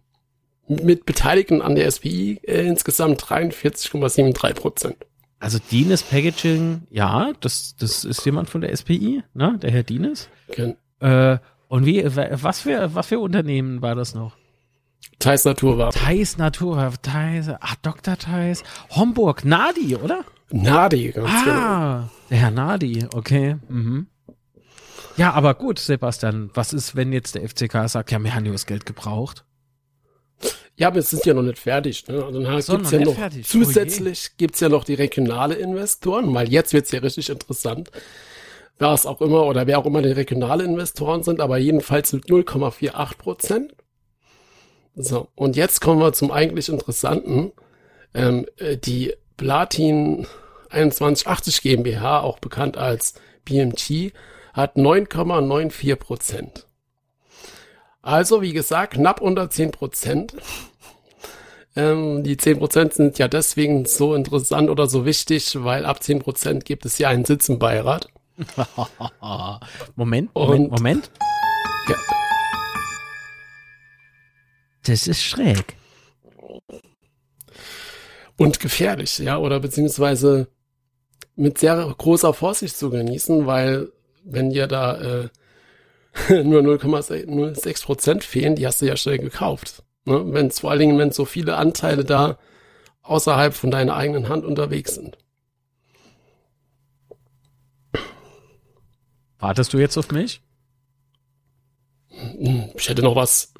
mit 0.67 1.05
Beteiligten 1.05 1.61
an 1.61 1.75
der 1.75 1.89
SPI 1.89 2.39
äh, 2.43 2.65
insgesamt 2.65 3.21
43,73 3.23 4.53
Prozent. 4.55 4.97
Also 5.39 5.57
Dines 5.71 6.03
Packaging, 6.03 6.83
ja, 6.91 7.31
das, 7.39 7.75
das 7.77 8.03
ist 8.03 8.25
jemand 8.25 8.49
von 8.49 8.61
der 8.61 8.75
SPI, 8.75 9.23
ne? 9.33 9.57
Der 9.61 9.71
Herr 9.71 9.83
Dines. 9.83 10.29
Gen- 10.53 10.75
Äh, 10.99 11.39
und 11.71 11.85
wie, 11.85 12.03
wa- 12.15 12.27
was 12.31 12.59
für, 12.61 12.93
was 12.93 13.07
für 13.07 13.19
Unternehmen 13.19 13.81
war 13.81 13.95
das 13.95 14.13
noch? 14.13 14.35
Thais 15.19 15.45
Naturware. 15.45 15.91
Thais 15.91 16.37
Natur, 16.37 16.93
Thais, 17.01 17.49
ach, 17.59 17.75
Dr. 17.81 18.17
Thais, 18.17 18.63
Homburg, 18.89 19.45
Nadi, 19.45 19.95
oder? 19.95 20.25
Nadi, 20.51 21.11
ganz 21.11 21.43
genau. 21.45 21.55
Ah, 21.55 22.09
der 22.29 22.37
Herr 22.37 22.51
Nadi, 22.51 23.05
okay. 23.13 23.55
Mhm. 23.69 24.07
Ja, 25.17 25.31
aber 25.33 25.53
gut, 25.53 25.79
Sebastian, 25.79 26.49
was 26.53 26.73
ist, 26.73 26.95
wenn 26.95 27.13
jetzt 27.13 27.35
der 27.35 27.47
FCK 27.47 27.87
sagt, 27.87 28.11
ja, 28.11 28.19
wir 28.19 28.33
haben 28.35 28.45
ja 28.45 28.51
das 28.51 28.65
Geld 28.65 28.85
gebraucht? 28.85 29.45
Ja, 30.75 30.87
aber 30.87 30.99
es 30.99 31.09
sind 31.09 31.25
ja 31.25 31.33
noch 31.33 31.43
nicht 31.43 31.59
fertig. 31.59 32.07
Ne? 32.07 32.23
Also 32.23 32.41
dann 32.41 32.61
So, 32.61 32.73
gibt's 32.73 32.85
noch 32.85 32.91
ja 32.91 32.97
nicht 32.99 33.07
noch 33.07 33.15
fertig. 33.15 33.45
Oh 33.45 33.49
zusätzlich 33.51 34.31
gibt's 34.37 34.59
ja 34.59 34.69
noch 34.69 34.83
die 34.83 34.95
regionale 34.95 35.55
Investoren, 35.55 36.33
weil 36.33 36.49
jetzt 36.51 36.73
wird's 36.73 36.91
ja 36.91 36.99
richtig 36.99 37.29
interessant. 37.29 37.91
Wer 38.81 38.93
es 38.93 39.05
auch 39.05 39.21
immer 39.21 39.45
oder 39.45 39.67
wer 39.67 39.77
auch 39.77 39.85
immer 39.85 40.01
die 40.01 40.09
regionale 40.09 40.63
Investoren 40.63 41.21
sind, 41.21 41.39
aber 41.39 41.59
jedenfalls 41.59 42.13
mit 42.13 42.25
0,48 42.25 43.15
Prozent. 43.15 43.75
So, 44.95 45.27
und 45.35 45.55
jetzt 45.55 45.81
kommen 45.81 45.99
wir 45.99 46.13
zum 46.13 46.31
eigentlich 46.31 46.67
Interessanten. 46.67 47.51
Ähm, 48.15 48.47
äh, 48.57 48.77
die 48.77 49.13
Platin 49.37 50.25
2180 50.71 51.61
GmbH, 51.61 52.21
auch 52.21 52.39
bekannt 52.39 52.75
als 52.75 53.13
BMG, 53.45 54.13
hat 54.51 54.77
9,94 54.77 55.95
Prozent. 55.97 56.65
Also, 58.01 58.41
wie 58.41 58.53
gesagt, 58.53 58.95
knapp 58.95 59.21
unter 59.21 59.51
10 59.51 59.69
Prozent. 59.69 60.33
Ähm, 61.75 62.23
die 62.23 62.35
10 62.35 62.57
Prozent 62.57 62.93
sind 62.95 63.19
ja 63.19 63.27
deswegen 63.27 63.85
so 63.85 64.15
interessant 64.15 64.71
oder 64.71 64.87
so 64.87 65.05
wichtig, 65.05 65.63
weil 65.63 65.85
ab 65.85 66.01
10 66.01 66.17
Prozent 66.17 66.65
gibt 66.65 66.85
es 66.85 66.97
ja 66.97 67.09
einen 67.09 67.25
Sitz 67.25 67.47
im 67.47 67.59
Beirat. 67.59 68.09
Moment, 69.95 70.33
Moment, 70.35 70.35
Und- 70.35 70.71
Moment. 70.71 71.11
Ja. 71.89 71.95
Das 74.85 75.07
ist 75.07 75.21
schräg. 75.23 75.75
Und 78.37 78.59
gefährlich, 78.59 79.19
ja, 79.19 79.37
oder 79.37 79.59
beziehungsweise 79.59 80.47
mit 81.35 81.57
sehr 81.59 81.93
großer 81.97 82.33
Vorsicht 82.33 82.75
zu 82.75 82.89
genießen, 82.89 83.45
weil 83.45 83.91
wenn 84.23 84.49
dir 84.49 84.67
da 84.67 84.95
äh, 84.99 85.29
nur 86.43 86.61
0,06 86.61 87.83
Prozent 87.85 88.23
fehlen, 88.23 88.55
die 88.55 88.65
hast 88.65 88.81
du 88.81 88.85
ja 88.87 88.97
schnell 88.97 89.19
gekauft. 89.19 89.83
Ne? 90.05 90.33
Wenn 90.33 90.49
vor 90.51 90.71
allen 90.71 90.79
Dingen, 90.79 90.97
wenn 90.97 91.11
so 91.11 91.25
viele 91.25 91.55
Anteile 91.57 92.03
da 92.03 92.37
außerhalb 93.03 93.53
von 93.53 93.71
deiner 93.71 93.95
eigenen 93.95 94.29
Hand 94.29 94.43
unterwegs 94.45 94.95
sind. 94.95 95.17
Wartest 99.41 99.73
du 99.73 99.77
jetzt 99.79 99.97
auf 99.97 100.09
mich? 100.11 100.41
Hm, 102.09 102.69
Ich 102.75 102.87
hätte 102.87 103.01
noch 103.03 103.15
was. 103.15 103.53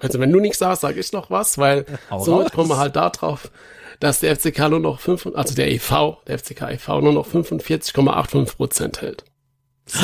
Also 0.00 0.18
wenn 0.18 0.32
du 0.32 0.40
nichts 0.40 0.58
sagst, 0.58 0.80
sage 0.80 0.98
ich 0.98 1.12
noch 1.12 1.30
was, 1.30 1.58
weil 1.58 1.84
Hau 2.10 2.24
somit 2.24 2.46
raus. 2.46 2.52
kommen 2.52 2.70
wir 2.70 2.78
halt 2.78 2.96
da 2.96 3.10
drauf, 3.10 3.50
dass 4.00 4.20
der 4.20 4.34
FCK 4.34 4.70
nur 4.70 4.80
noch 4.80 4.98
fünf, 5.00 5.26
also 5.26 5.54
der 5.54 5.70
EV, 5.70 6.16
der 6.26 6.38
FCK 6.38 6.62
EV 6.70 6.88
nur 7.02 7.12
noch 7.12 7.28
45,85 7.28 8.56
Prozent 8.56 9.00
hält. 9.02 9.24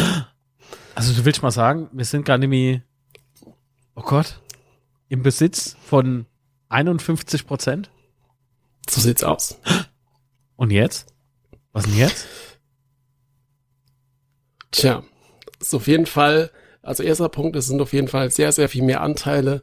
Also 0.96 1.12
du 1.12 1.24
willst 1.24 1.42
mal 1.42 1.50
sagen, 1.50 1.88
wir 1.92 2.04
sind 2.04 2.24
gerade 2.24 2.38
nämlich, 2.42 2.80
oh 3.96 4.02
Gott, 4.02 4.38
im 5.08 5.24
Besitz 5.24 5.76
von 5.84 6.26
51 6.68 7.48
Prozent? 7.48 7.90
So 8.88 9.00
sieht's 9.00 9.24
aus. 9.24 9.58
Und 10.56 10.70
jetzt? 10.70 11.12
Was 11.72 11.82
denn 11.86 11.96
jetzt? 11.96 12.28
Tja, 14.70 15.02
ist 15.66 15.74
auf 15.74 15.86
jeden 15.86 16.06
Fall, 16.06 16.50
also 16.82 17.02
erster 17.02 17.28
Punkt, 17.28 17.56
es 17.56 17.66
sind 17.66 17.80
auf 17.80 17.92
jeden 17.92 18.08
Fall 18.08 18.30
sehr, 18.30 18.52
sehr 18.52 18.68
viel 18.68 18.82
mehr 18.82 19.00
Anteile 19.00 19.62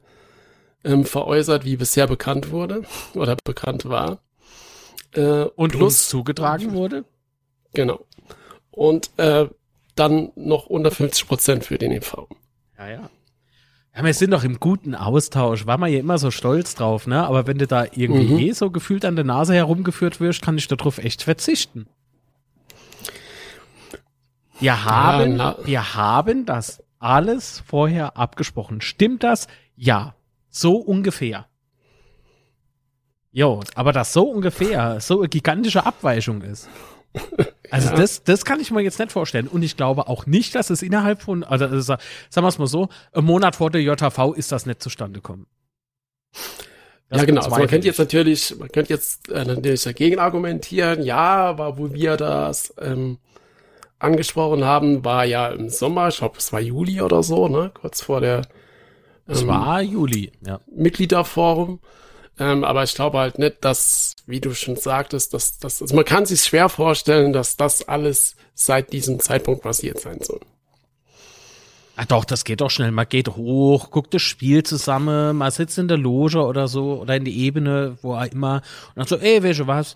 ähm, 0.83 1.05
veräußert, 1.05 1.63
wie 1.65 1.75
bisher 1.77 2.07
bekannt 2.07 2.51
wurde 2.51 2.83
oder 3.15 3.37
bekannt 3.43 3.85
war. 3.85 4.19
Äh, 5.13 5.43
Und 5.55 5.71
plus, 5.71 5.83
uns 5.83 6.09
zugetragen 6.09 6.73
wurde? 6.73 7.05
genau. 7.73 8.05
Und 8.71 9.11
äh, 9.17 9.47
dann 9.95 10.31
noch 10.35 10.67
unter 10.67 10.89
50 10.91 11.27
Prozent 11.27 11.65
für 11.65 11.77
den 11.77 11.91
EV. 11.91 12.27
Ja, 12.77 12.89
ja. 12.89 13.09
Ja, 13.93 14.05
wir 14.05 14.13
sind 14.13 14.31
doch 14.31 14.45
im 14.45 14.61
guten 14.61 14.95
Austausch. 14.95 15.65
War 15.65 15.77
man 15.77 15.91
ja 15.91 15.99
immer 15.99 16.17
so 16.17 16.31
stolz 16.31 16.75
drauf, 16.75 17.07
ne? 17.07 17.25
Aber 17.27 17.45
wenn 17.45 17.57
du 17.57 17.67
da 17.67 17.83
irgendwie 17.93 18.33
Mhm. 18.35 18.39
eh 18.39 18.51
so 18.53 18.71
gefühlt 18.71 19.03
an 19.03 19.17
der 19.17 19.25
Nase 19.25 19.53
herumgeführt 19.53 20.21
wirst, 20.21 20.41
kann 20.41 20.57
ich 20.57 20.69
darauf 20.69 20.97
echt 20.97 21.23
verzichten. 21.23 21.87
Wir 24.61 24.85
haben, 24.85 25.35
na- 25.37 25.57
wir 25.63 25.95
haben 25.95 26.45
das 26.45 26.81
alles 26.99 27.63
vorher 27.65 28.15
abgesprochen. 28.17 28.79
Stimmt 28.81 29.23
das? 29.23 29.47
Ja. 29.75 30.15
So 30.49 30.75
ungefähr. 30.77 31.47
Jo, 33.31 33.61
aber 33.75 33.93
das 33.93 34.11
so 34.13 34.29
ungefähr 34.29 34.99
so 34.99 35.19
eine 35.19 35.29
gigantische 35.29 35.85
Abweichung 35.85 36.41
ist. 36.41 36.67
Also 37.71 37.89
Ja. 37.89 37.95
das, 37.95 38.23
das 38.23 38.45
kann 38.45 38.59
ich 38.59 38.71
mir 38.71 38.81
jetzt 38.81 38.99
nicht 38.99 39.11
vorstellen. 39.11 39.47
Und 39.47 39.63
ich 39.63 39.77
glaube 39.77 40.07
auch 40.07 40.25
nicht, 40.25 40.53
dass 40.55 40.69
es 40.69 40.81
innerhalb 40.81 41.21
von, 41.21 41.43
also, 41.43 41.65
also 41.65 41.81
sagen 41.81 42.01
wir 42.35 42.47
es 42.47 42.59
mal 42.59 42.67
so, 42.67 42.89
ein 43.13 43.23
Monat 43.23 43.55
vor 43.55 43.71
der 43.71 43.81
JV 43.81 44.33
ist 44.33 44.51
das 44.51 44.65
nicht 44.65 44.81
zustande 44.81 45.19
gekommen. 45.21 45.47
Das 47.09 47.19
ja, 47.21 47.25
genau. 47.25 47.41
Also 47.41 47.49
man 47.57 47.67
könnte 47.67 47.87
jetzt 47.87 47.99
natürlich, 47.99 48.57
man 48.57 48.69
könnte 48.69 48.93
jetzt 48.93 49.29
äh, 49.29 49.43
natürlich 49.43 49.83
dagegen 49.83 50.19
argumentieren, 50.19 51.03
ja, 51.03 51.17
aber 51.47 51.77
wo 51.77 51.91
wir 51.93 52.15
das 52.17 52.73
ähm, 52.79 53.17
angesprochen 54.03 54.65
haben, 54.65 55.05
war 55.05 55.25
ja 55.25 55.49
im 55.49 55.69
Sommer, 55.69 56.07
ich 56.09 56.17
glaube, 56.17 56.37
es 56.37 56.51
war 56.51 56.59
Juli 56.59 57.01
oder 57.01 57.23
so, 57.23 57.47
ne, 57.47 57.71
kurz 57.73 58.01
vor 58.01 58.21
der 58.21 58.37
ähm, 59.27 59.35
Es 59.35 59.47
war 59.47 59.81
Juli, 59.81 60.31
ja. 60.45 60.59
Mitgliederforum. 60.73 61.79
Ähm, 62.39 62.63
aber 62.63 62.83
ich 62.83 62.95
glaube 62.95 63.19
halt 63.19 63.37
nicht, 63.39 63.57
dass, 63.61 64.15
wie 64.25 64.39
du 64.39 64.53
schon 64.55 64.75
sagtest, 64.75 65.33
dass, 65.33 65.59
dass 65.59 65.81
also 65.81 65.95
man 65.95 66.05
kann 66.05 66.25
sich 66.25 66.41
schwer 66.41 66.69
vorstellen, 66.69 67.33
dass 67.33 67.57
das 67.57 67.87
alles 67.87 68.35
seit 68.53 68.93
diesem 68.93 69.19
Zeitpunkt 69.19 69.61
passiert 69.61 69.99
sein 69.99 70.19
soll. 70.21 70.39
Ah, 71.97 72.05
doch, 72.05 72.25
das 72.25 72.45
geht 72.45 72.61
doch 72.61 72.71
schnell. 72.71 72.91
Man 72.91 73.07
geht 73.07 73.27
hoch, 73.27 73.91
guckt 73.91 74.13
das 74.13 74.21
Spiel 74.21 74.63
zusammen, 74.63 75.37
man 75.37 75.51
sitzt 75.51 75.77
in 75.77 75.87
der 75.87 75.97
Loge 75.97 76.39
oder 76.39 76.67
so 76.67 77.01
oder 77.01 77.15
in 77.17 77.25
die 77.25 77.43
Ebene, 77.43 77.97
wo 78.01 78.15
er 78.15 78.31
immer 78.31 78.63
und 78.95 78.97
dann 78.97 79.07
so, 79.07 79.17
ey, 79.17 79.43
welche 79.43 79.67
was? 79.67 79.95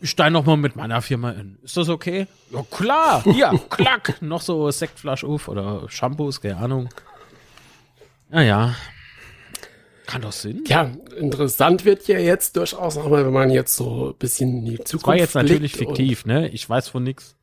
Ich 0.00 0.10
steige 0.10 0.30
noch 0.30 0.46
mal 0.46 0.56
mit 0.56 0.76
meiner 0.76 1.02
Firma 1.02 1.32
in. 1.32 1.58
Ist 1.62 1.76
das 1.76 1.88
okay? 1.88 2.26
Ja, 2.50 2.64
klar. 2.70 3.26
Ja, 3.26 3.52
klack. 3.70 4.22
noch 4.22 4.42
so 4.42 4.70
Sektflasch 4.70 5.24
auf 5.24 5.48
oder 5.48 5.88
Shampoos, 5.88 6.40
keine 6.40 6.56
Ahnung. 6.58 6.88
Naja. 8.30 8.74
Kann 10.06 10.22
doch 10.22 10.32
Sinn. 10.32 10.64
Ja, 10.66 10.90
interessant 11.18 11.84
wird 11.84 12.08
ja 12.08 12.18
jetzt 12.18 12.56
durchaus 12.56 12.96
auch 12.96 13.08
mal, 13.10 13.26
wenn 13.26 13.32
man 13.32 13.50
jetzt 13.50 13.76
so 13.76 14.10
ein 14.10 14.14
bisschen 14.18 14.60
in 14.60 14.64
die 14.64 14.78
Zukunft 14.78 14.92
das 14.92 15.06
war 15.06 15.16
jetzt 15.16 15.34
natürlich 15.34 15.72
fiktiv, 15.72 16.24
ne? 16.24 16.48
Ich 16.48 16.68
weiß 16.68 16.88
von 16.88 17.02
nix. 17.02 17.36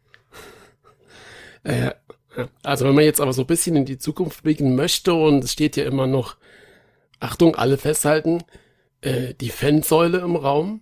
Äh, 1.63 1.91
also 2.63 2.85
wenn 2.85 2.95
man 2.95 3.03
jetzt 3.03 3.21
aber 3.21 3.33
so 3.33 3.41
ein 3.41 3.47
bisschen 3.47 3.75
in 3.75 3.85
die 3.85 3.97
Zukunft 3.97 4.43
blicken 4.43 4.75
möchte 4.75 5.13
und 5.13 5.43
es 5.43 5.51
steht 5.51 5.75
ja 5.77 5.85
immer 5.85 6.07
noch, 6.07 6.37
Achtung, 7.19 7.55
alle 7.55 7.77
festhalten, 7.77 8.43
äh, 9.01 9.33
die 9.35 9.49
Fansäule 9.49 10.19
im 10.19 10.35
Raum. 10.35 10.81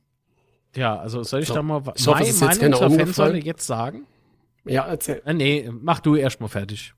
Ja, 0.75 0.97
also 0.97 1.23
soll 1.23 1.41
ich 1.41 1.47
so. 1.47 1.53
da 1.53 1.61
mal 1.61 1.81
ich 1.95 2.07
hoffe, 2.07 2.23
mein, 2.23 2.71
meine 2.71 2.75
jetzt 2.75 2.97
Fansäule 2.97 3.37
jetzt 3.39 3.67
sagen? 3.67 4.05
Ja, 4.65 4.85
erzähl. 4.87 5.21
Äh, 5.25 5.33
nee, 5.33 5.69
mach 5.71 5.99
du 5.99 6.15
erst 6.15 6.39
mal 6.41 6.47
fertig. 6.47 6.93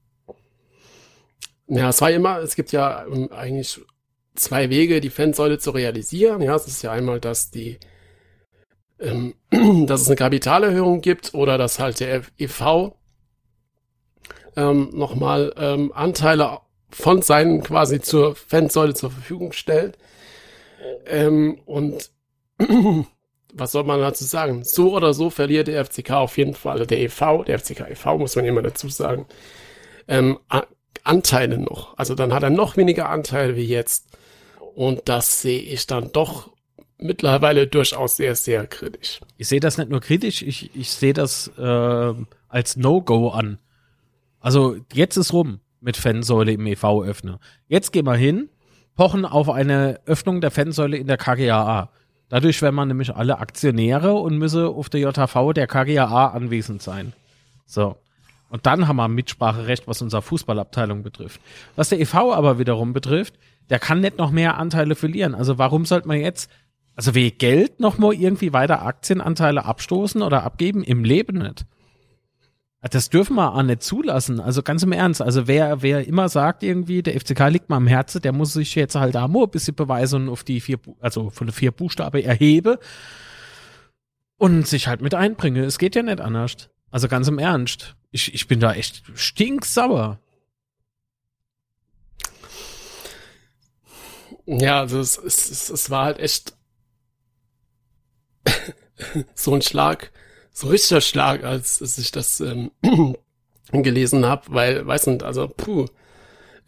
Ja, 1.68 1.90
es 1.90 2.00
war 2.00 2.12
immer, 2.12 2.40
es 2.40 2.56
gibt 2.56 2.72
ja 2.72 3.06
ähm, 3.06 3.32
eigentlich 3.32 3.82
zwei 4.36 4.70
Wege, 4.70 5.02
die 5.02 5.10
Fansäule 5.10 5.58
zu 5.58 5.72
realisieren. 5.72 6.42
Ja, 6.42 6.56
es 6.56 6.68
ist 6.68 6.84
ja 6.84 6.92
einmal, 6.92 7.20
dass 7.20 7.52
die 7.52 7.80
ähm, 9.00 9.36
dass 9.88 10.02
es 10.02 10.08
eine 10.08 10.16
Kapitalerhöhung 10.16 11.02
gibt 11.02 11.34
oder 11.34 11.58
dass 11.58 11.80
halt 11.80 12.00
der 12.00 12.22
EV 12.38 12.96
ähm, 14.56 14.90
nochmal 14.94 15.54
ähm, 15.58 15.92
Anteile 15.94 16.60
von 16.90 17.22
seinen 17.22 17.62
quasi 17.62 18.00
zur 18.00 18.36
Fansäule 18.36 18.94
zur 18.94 19.12
Verfügung 19.12 19.52
stellt. 19.52 19.98
Ähm, 21.06 21.60
und 21.66 22.12
was 23.58 23.72
soll 23.72 23.84
man 23.84 24.00
dazu 24.00 24.24
sagen? 24.26 24.64
So 24.64 24.96
oder 24.96 25.14
so 25.14 25.30
verliert 25.30 25.68
der 25.68 25.84
FCK 25.86 26.12
auf 26.12 26.38
jeden 26.38 26.54
Fall, 26.54 26.74
also 26.74 26.86
der 26.86 27.00
EV, 27.00 27.44
der 27.46 27.58
FCK 27.60 27.90
e.V. 27.90 28.18
muss 28.18 28.36
man 28.36 28.46
immer 28.46 28.62
dazu 28.62 28.90
sagen, 28.90 29.26
ähm, 30.08 30.38
Anteile 31.04 31.58
noch. 31.58 31.98
Also 31.98 32.16
dann 32.16 32.34
hat 32.34 32.44
er 32.44 32.50
noch 32.50 32.78
weniger 32.78 33.10
Anteile 33.10 33.56
wie 33.56 33.66
jetzt. 33.66 34.18
Und 34.76 35.04
das 35.06 35.42
sehe 35.42 35.62
ich 35.62 35.88
dann 35.88 36.12
doch 36.12 36.52
mittlerweile 36.98 37.68
durchaus 37.68 38.18
sehr, 38.18 38.36
sehr 38.36 38.68
kritisch. 38.68 39.22
Ich 39.38 39.48
sehe 39.48 39.60
das 39.60 39.78
nicht 39.78 39.90
nur 39.90 40.02
kritisch, 40.02 40.42
ich, 40.42 40.76
ich 40.76 40.92
sehe 40.92 41.14
das 41.14 41.48
äh, 41.58 42.14
als 42.48 42.76
No-Go 42.76 43.30
an. 43.30 43.60
Also 44.40 44.76
jetzt 44.94 45.18
ist 45.18 45.34
rum 45.34 45.60
mit 45.80 45.98
Fansäule 45.98 46.52
im 46.52 46.66
EV-Öffner. 46.66 47.40
Jetzt 47.68 47.92
gehen 47.92 48.06
wir 48.06 48.16
hin, 48.16 48.50
pochen 48.96 49.26
auf 49.26 49.50
eine 49.50 50.00
Öffnung 50.06 50.42
der 50.42 50.52
Fansäule 50.52 50.98
in 50.98 51.08
der 51.08 51.18
KGAA. 51.18 51.90
Dadurch 52.30 52.62
wären 52.62 52.76
wir 52.76 52.86
nämlich 52.86 53.16
alle 53.16 53.40
Aktionäre 53.40 54.14
und 54.14 54.38
müsse 54.38 54.68
auf 54.68 54.90
der 54.90 55.02
JHV 55.02 55.54
der 55.54 55.68
KGAA 55.68 56.28
anwesend 56.28 56.82
sein. 56.82 57.14
So. 57.66 57.98
Und 58.50 58.66
dann 58.66 58.88
haben 58.88 58.98
wir 58.98 59.08
Mitspracherecht, 59.08 59.88
was 59.88 60.02
unsere 60.02 60.22
Fußballabteilung 60.22 61.04
betrifft. 61.04 61.42
Was 61.76 61.90
der 61.90 62.00
EV 62.00 62.16
aber 62.34 62.60
wiederum 62.60 62.94
betrifft, 62.94 63.36
der 63.70 63.80
kann 63.80 64.02
nicht 64.02 64.18
noch 64.18 64.32
mehr 64.32 64.58
Anteile 64.58 64.96
verlieren. 64.96 65.36
Also 65.36 65.58
warum 65.58 65.86
sollte 65.86 66.08
man 66.08 66.20
jetzt, 66.20 66.50
also 66.96 67.16
wie 67.16 67.32
Geld 67.32 67.80
noch 67.80 67.98
mal 67.98 68.14
irgendwie 68.14 68.54
weiter 68.54 68.84
Aktienanteile 68.84 69.66
abstoßen 69.66 70.22
oder 70.22 70.44
abgeben? 70.44 70.84
Im 70.84 71.04
Leben 71.04 71.40
nicht. 71.40 71.66
Das 72.92 73.10
dürfen 73.10 73.36
wir 73.36 73.54
auch 73.54 73.64
nicht 73.64 73.82
zulassen. 73.82 74.40
Also 74.40 74.62
ganz 74.62 74.84
im 74.84 74.92
Ernst. 74.92 75.22
Also 75.22 75.48
wer, 75.48 75.82
wer 75.82 76.08
immer 76.08 76.30
sagt 76.30 76.62
irgendwie, 76.62 77.02
der 77.02 77.20
FCK 77.20 77.50
liegt 77.50 77.70
mal 77.70 77.78
am 77.78 77.88
Herzen, 77.88 78.22
der 78.22 78.32
muss 78.32 78.54
sich 78.54 78.76
jetzt 78.76 78.96
halt 78.96 79.16
da 79.16 79.28
nur 79.28 79.48
ein 79.48 79.52
bisschen 79.52 79.76
beweisen 79.76 80.30
auf 80.30 80.44
die 80.44 80.62
vier, 80.62 80.80
also 81.00 81.32
von 81.32 81.48
den 81.48 81.54
vier 81.54 81.72
Buchstaben 81.72 82.22
erhebe 82.22 82.80
und 84.38 84.68
sich 84.68 84.88
halt 84.88 85.02
mit 85.02 85.16
einbringe. 85.16 85.64
Es 85.64 85.80
geht 85.80 85.96
ja 85.96 86.04
nicht 86.04 86.22
anders. 86.22 86.70
Also 86.92 87.08
ganz 87.08 87.28
im 87.28 87.40
Ernst. 87.40 87.96
Ich, 88.12 88.34
ich 88.34 88.48
bin 88.48 88.60
da 88.60 88.74
echt 88.74 89.04
stinksauer. 89.16 90.20
Ja, 94.46 94.82
also 94.82 95.00
es, 95.00 95.18
es, 95.18 95.70
es 95.70 95.90
war 95.90 96.06
halt 96.06 96.20
echt 96.20 96.56
so 99.34 99.56
ein 99.56 99.64
Schlag 99.64 100.12
so 100.56 100.68
richtiger 100.70 101.02
Schlag, 101.02 101.44
als, 101.44 101.82
als 101.82 101.98
ich 101.98 102.12
das 102.12 102.40
ähm, 102.40 102.72
gelesen 103.72 104.26
habe, 104.26 104.44
weil, 104.48 104.88
weiß 104.88 105.08
nicht, 105.08 105.22
also 105.22 105.50
puh, 105.50 105.86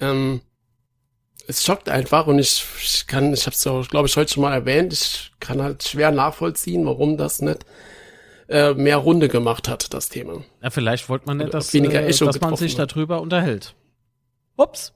ähm, 0.01 0.41
es 1.47 1.63
schockt 1.63 1.87
einfach 1.87 2.27
und 2.27 2.37
ich, 2.37 2.65
ich 2.83 3.07
kann, 3.07 3.33
ich 3.33 3.45
habe 3.45 3.55
es 3.55 3.63
ja, 3.63 3.81
glaube 3.83 4.09
ich, 4.09 4.17
heute 4.17 4.33
schon 4.33 4.43
mal 4.43 4.53
erwähnt, 4.53 4.91
ich 4.91 5.31
kann 5.39 5.61
halt 5.61 5.83
schwer 5.83 6.11
nachvollziehen, 6.11 6.85
warum 6.85 7.15
das 7.15 7.41
nicht 7.41 7.65
äh, 8.49 8.73
mehr 8.73 8.97
Runde 8.97 9.29
gemacht 9.29 9.69
hat, 9.69 9.93
das 9.93 10.09
Thema. 10.09 10.43
Ja, 10.61 10.69
vielleicht 10.69 11.07
wollte 11.07 11.27
man 11.27 11.37
nicht, 11.37 11.53
dass, 11.53 11.73
weniger 11.73 12.03
äh, 12.03 12.11
dass 12.11 12.41
man 12.41 12.57
sich 12.57 12.75
darüber 12.75 13.21
unterhält. 13.21 13.73
Ups. 14.57 14.91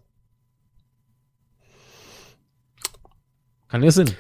Kann 3.70 3.84
ja 3.84 3.92
Sinn. 3.92 4.14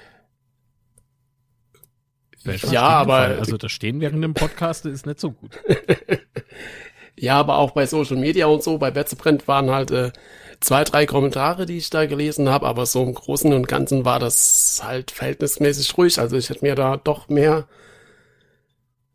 Ja, 2.44 2.84
aber. 2.84 3.16
Also 3.16 3.58
das 3.58 3.72
Stehen 3.72 4.02
während 4.02 4.24
dem 4.24 4.34
Podcast 4.34 4.86
ist 4.86 5.06
nicht 5.06 5.20
so 5.20 5.32
gut. 5.32 5.52
ja, 7.18 7.40
aber 7.40 7.58
auch 7.58 7.72
bei 7.72 7.86
Social 7.86 8.18
Media 8.18 8.48
und 8.48 8.64
so, 8.64 8.78
bei 8.78 8.92
Betzebrand 8.92 9.48
waren 9.48 9.70
halt 9.70 9.92
äh, 9.92 10.12
zwei, 10.60 10.84
drei 10.84 11.06
Kommentare, 11.06 11.66
die 11.66 11.78
ich 11.78 11.90
da 11.90 12.06
gelesen 12.06 12.50
habe, 12.50 12.68
aber 12.68 12.86
so 12.86 13.04
im 13.04 13.14
Großen 13.14 13.52
und 13.54 13.68
Ganzen 13.68 14.06
war 14.06 14.20
das 14.20 14.82
halt 14.84 15.12
verhältnismäßig 15.12 15.98
ruhig. 15.98 16.20
Also 16.20 16.38
ich 16.38 16.50
hätte 16.50 16.64
mir 16.66 16.76
da 16.76 16.98
doch 16.98 17.30
mehr 17.30 17.68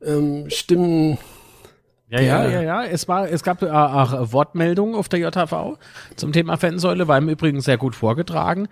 ähm, 0.04 0.50
Stimmen. 0.50 1.18
Ja, 2.08 2.20
ja, 2.20 2.48
ja, 2.48 2.62
ja. 2.62 2.84
Es 2.84 3.08
war, 3.08 3.28
es 3.28 3.42
gab 3.42 3.62
äh, 3.62 3.70
auch 3.70 4.32
Wortmeldungen 4.32 4.94
auf 4.94 5.08
der 5.08 5.20
JHV 5.20 5.78
zum 6.14 6.32
Thema 6.32 6.56
Fansäule, 6.56 7.08
war 7.08 7.18
im 7.18 7.28
Übrigen 7.28 7.60
sehr 7.60 7.78
gut 7.78 7.96
vorgetragen. 7.96 8.68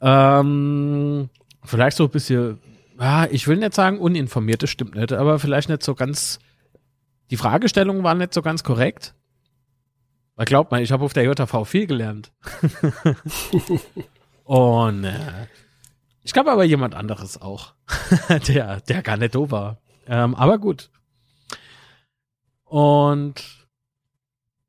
Ähm, 0.00 1.30
vielleicht 1.64 1.96
so 1.96 2.04
ein 2.04 2.10
bisschen 2.10 2.60
ah, 2.98 3.26
ich 3.30 3.46
will 3.48 3.56
nicht 3.56 3.74
sagen 3.74 3.98
uninformiert, 3.98 4.62
das 4.62 4.70
stimmt 4.70 4.94
nicht, 4.94 5.12
aber 5.12 5.38
vielleicht 5.38 5.68
nicht 5.68 5.82
so 5.82 5.94
ganz, 5.94 6.38
die 7.30 7.36
Fragestellungen 7.36 8.02
waren 8.02 8.18
nicht 8.18 8.34
so 8.34 8.42
ganz 8.42 8.62
korrekt. 8.62 9.14
Weil 10.36 10.46
glaubt 10.46 10.70
mal, 10.70 10.82
ich 10.82 10.92
habe 10.92 11.04
auf 11.04 11.14
der 11.14 11.24
JV 11.24 11.64
viel 11.64 11.86
gelernt. 11.86 12.30
Und 14.44 15.04
äh, 15.04 15.46
ich 16.22 16.32
glaube 16.32 16.52
aber 16.52 16.64
jemand 16.64 16.94
anderes 16.94 17.40
auch, 17.40 17.74
der, 18.48 18.80
der 18.82 19.02
gar 19.02 19.16
nicht 19.16 19.34
doof 19.34 19.50
war. 19.50 19.78
Ähm, 20.06 20.34
aber 20.34 20.58
gut. 20.58 20.90
Und 22.64 23.66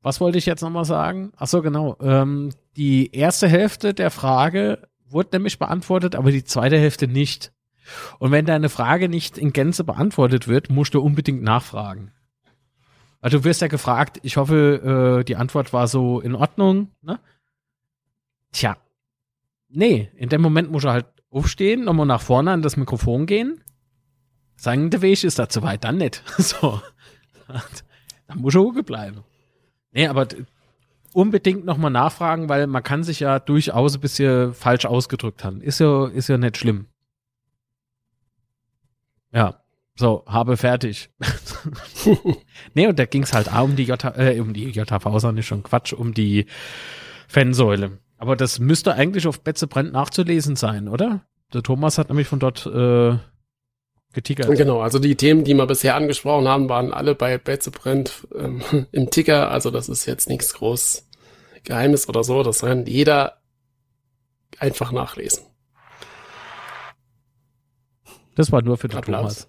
was 0.00 0.20
wollte 0.20 0.38
ich 0.38 0.46
jetzt 0.46 0.62
nochmal 0.62 0.84
sagen? 0.84 1.32
Ach 1.36 1.48
so, 1.48 1.60
genau. 1.60 1.96
Ähm, 2.00 2.50
die 2.76 3.14
erste 3.14 3.48
Hälfte 3.48 3.92
der 3.92 4.10
Frage 4.10 4.88
wurde 5.06 5.30
nämlich 5.32 5.58
beantwortet, 5.58 6.14
aber 6.14 6.30
die 6.30 6.44
zweite 6.44 6.78
Hälfte 6.78 7.08
nicht. 7.08 7.52
Und 8.18 8.30
wenn 8.30 8.46
deine 8.46 8.68
Frage 8.68 9.08
nicht 9.08 9.38
in 9.38 9.52
Gänze 9.52 9.84
beantwortet 9.84 10.48
wird, 10.48 10.70
musst 10.70 10.94
du 10.94 11.00
unbedingt 11.00 11.42
nachfragen. 11.42 12.12
Also 13.20 13.38
du 13.38 13.44
wirst 13.44 13.60
ja 13.60 13.68
gefragt, 13.68 14.20
ich 14.22 14.36
hoffe, 14.36 15.18
äh, 15.20 15.24
die 15.24 15.36
Antwort 15.36 15.72
war 15.72 15.88
so 15.88 16.20
in 16.20 16.34
Ordnung, 16.34 16.92
ne? 17.02 17.18
Tja. 18.52 18.76
Nee, 19.68 20.10
in 20.16 20.28
dem 20.28 20.40
Moment 20.40 20.70
muss 20.70 20.84
er 20.84 20.92
halt 20.92 21.06
aufstehen, 21.30 21.84
nochmal 21.84 22.06
nach 22.06 22.22
vorne 22.22 22.52
an 22.52 22.62
das 22.62 22.76
Mikrofon 22.76 23.26
gehen. 23.26 23.62
Sagen, 24.56 24.90
der 24.90 25.02
Weg 25.02 25.22
ist 25.22 25.38
da 25.38 25.48
zu 25.48 25.62
weit, 25.62 25.84
dann 25.84 25.98
nicht. 25.98 26.22
so. 26.38 26.80
dann 28.26 28.38
muss 28.38 28.54
er 28.54 28.62
ruhig 28.62 28.84
bleiben. 28.84 29.24
Nee, 29.92 30.06
aber 30.06 30.26
unbedingt 31.12 31.64
nochmal 31.64 31.90
nachfragen, 31.90 32.48
weil 32.48 32.66
man 32.66 32.82
kann 32.82 33.04
sich 33.04 33.20
ja 33.20 33.38
durchaus 33.38 33.94
ein 33.94 34.00
bisschen 34.00 34.54
falsch 34.54 34.86
ausgedrückt 34.86 35.44
haben. 35.44 35.60
Ist 35.60 35.80
ja, 35.80 36.06
ist 36.06 36.28
ja 36.28 36.38
nicht 36.38 36.56
schlimm. 36.56 36.86
Ja, 39.32 39.60
so, 39.98 40.24
habe 40.26 40.56
fertig. 40.56 41.10
nee, 42.74 42.86
und 42.86 42.98
da 42.98 43.04
ging 43.04 43.24
es 43.24 43.32
halt 43.32 43.52
auch 43.52 43.64
um 43.64 43.74
die 43.74 43.82
J, 43.82 44.02
äh, 44.16 44.38
um 44.38 44.54
die 44.54 44.70
JV, 44.70 45.32
nicht 45.32 45.46
schon 45.46 45.64
Quatsch, 45.64 45.92
um 45.92 46.14
die 46.14 46.46
Fansäule. 47.26 47.98
Aber 48.16 48.36
das 48.36 48.60
müsste 48.60 48.94
eigentlich 48.94 49.26
auf 49.26 49.40
Betzebrand 49.40 49.92
nachzulesen 49.92 50.54
sein, 50.54 50.88
oder? 50.88 51.22
Der 51.52 51.62
Thomas 51.62 51.98
hat 51.98 52.10
nämlich 52.10 52.28
von 52.28 52.38
dort 52.38 52.64
äh, 52.66 53.16
getickert. 54.12 54.56
Genau, 54.56 54.80
also 54.80 55.00
die 55.00 55.16
Themen, 55.16 55.42
die 55.42 55.54
wir 55.54 55.66
bisher 55.66 55.96
angesprochen 55.96 56.46
haben, 56.46 56.68
waren 56.68 56.92
alle 56.92 57.16
bei 57.16 57.36
Betzebrand 57.36 58.26
ähm, 58.36 58.62
im 58.92 59.10
Ticker. 59.10 59.50
Also 59.50 59.70
das 59.70 59.88
ist 59.88 60.06
jetzt 60.06 60.28
nichts 60.28 60.54
groß 60.54 61.08
Geheimes 61.64 62.08
oder 62.08 62.22
so. 62.22 62.44
Das 62.44 62.60
kann 62.60 62.86
jeder 62.86 63.38
einfach 64.58 64.92
nachlesen. 64.92 65.44
Das 68.38 68.52
war 68.52 68.62
nur 68.62 68.78
für 68.78 68.86
den 68.86 68.98
Applaus. 68.98 69.48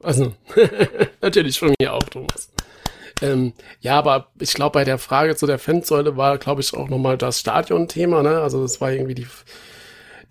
Also, 0.00 0.32
natürlich 1.20 1.58
von 1.58 1.74
mir 1.80 1.92
auch, 1.92 2.04
Thomas. 2.04 2.52
Ähm, 3.20 3.52
ja, 3.80 3.98
aber 3.98 4.28
ich 4.38 4.54
glaube, 4.54 4.74
bei 4.74 4.84
der 4.84 4.98
Frage 4.98 5.34
zu 5.34 5.44
der 5.46 5.58
Fansäule 5.58 6.16
war, 6.16 6.38
glaube 6.38 6.60
ich, 6.60 6.72
auch 6.72 6.88
nochmal 6.88 7.18
das 7.18 7.40
Stadion-Thema. 7.40 8.22
Ne? 8.22 8.40
Also 8.40 8.62
das 8.62 8.80
war 8.80 8.92
irgendwie 8.92 9.16
die, 9.16 9.26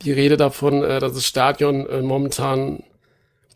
die 0.04 0.14
Rede 0.14 0.38
davon, 0.38 0.86
äh, 0.86 1.02
dass 1.02 1.14
das 1.14 1.26
Stadion 1.26 1.86
äh, 1.88 2.02
momentan, 2.02 2.82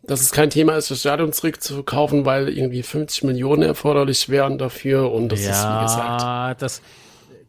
dass 0.02 0.20
es 0.20 0.32
kein 0.32 0.50
Thema 0.50 0.76
ist, 0.76 0.90
das 0.90 1.00
Stadion 1.00 1.32
zurückzukaufen, 1.32 2.26
weil 2.26 2.50
irgendwie 2.50 2.82
50 2.82 3.24
Millionen 3.24 3.62
erforderlich 3.62 4.28
wären 4.28 4.58
dafür. 4.58 5.10
Und 5.12 5.30
das 5.30 5.40
ist, 5.40 5.48
wie 5.48 5.82
gesagt, 5.82 6.20
ja, 6.20 6.54
das, 6.58 6.82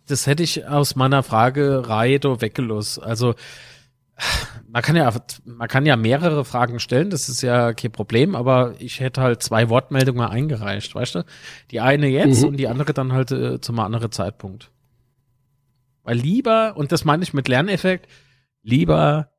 das 0.08 0.26
hätte 0.26 0.42
ich 0.42 0.66
aus 0.66 0.96
meiner 0.96 1.22
Frage 1.22 1.90
Reido 1.90 2.40
weggelost. 2.40 3.04
Also 3.04 3.36
man 4.68 4.82
kann 4.82 4.96
ja, 4.96 5.12
man 5.46 5.68
kann 5.68 5.86
ja 5.86 5.96
mehrere 5.96 6.44
Fragen 6.46 6.80
stellen, 6.80 7.10
das 7.10 7.30
ist 7.30 7.42
ja 7.42 7.74
kein 7.74 7.92
Problem, 7.92 8.36
aber 8.36 8.74
ich 8.80 9.00
hätte 9.00 9.22
halt 9.22 9.44
zwei 9.44 9.70
Wortmeldungen 9.70 10.18
mal 10.20 10.30
eingereicht, 10.30 10.94
weißt 10.96 11.16
du? 11.16 11.26
Die 11.72 11.80
eine 11.80 12.08
jetzt 12.08 12.42
Mhm. 12.42 12.48
und 12.50 12.58
die 12.58 12.68
andere 12.68 12.94
dann 12.94 13.14
halt 13.14 13.32
äh, 13.32 13.62
zum 13.62 13.80
anderen 13.80 14.12
Zeitpunkt. 14.12 14.72
Weil 16.04 16.18
lieber, 16.18 16.76
und 16.78 16.92
das 16.92 17.06
meine 17.06 17.24
ich 17.24 17.34
mit 17.34 17.48
Lerneffekt, 17.48 18.08
lieber 18.64 19.30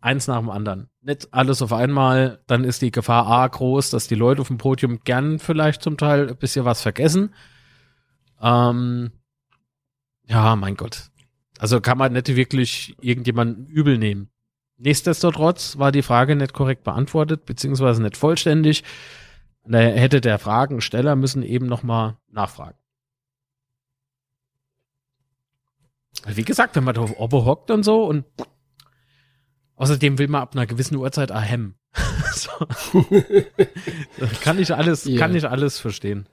eins 0.00 0.26
nach 0.26 0.38
dem 0.38 0.50
anderen. 0.50 0.88
Nicht 1.00 1.32
alles 1.32 1.62
auf 1.62 1.72
einmal, 1.72 2.40
dann 2.46 2.64
ist 2.64 2.82
die 2.82 2.90
Gefahr 2.90 3.26
A 3.26 3.46
groß, 3.46 3.90
dass 3.90 4.08
die 4.08 4.14
Leute 4.16 4.40
auf 4.40 4.48
dem 4.48 4.58
Podium 4.58 5.00
gern 5.04 5.38
vielleicht 5.38 5.82
zum 5.82 5.96
Teil 5.96 6.28
ein 6.28 6.36
bisschen 6.36 6.64
was 6.64 6.82
vergessen. 6.82 7.34
Ähm, 8.40 9.12
ja, 10.26 10.56
mein 10.56 10.74
Gott. 10.76 11.10
Also 11.62 11.80
kann 11.80 11.96
man 11.96 12.12
nicht 12.12 12.26
wirklich 12.34 12.96
irgendjemanden 13.00 13.68
übel 13.68 13.96
nehmen. 13.96 14.30
Nichtsdestotrotz 14.78 15.78
war 15.78 15.92
die 15.92 16.02
Frage 16.02 16.34
nicht 16.34 16.54
korrekt 16.54 16.82
beantwortet, 16.82 17.44
beziehungsweise 17.46 18.02
nicht 18.02 18.16
vollständig. 18.16 18.82
Da 19.64 19.78
hätte 19.78 20.20
der 20.20 20.40
Fragensteller 20.40 21.14
müssen 21.14 21.44
eben 21.44 21.66
nochmal 21.66 22.16
nachfragen. 22.32 22.76
Wie 26.26 26.42
gesagt, 26.42 26.74
wenn 26.74 26.82
man 26.82 26.96
da 26.96 27.02
auf 27.02 27.16
Obo 27.16 27.44
hockt 27.44 27.70
und 27.70 27.84
so 27.84 28.06
und 28.06 28.24
außerdem 29.76 30.18
will 30.18 30.26
man 30.26 30.42
ab 30.42 30.56
einer 30.56 30.66
gewissen 30.66 30.96
Uhrzeit 30.96 31.30
ahem. 31.30 31.76
so. 32.34 32.50
Kann 34.42 34.58
ich 34.58 34.74
alles, 34.74 35.04
Ja. 35.04 35.16
kann 35.16 35.36
ich 35.36 35.48
alles 35.48 35.78
verstehen. 35.78 36.26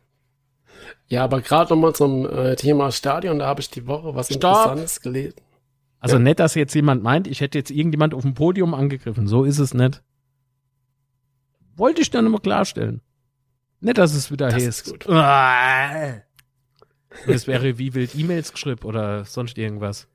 Ja, 1.07 1.23
aber 1.23 1.41
gerade 1.41 1.73
nochmal 1.73 1.93
zum 1.95 2.25
äh, 2.29 2.55
Thema 2.55 2.91
Stadion, 2.91 3.39
da 3.39 3.47
habe 3.47 3.61
ich 3.61 3.69
die 3.69 3.87
Woche 3.87 4.15
was 4.15 4.27
Stopp. 4.27 4.35
Interessantes 4.35 5.01
gelesen. 5.01 5.35
Also 5.99 6.15
Ja. 6.15 6.21
nicht, 6.21 6.39
dass 6.39 6.55
jetzt 6.55 6.73
jemand 6.75 7.03
meint, 7.03 7.27
ich 7.27 7.41
hätte 7.41 7.57
jetzt 7.57 7.71
irgendjemand 7.71 8.13
auf 8.13 8.21
dem 8.21 8.33
Podium 8.33 8.73
angegriffen. 8.73 9.27
So 9.27 9.43
ist 9.43 9.59
es 9.59 9.73
nicht. 9.73 10.01
Wollte 11.75 12.01
ich 12.01 12.09
dann 12.09 12.25
immer 12.25 12.39
klarstellen. 12.39 13.01
Nicht, 13.81 13.97
dass 13.97 14.13
es 14.13 14.31
wieder 14.31 14.47
Das 14.49 14.55
heißt. 14.63 14.87
ist 14.87 15.05
es 17.27 17.47
wäre 17.47 17.77
wie 17.77 17.93
wild 17.93 18.13
E-Mails 18.15 18.51
geschrieben 18.51 18.83
oder 18.85 19.25
sonst 19.25 19.57
irgendwas. 19.57 20.07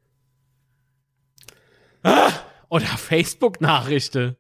Ah, 2.02 2.30
Oder 2.68 2.87
Facebook-Nachrichten. 2.87 4.37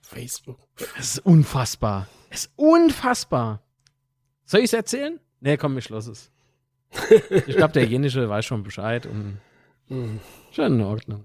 Facebook. 0.00 0.58
Das 0.96 1.14
ist 1.16 1.18
unfassbar. 1.26 2.06
Das 2.30 2.46
ist 2.46 2.52
unfassbar. 2.56 3.62
Soll 4.44 4.60
ich 4.60 4.66
es 4.66 4.72
erzählen? 4.72 5.20
Nee, 5.40 5.56
komm, 5.56 5.76
ich 5.78 5.84
schloss 5.84 6.06
es. 6.06 6.30
Ich 7.46 7.56
glaube, 7.56 7.72
derjenige 7.72 8.28
weiß 8.28 8.44
schon 8.44 8.62
Bescheid 8.62 9.06
und 9.06 9.38
Mhm. 9.88 10.20
schon 10.50 10.74
in 10.74 10.82
Ordnung. 10.82 11.24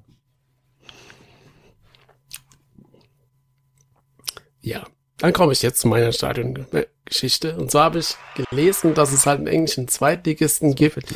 Ja, 4.61 4.83
dann 5.17 5.33
komme 5.33 5.53
ich 5.53 5.61
jetzt 5.61 5.79
zu 5.81 5.87
meiner 5.87 6.11
Stadiongeschichte. 6.11 7.57
Und 7.57 7.71
so 7.71 7.79
habe 7.79 7.99
ich 7.99 8.15
gelesen, 8.35 8.93
dass 8.93 9.11
es 9.11 9.25
halt 9.25 9.39
einen 9.39 9.47
englischen 9.47 9.87
Zweitligisten 9.87 10.75
gibt, 10.75 11.13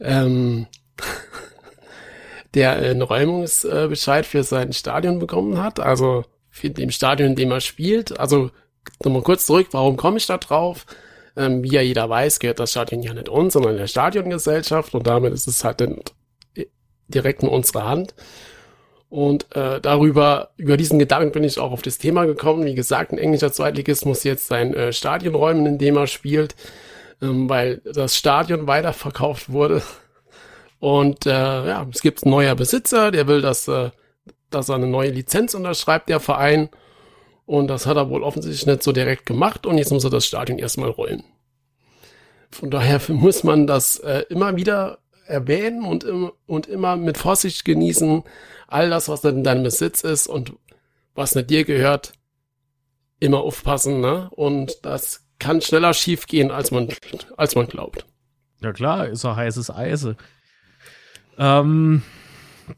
ähm, 0.00 0.66
der 2.54 2.72
einen 2.72 3.02
Räumungsbescheid 3.02 4.26
für 4.26 4.42
sein 4.42 4.72
Stadion 4.72 5.18
bekommen 5.20 5.58
hat. 5.62 5.78
Also 5.78 6.24
für 6.50 6.70
dem 6.70 6.90
Stadion, 6.90 7.30
in 7.30 7.36
dem 7.36 7.50
er 7.52 7.60
spielt. 7.60 8.18
Also 8.18 8.50
nochmal 9.04 9.22
kurz 9.22 9.46
zurück, 9.46 9.68
warum 9.70 9.96
komme 9.96 10.16
ich 10.18 10.26
da 10.26 10.38
drauf? 10.38 10.84
Ähm, 11.36 11.62
wie 11.62 11.72
ja 11.72 11.80
jeder 11.80 12.08
weiß, 12.08 12.40
gehört 12.40 12.60
das 12.60 12.72
Stadion 12.72 13.02
ja 13.02 13.14
nicht 13.14 13.28
uns, 13.28 13.54
sondern 13.54 13.76
der 13.76 13.86
Stadiongesellschaft. 13.86 14.94
Und 14.94 15.06
damit 15.06 15.32
ist 15.32 15.46
es 15.46 15.64
halt 15.64 15.80
dann 15.80 16.00
direkt 17.08 17.42
in 17.42 17.48
unserer 17.48 17.84
Hand. 17.84 18.14
Und 19.08 19.54
äh, 19.54 19.78
darüber, 19.80 20.52
über 20.56 20.78
diesen 20.78 20.98
Gedanken 20.98 21.32
bin 21.32 21.44
ich 21.44 21.58
auch 21.58 21.70
auf 21.70 21.82
das 21.82 21.98
Thema 21.98 22.24
gekommen. 22.24 22.64
Wie 22.64 22.74
gesagt, 22.74 23.12
ein 23.12 23.18
englischer 23.18 23.52
Zweitligist 23.52 24.06
muss 24.06 24.24
jetzt 24.24 24.46
sein 24.46 24.72
äh, 24.72 24.92
Stadion 24.92 25.34
räumen, 25.34 25.66
in 25.66 25.76
dem 25.76 25.98
er 25.98 26.06
spielt, 26.06 26.54
ähm, 27.20 27.48
weil 27.48 27.82
das 27.84 28.16
Stadion 28.16 28.66
weiterverkauft 28.66 29.52
wurde. 29.52 29.82
Und 30.78 31.26
äh, 31.26 31.30
ja, 31.30 31.86
es 31.92 32.00
gibt 32.00 32.24
einen 32.24 32.30
neuer 32.30 32.54
Besitzer, 32.54 33.10
der 33.10 33.26
will, 33.26 33.42
dass, 33.42 33.68
äh, 33.68 33.90
dass 34.48 34.70
er 34.70 34.76
eine 34.76 34.86
neue 34.86 35.10
Lizenz 35.10 35.54
unterschreibt, 35.54 36.08
der 36.08 36.18
Verein. 36.18 36.70
Und 37.52 37.68
das 37.68 37.84
hat 37.84 37.98
er 37.98 38.08
wohl 38.08 38.22
offensichtlich 38.22 38.64
nicht 38.64 38.82
so 38.82 38.92
direkt 38.92 39.26
gemacht. 39.26 39.66
Und 39.66 39.76
jetzt 39.76 39.92
muss 39.92 40.04
er 40.04 40.08
das 40.10 40.24
Stadion 40.24 40.58
erstmal 40.58 40.88
räumen. 40.88 41.22
Von 42.50 42.70
daher 42.70 42.98
muss 43.08 43.44
man 43.44 43.66
das 43.66 43.98
äh, 43.98 44.24
immer 44.30 44.56
wieder 44.56 45.00
erwähnen 45.26 45.84
und, 45.84 46.02
im, 46.02 46.32
und 46.46 46.66
immer 46.66 46.96
mit 46.96 47.18
Vorsicht 47.18 47.66
genießen. 47.66 48.22
All 48.68 48.88
das, 48.88 49.10
was 49.10 49.22
in 49.24 49.44
deinem 49.44 49.64
Besitz 49.64 50.00
ist 50.00 50.28
und 50.28 50.54
was 51.14 51.34
nicht 51.34 51.50
dir 51.50 51.64
gehört, 51.64 52.14
immer 53.20 53.40
aufpassen. 53.40 54.00
Ne? 54.00 54.30
Und 54.30 54.82
das 54.86 55.26
kann 55.38 55.60
schneller 55.60 55.92
schief 55.92 56.26
gehen, 56.26 56.50
als 56.50 56.70
man, 56.70 56.88
als 57.36 57.54
man 57.54 57.66
glaubt. 57.66 58.06
Ja 58.62 58.72
klar, 58.72 59.08
ist 59.08 59.26
auch 59.26 59.36
heißes 59.36 59.70
Eise. 59.70 60.16
Ähm, 61.36 62.02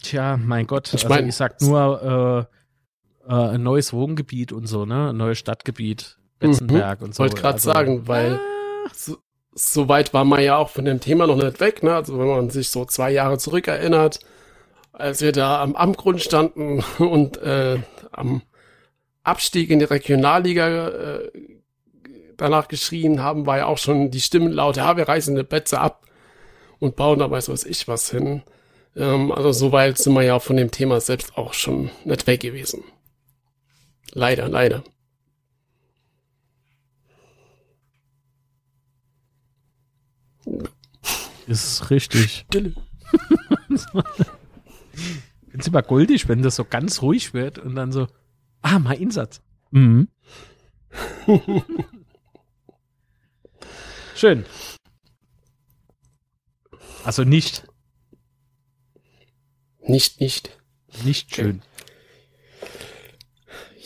tja, 0.03 0.37
mein 0.37 0.67
Gott, 0.67 0.89
Ich 0.89 0.95
also 1.05 1.09
mein- 1.11 1.29
ich 1.29 1.37
sag 1.37 1.61
nur 1.61 2.49
äh, 2.51 2.55
äh, 3.29 3.33
ein 3.33 3.63
neues 3.63 3.93
Wohngebiet 3.93 4.53
und 4.53 4.67
so, 4.67 4.85
ne? 4.85 5.11
Ein 5.11 5.17
neues 5.17 5.39
Stadtgebiet, 5.39 6.19
Betzenberg 6.39 7.03
und 7.03 7.15
so. 7.15 7.23
Wollte 7.23 7.37
gerade 7.37 7.55
Also, 7.55 7.71
sagen, 7.71 8.09
weil 8.09 8.35
ah, 8.35 8.91
so, 8.93 9.17
so 9.55 9.89
weit 9.89 10.13
war 10.13 10.25
man 10.25 10.43
ja 10.43 10.57
auch 10.57 10.71
von 10.71 10.85
dem 10.85 11.01
Thema 11.01 11.27
noch 11.27 11.37
nicht 11.37 11.61
weg. 11.61 11.83
Ne? 11.83 11.95
Also 11.95 12.19
wenn 12.19 12.27
man 12.27 12.51
sich 12.51 12.69
so 12.69 12.85
zwei 12.85 13.11
Jahre 13.11 13.39
zurückerinnert, 13.39 14.21
als 14.93 15.21
wir 15.21 15.33
da 15.33 15.63
am 15.63 15.77
Abgrund 15.77 16.21
standen 16.21 16.85
und 16.99 17.37
äh, 17.39 17.79
am 18.13 18.43
Abstieg 19.23 19.71
in 19.71 19.79
die 19.79 19.85
Regionalliga 19.87 20.89
äh, 20.89 21.31
danach 22.37 22.69
geschrien 22.69 23.23
haben, 23.23 23.47
war 23.47 23.59
ja 23.59 23.67
auch 23.67 23.79
schon 23.79 24.11
die 24.11 24.21
Stimmen 24.21 24.53
laut, 24.53 24.77
ja, 24.77 24.97
wir 24.97 25.09
reißen 25.09 25.35
eine 25.35 25.45
Betze 25.45 25.79
ab 25.79 26.05
und 26.79 26.97
bauen 26.97 27.21
da 27.21 27.31
weiß 27.31 27.49
was 27.49 27.65
ich 27.65 27.89
was 27.89 28.11
hin. 28.11 28.43
Ähm, 28.97 29.33
also 29.33 29.53
so 29.53 29.73
weit 29.73 29.99
sind 29.99 30.15
wir 30.15 30.23
ja 30.23 30.39
von 30.41 30.57
dem 30.57 30.71
Thema 30.71 31.01
selbst 31.01 31.39
auch 31.39 31.55
schon 31.55 31.91
nicht 32.05 32.27
weg 32.27 32.41
gewesen. 32.41 32.85
Leider, 34.15 34.49
leider. 34.49 34.83
ist 41.47 41.91
richtig. 41.91 42.45
Stille. 42.49 42.75
Find's 45.51 45.67
immer 45.67 45.83
goldig, 45.83 46.29
wenn 46.29 46.43
das 46.43 46.57
so 46.57 46.65
ganz 46.65 47.03
ruhig 47.03 47.35
wird 47.35 47.59
und 47.59 47.75
dann 47.77 47.93
so, 47.93 48.07
ah, 48.63 48.79
mal 48.79 48.95
Insatz. 48.95 49.41
Mhm. 49.71 50.09
Schön. 54.15 54.45
Also 57.05 57.25
nicht, 57.25 57.67
Nicht, 59.87 60.21
nicht. 60.21 60.57
nicht 61.05 61.35
schön. 61.35 61.61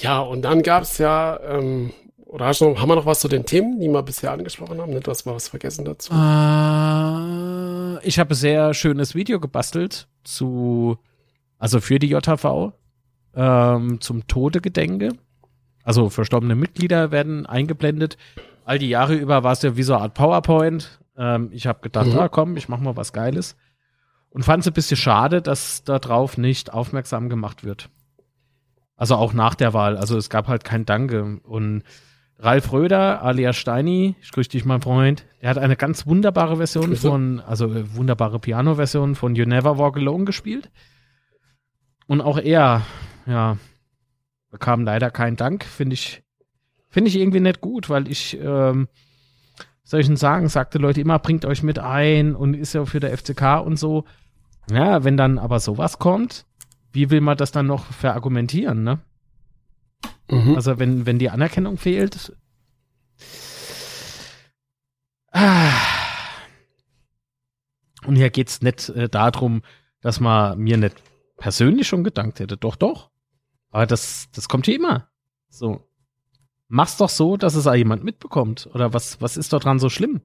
Ja, 0.00 0.20
und 0.20 0.42
dann 0.42 0.62
gab's 0.62 0.98
ja, 0.98 1.38
ähm, 1.40 1.92
oder 2.24 2.46
hast 2.46 2.60
du 2.60 2.68
noch, 2.68 2.80
haben 2.80 2.88
wir 2.88 2.96
noch 2.96 3.06
was 3.06 3.20
zu 3.20 3.28
den 3.28 3.46
Themen, 3.46 3.80
die 3.80 3.88
wir 3.88 4.02
bisher 4.02 4.32
angesprochen 4.32 4.80
haben? 4.80 4.92
Nicht, 4.92 5.06
dass 5.08 5.24
wir 5.26 5.34
was 5.34 5.48
vergessen 5.48 5.84
dazu. 5.84 6.12
Äh, 6.12 8.06
ich 8.06 8.18
habe 8.18 8.30
ein 8.32 8.36
sehr 8.36 8.74
schönes 8.74 9.14
Video 9.14 9.40
gebastelt 9.40 10.08
zu, 10.24 10.98
also 11.58 11.80
für 11.80 11.98
die 11.98 12.08
JHV, 12.08 12.72
ähm, 13.34 14.00
zum 14.00 14.26
Todegedenke. 14.26 15.12
Also 15.82 16.10
verstorbene 16.10 16.54
Mitglieder 16.54 17.10
werden 17.10 17.46
eingeblendet. 17.46 18.16
All 18.64 18.78
die 18.78 18.88
Jahre 18.90 19.14
über 19.14 19.42
war 19.42 19.52
es 19.52 19.62
ja 19.62 19.76
wie 19.76 19.82
so 19.82 19.94
eine 19.94 20.02
Art 20.02 20.14
PowerPoint. 20.14 21.00
Ähm, 21.16 21.48
ich 21.52 21.66
habe 21.66 21.80
gedacht, 21.80 22.06
Mhm. 22.08 22.18
ah 22.18 22.28
komm, 22.28 22.56
ich 22.56 22.68
mach 22.68 22.80
mal 22.80 22.96
was 22.96 23.12
Geiles. 23.12 23.56
und 24.30 24.44
fand 24.44 24.60
es 24.60 24.66
ein 24.66 24.74
bisschen 24.74 24.98
schade, 24.98 25.40
dass 25.40 25.82
darauf 25.84 26.36
nicht 26.36 26.72
aufmerksam 26.74 27.30
gemacht 27.30 27.64
wird. 27.64 27.88
Also 28.98 29.14
auch 29.14 29.32
nach 29.32 29.54
der 29.54 29.72
Wahl. 29.72 29.96
Also 29.96 30.18
es 30.18 30.28
gab 30.28 30.48
halt 30.48 30.64
kein 30.64 30.84
Danke. 30.84 31.38
Und 31.44 31.84
Ralf 32.40 32.72
Röder, 32.72 33.22
alias 33.22 33.56
Steini, 33.56 34.16
ich 34.20 34.32
grüße 34.32 34.50
dich, 34.50 34.64
mein 34.64 34.82
Freund, 34.82 35.24
der 35.40 35.50
hat 35.50 35.58
eine 35.58 35.76
ganz 35.76 36.06
wunderbare 36.06 36.56
Version 36.56 36.94
von, 36.96 37.40
also 37.40 37.72
äh, 37.72 37.96
wunderbare 37.96 38.40
Piano-Version 38.40 39.14
von 39.14 39.36
You 39.36 39.44
Never 39.44 39.78
Walk 39.78 39.96
Alone 39.96 40.24
gespielt. 40.24 40.70
Und 42.06 42.20
auch 42.20 42.38
er, 42.38 42.82
ja, 43.26 43.56
bekam 44.50 44.84
leider 44.84 45.10
keinen 45.10 45.36
Dank. 45.36 45.64
Finde 45.64 45.94
ich, 45.94 46.24
finde 46.88 47.08
ich 47.08 47.16
irgendwie 47.16 47.40
nicht 47.40 47.60
gut, 47.60 47.88
weil 47.88 48.08
ich, 48.08 48.36
ähm, 48.40 48.88
soll 49.84 50.00
ich 50.00 50.06
denn 50.06 50.16
sagen, 50.16 50.48
sagte 50.48 50.78
Leute 50.78 51.00
immer, 51.00 51.20
bringt 51.20 51.44
euch 51.44 51.62
mit 51.62 51.78
ein 51.78 52.34
und 52.34 52.54
ist 52.54 52.72
ja 52.72 52.84
für 52.84 53.00
der 53.00 53.16
FCK 53.16 53.60
und 53.64 53.78
so. 53.78 54.04
Ja, 54.70 55.04
wenn 55.04 55.16
dann 55.16 55.38
aber 55.38 55.60
sowas 55.60 55.98
kommt, 55.98 56.46
wie 56.92 57.10
will 57.10 57.20
man 57.20 57.36
das 57.36 57.52
dann 57.52 57.66
noch 57.66 57.84
verargumentieren, 57.86 58.82
ne? 58.82 59.00
Mhm. 60.30 60.54
Also 60.54 60.78
wenn, 60.78 61.06
wenn 61.06 61.18
die 61.18 61.30
Anerkennung 61.30 61.78
fehlt. 61.78 62.36
Ah. 65.32 65.72
Und 68.06 68.16
hier 68.16 68.30
geht's 68.30 68.62
nicht 68.62 68.88
äh, 68.90 69.08
darum, 69.08 69.62
dass 70.00 70.20
man 70.20 70.58
mir 70.58 70.76
nicht 70.76 71.02
persönlich 71.36 71.88
schon 71.88 72.04
gedankt 72.04 72.40
hätte. 72.40 72.56
Doch, 72.56 72.76
doch. 72.76 73.10
Aber 73.70 73.86
das, 73.86 74.28
das 74.32 74.48
kommt 74.48 74.66
hier 74.66 74.76
immer. 74.76 75.08
So. 75.48 75.84
Mach's 76.68 76.96
doch 76.96 77.08
so, 77.08 77.36
dass 77.36 77.54
es 77.54 77.66
auch 77.66 77.74
jemand 77.74 78.04
mitbekommt. 78.04 78.68
Oder 78.74 78.92
was, 78.92 79.20
was 79.20 79.36
ist 79.36 79.52
da 79.52 79.58
dran 79.58 79.78
so 79.78 79.88
schlimm? 79.88 80.20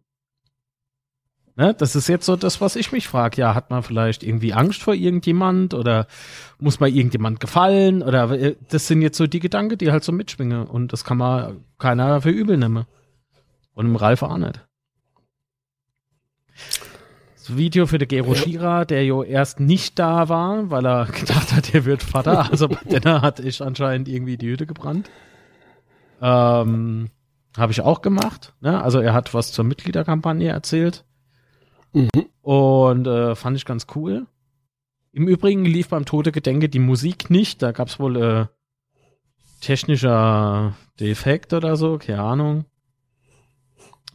Ne? 1.56 1.76
Das 1.76 1.96
ist 1.96 2.08
jetzt 2.08 2.26
so 2.26 2.36
das, 2.36 2.62
was 2.62 2.76
ich 2.76 2.92
mich 2.92 3.08
frage. 3.08 3.40
Ja, 3.42 3.54
hat 3.54 3.70
man 3.70 3.84
vielleicht 3.84 4.24
irgendwie 4.24 4.54
Angst 4.54 4.82
vor 4.82 4.96
irgendjemand 4.96 5.74
oder 5.74 6.08
muss 6.60 6.80
man 6.80 6.94
irgendjemand 6.94 7.40
gefallen? 7.40 8.02
Oder 8.02 8.32
äh, 8.32 8.56
das 8.70 8.88
sind 8.88 9.02
jetzt 9.02 9.18
so 9.18 9.28
die 9.28 9.40
Gedanken, 9.40 9.78
die 9.78 9.92
halt 9.92 10.04
so 10.04 10.12
mitschwingen. 10.12 10.66
Und 10.66 10.94
das 10.94 11.04
kann 11.04 11.18
man 11.18 11.64
keiner 11.78 12.22
für 12.22 12.32
übel 12.32 12.58
nehmen. 12.58 12.86
Und 13.76 13.86
im 13.86 13.96
Ralf 13.96 14.24
auch 14.24 14.38
nicht. 14.38 14.66
Das 17.36 17.58
Video 17.58 17.86
für 17.86 17.98
den 17.98 18.08
Gero. 18.08 18.36
Schira, 18.36 18.86
der 18.86 19.06
jo 19.06 19.22
erst 19.22 19.60
nicht 19.60 20.00
da 20.00 20.30
war, 20.30 20.72
weil 20.72 20.86
er 20.86 21.06
gedacht 21.06 21.54
hat, 21.54 21.74
er 21.74 21.86
wird 21.86 22.02
Vater. 22.02 22.50
Also 22.50 22.68
bei 22.70 22.78
Denner 22.90 23.22
hat 23.22 23.40
ich 23.40 23.62
anscheinend 23.62 24.08
irgendwie 24.08 24.38
die 24.38 24.50
Hütte 24.50 24.66
gebrannt. 24.66 25.10
Ähm, 26.22 27.10
Habe 27.58 27.72
ich 27.72 27.82
auch 27.82 28.02
gemacht. 28.02 28.54
Ne? 28.62 28.82
Also 28.82 29.00
er 29.00 29.14
hat 29.14 29.34
was 29.34 29.52
zur 29.52 29.66
Mitgliederkampagne 29.66 30.50
erzählt. 30.50 31.04
Mhm. 31.94 32.10
Und 32.42 33.08
äh, 33.08 33.36
fand 33.36 33.58
ich 33.58 33.66
ganz 33.66 33.88
cool. 33.96 34.26
Im 35.12 35.28
Übrigen 35.28 35.64
lief 35.64 35.90
beim 35.90 36.06
Tote 36.06 36.32
Gedenke 36.32 36.70
die 36.70 36.80
Musik 36.80 37.30
nicht. 37.30 37.62
Da 37.62 37.72
gab 37.72 37.88
es 37.88 38.00
wohl 38.00 38.22
äh, 38.22 38.46
technischer 39.62 40.74
Defekt 41.00 41.54
oder 41.54 41.76
so, 41.76 41.98
keine 41.98 42.22
Ahnung. 42.22 42.66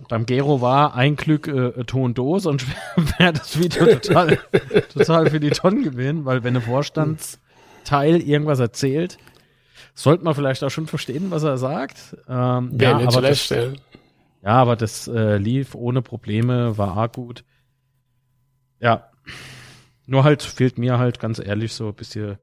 Beim 0.08 0.26
Gero 0.26 0.60
war 0.60 0.94
ein 0.94 1.16
Glück 1.16 1.48
äh, 1.48 1.84
Tondos 1.84 2.46
und 2.46 2.66
wäre 3.18 3.32
das 3.32 3.58
Video 3.58 3.86
total, 3.86 4.38
total 4.92 5.30
für 5.30 5.40
die 5.40 5.50
Tonnen 5.50 5.82
gewesen, 5.82 6.24
weil 6.24 6.44
wenn 6.44 6.54
ein 6.56 6.62
Vorstandsteil 6.62 8.20
irgendwas 8.20 8.60
erzählt, 8.60 9.18
sollte 9.94 10.24
man 10.24 10.34
vielleicht 10.34 10.62
auch 10.62 10.70
schon 10.70 10.86
verstehen, 10.86 11.30
was 11.30 11.42
er 11.42 11.58
sagt. 11.58 12.16
Ähm, 12.28 12.78
ja, 12.80 12.98
nicht 12.98 13.08
aber 13.08 13.22
das, 13.22 13.48
ja. 13.48 13.64
ja, 14.42 14.50
aber 14.50 14.76
das 14.76 15.08
äh, 15.08 15.36
lief 15.36 15.74
ohne 15.74 16.02
Probleme, 16.02 16.78
war 16.78 16.96
auch 16.96 17.12
gut. 17.12 17.44
Ja. 18.80 19.10
Nur 20.06 20.24
halt 20.24 20.42
fehlt 20.42 20.78
mir 20.78 20.98
halt 20.98 21.20
ganz 21.20 21.38
ehrlich 21.38 21.72
so 21.74 21.88
ein 21.88 21.94
bisschen. 21.94 22.38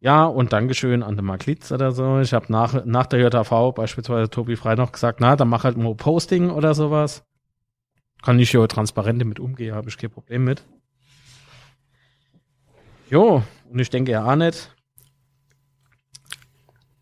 Ja, 0.00 0.24
und 0.24 0.52
Dankeschön 0.52 1.04
an 1.04 1.14
den 1.14 1.24
Mark 1.24 1.46
Litz 1.46 1.70
oder 1.70 1.92
so. 1.92 2.18
Ich 2.18 2.32
habe 2.32 2.50
nach, 2.50 2.84
nach 2.84 3.06
der 3.06 3.20
JV 3.20 3.72
beispielsweise 3.72 4.28
Tobi 4.28 4.56
Frei 4.56 4.74
noch 4.74 4.90
gesagt, 4.90 5.20
na, 5.20 5.36
dann 5.36 5.48
mach 5.48 5.62
halt 5.62 5.76
nur 5.76 5.96
Posting 5.96 6.50
oder 6.50 6.74
sowas. 6.74 7.24
Kann 8.22 8.38
ich 8.40 8.52
ja 8.52 8.66
transparent 8.66 9.20
damit 9.20 9.38
umgehen, 9.38 9.74
habe 9.74 9.88
ich 9.88 9.98
kein 9.98 10.10
Problem 10.10 10.44
mit. 10.44 10.64
Jo, 13.08 13.42
und 13.70 13.78
ich 13.78 13.90
denke 13.90 14.12
ja 14.12 14.24
auch 14.24 14.36
nicht. 14.36 14.74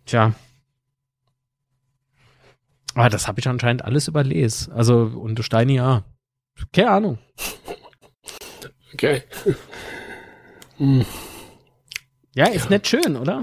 Tja. 0.04 0.34
Aber 2.94 3.08
das 3.08 3.28
habe 3.28 3.40
ich 3.40 3.48
anscheinend 3.48 3.84
alles 3.84 4.08
überlesen. 4.08 4.72
Also, 4.72 5.02
und 5.04 5.42
Steini 5.44 5.76
ja. 5.76 6.04
Keine 6.72 6.90
Ahnung. 6.90 7.18
Okay. 8.94 9.22
Hm. 10.78 11.04
Ja, 12.32 12.46
ist 12.46 12.70
nicht 12.70 12.86
schön, 12.86 13.16
oder? 13.16 13.42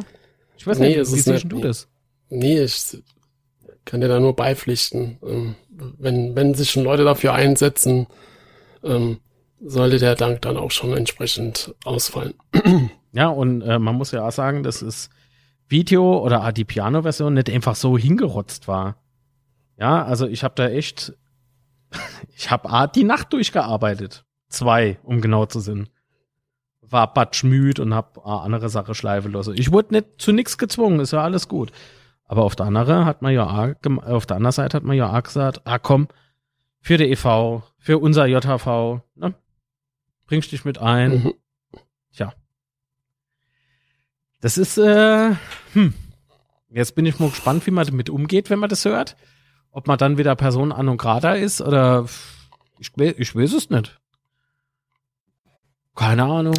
Ich 0.58 0.66
weiß 0.66 0.80
Nee, 0.80 0.88
nicht, 0.88 0.98
ist 0.98 1.14
wie 1.14 1.20
siehst 1.20 1.52
du 1.52 1.60
das? 1.60 1.90
Nee, 2.30 2.64
ich 2.64 3.04
kann 3.84 4.00
dir 4.00 4.08
da 4.08 4.20
nur 4.22 4.34
beipflichten. 4.34 5.18
Ähm, 5.22 5.56
wenn, 5.70 6.36
wenn 6.38 6.54
sich 6.54 6.72
schon 6.72 6.86
Leute 6.86 7.04
dafür 7.04 7.34
einsetzen, 7.34 8.08
ähm, 8.84 9.20
sollte 9.60 9.98
der 10.00 10.16
Dank 10.16 10.42
dann 10.44 10.56
auch 10.56 10.72
schon 10.72 10.96
entsprechend 10.96 11.76
ausfallen. 11.84 12.34
Ja, 13.12 13.28
und 13.28 13.62
äh, 13.62 13.78
man 13.78 13.96
muss 13.96 14.12
ja 14.12 14.26
auch 14.26 14.32
sagen, 14.32 14.64
dass 14.64 14.80
das 14.80 15.10
Video 15.68 16.24
oder 16.24 16.52
die 16.54 16.66
Piano-Version 16.66 17.34
nicht 17.34 17.50
einfach 17.50 17.76
so 17.76 17.98
hingerotzt 17.98 18.68
war. 18.68 19.04
Ja, 19.78 20.06
also 20.06 20.28
ich 20.28 20.44
habe 20.44 20.56
da 20.56 20.70
echt, 20.70 21.14
ich 22.36 22.50
habe 22.50 22.90
die 22.96 23.04
Nacht 23.04 23.34
durchgearbeitet. 23.34 24.24
Zwei, 24.50 25.00
um 25.04 25.22
genau 25.22 25.46
zu 25.46 25.60
sein. 25.60 25.90
War 26.82 27.14
batschmüd 27.14 27.80
und 27.80 27.94
hab 27.94 28.26
a, 28.26 28.44
andere 28.44 28.70
Sache 28.70 28.96
schleifen 28.96 29.34
lassen. 29.34 29.56
Ich 29.56 29.72
wurde 29.72 29.96
nicht 29.96 30.08
zu 30.18 30.32
nichts 30.32 30.58
gezwungen, 30.58 31.00
ist 31.00 31.12
ja 31.12 31.22
alles 31.22 31.48
gut. 31.48 31.72
Aber 32.26 32.44
auf 32.44 32.56
der 32.56 32.66
anderen 32.66 33.06
hat 33.06 33.22
man 33.22 33.34
ja 33.34 33.46
auch, 33.46 34.04
auf 34.04 34.26
der 34.26 34.38
anderen 34.38 34.52
Seite 34.52 34.78
hat 34.78 34.84
man 34.84 34.96
ja 34.96 35.16
auch 35.16 35.24
gesagt, 35.24 35.62
ah 35.66 35.80
komm, 35.80 36.08
für 36.82 36.98
die 36.98 37.12
EV, 37.12 37.64
für 37.78 37.98
unser 37.98 38.26
JHV, 38.26 39.02
ne? 39.16 39.34
Bringst 40.26 40.52
dich 40.52 40.66
mit 40.66 40.78
ein. 40.78 41.24
Mhm. 41.24 41.34
Tja. 42.14 42.34
Das 44.42 44.58
ist, 44.58 44.78
äh, 44.78 45.36
hm. 45.74 45.94
Jetzt 46.70 46.96
bin 46.96 47.06
ich 47.06 47.18
mal 47.20 47.30
gespannt, 47.30 47.66
wie 47.66 47.72
man 47.72 47.88
damit 47.88 48.10
umgeht, 48.10 48.50
wenn 48.50 48.60
man 48.60 48.70
das 48.70 48.84
hört. 48.86 49.16
Ob 49.72 49.88
man 49.88 49.98
dann 49.98 50.18
wieder 50.18 50.36
Person 50.36 50.72
an 50.72 50.90
und 50.90 50.98
grata 50.98 51.34
ist 51.34 51.62
oder 51.62 52.06
ich, 52.78 52.92
ich 52.98 53.36
weiß 53.36 53.54
es 53.54 53.70
nicht. 53.70 54.00
Keine 55.98 56.24
Ahnung. 56.24 56.54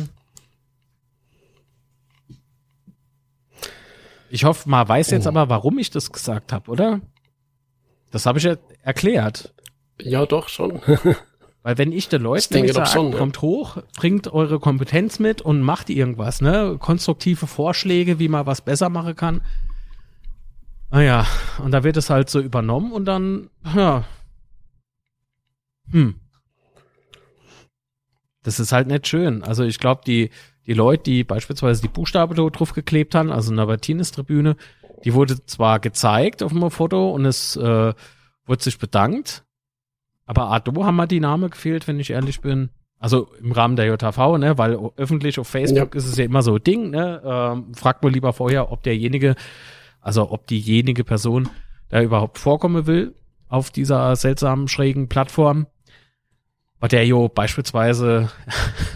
Ich 4.31 4.44
hoffe, 4.44 4.68
man 4.68 4.87
weiß 4.87 5.11
jetzt 5.11 5.27
Oh. 5.27 5.31
aber, 5.31 5.48
warum 5.48 5.79
ich 5.79 5.90
das 5.90 6.12
gesagt 6.12 6.53
habe, 6.53 6.70
oder? 6.70 7.01
Das 8.11 8.27
habe 8.27 8.38
ich 8.38 8.44
ja 8.44 8.57
erklärt. 8.83 9.55
Ja, 10.01 10.27
doch 10.27 10.48
schon. 10.48 10.83
Weil 11.62 11.79
wenn 11.79 11.92
ich 11.92 12.09
den 12.09 12.22
Leuten 12.22 12.38
Ich 12.40 12.48
denke 12.48 12.66
nämlich 12.72 12.77
doch 12.77 12.87
sag, 12.87 12.94
schon, 12.94 13.12
ja. 13.12 13.18
kommt 13.18 13.40
hoch, 13.42 13.79
bringt 13.96 14.29
eure 14.33 14.59
Kompetenz 14.59 15.18
mit 15.18 15.40
und 15.40 15.61
macht 15.62 15.88
irgendwas, 15.88 16.40
ne? 16.40 16.77
Konstruktive 16.79 17.46
Vorschläge, 17.46 18.18
wie 18.18 18.29
man 18.29 18.46
was 18.46 18.61
besser 18.61 18.88
machen 18.88 19.16
kann. 19.16 19.40
Naja, 20.90 21.27
und 21.62 21.70
da 21.70 21.85
wird 21.85 21.96
es 21.96 22.11
halt 22.11 22.29
so 22.31 22.40
übernommen 22.40 22.92
und 22.92 23.05
dann, 23.05 23.51
ja. 23.74 24.05
Hm. 25.90 26.16
Das 28.48 28.58
ist 28.58 28.72
halt 28.72 28.87
nicht 28.88 29.06
schön. 29.06 29.44
Also 29.44 29.62
ich 29.62 29.78
glaube, 29.78 30.00
die, 30.06 30.30
die 30.66 30.72
Leute, 30.72 31.02
die 31.02 31.22
beispielsweise 31.22 31.82
die 31.82 31.88
Buchstabe 31.88 32.34
da 32.34 32.48
drauf 32.48 32.72
geklebt 32.72 33.14
haben, 33.14 33.30
also 33.30 33.50
in 33.50 33.58
der 33.58 33.66
Martinez-Tribüne, 33.66 34.56
die 35.04 35.12
wurde 35.12 35.44
zwar 35.44 35.80
gezeigt 35.80 36.42
auf 36.42 36.50
dem 36.50 36.70
Foto 36.70 37.11
und 37.11 37.26
es 37.26 37.56
äh, 37.56 37.92
wurde 38.46 38.62
sich 38.62 38.78
bedankt, 38.78 39.44
aber 40.24 40.50
Ado 40.50 40.82
haben 40.82 40.96
mir 40.96 41.06
die 41.06 41.20
Namen 41.20 41.50
gefehlt, 41.50 41.87
wenn 41.88 42.00
ich 42.00 42.08
ehrlich 42.08 42.40
bin. 42.40 42.70
Also 42.98 43.28
im 43.38 43.52
Rahmen 43.52 43.76
der 43.76 43.84
JV, 43.84 44.38
ne, 44.38 44.56
weil 44.56 44.78
öffentlich 44.96 45.38
auf 45.38 45.46
Facebook 45.46 45.94
ist 45.94 46.07
es 46.07 46.16
ja 46.16 46.24
immer 46.24 46.40
so 46.40 46.55
ein 46.55 46.64
Ding, 46.64 46.88
ne? 46.88 47.20
Ähm, 47.22 47.74
fragt 47.74 48.03
mal 48.03 48.11
lieber 48.11 48.32
vorher, 48.32 48.72
ob 48.72 48.82
derjenige, 48.82 49.34
also 50.01 50.32
ob 50.32 50.46
diejenige 50.46 51.05
Person 51.05 51.51
da 51.90 52.01
überhaupt 52.01 52.38
vorkommen 52.38 52.86
will 52.86 53.14
auf 53.49 53.70
dieser 53.70 54.16
seltsamen, 54.16 54.68
schrägen 54.68 55.11
Plattform. 55.11 55.66
Bei 56.81 56.89
der 56.89 57.07
jo 57.07 57.29
beispielsweise 57.29 58.31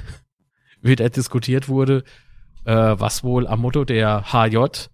wieder 0.82 1.10
diskutiert 1.10 1.68
wurde, 1.68 2.04
äh, 2.64 2.72
was 2.74 3.24
wohl 3.24 3.46
am 3.46 3.60
Motto 3.60 3.84
der 3.84 4.32
HJ 4.32 4.88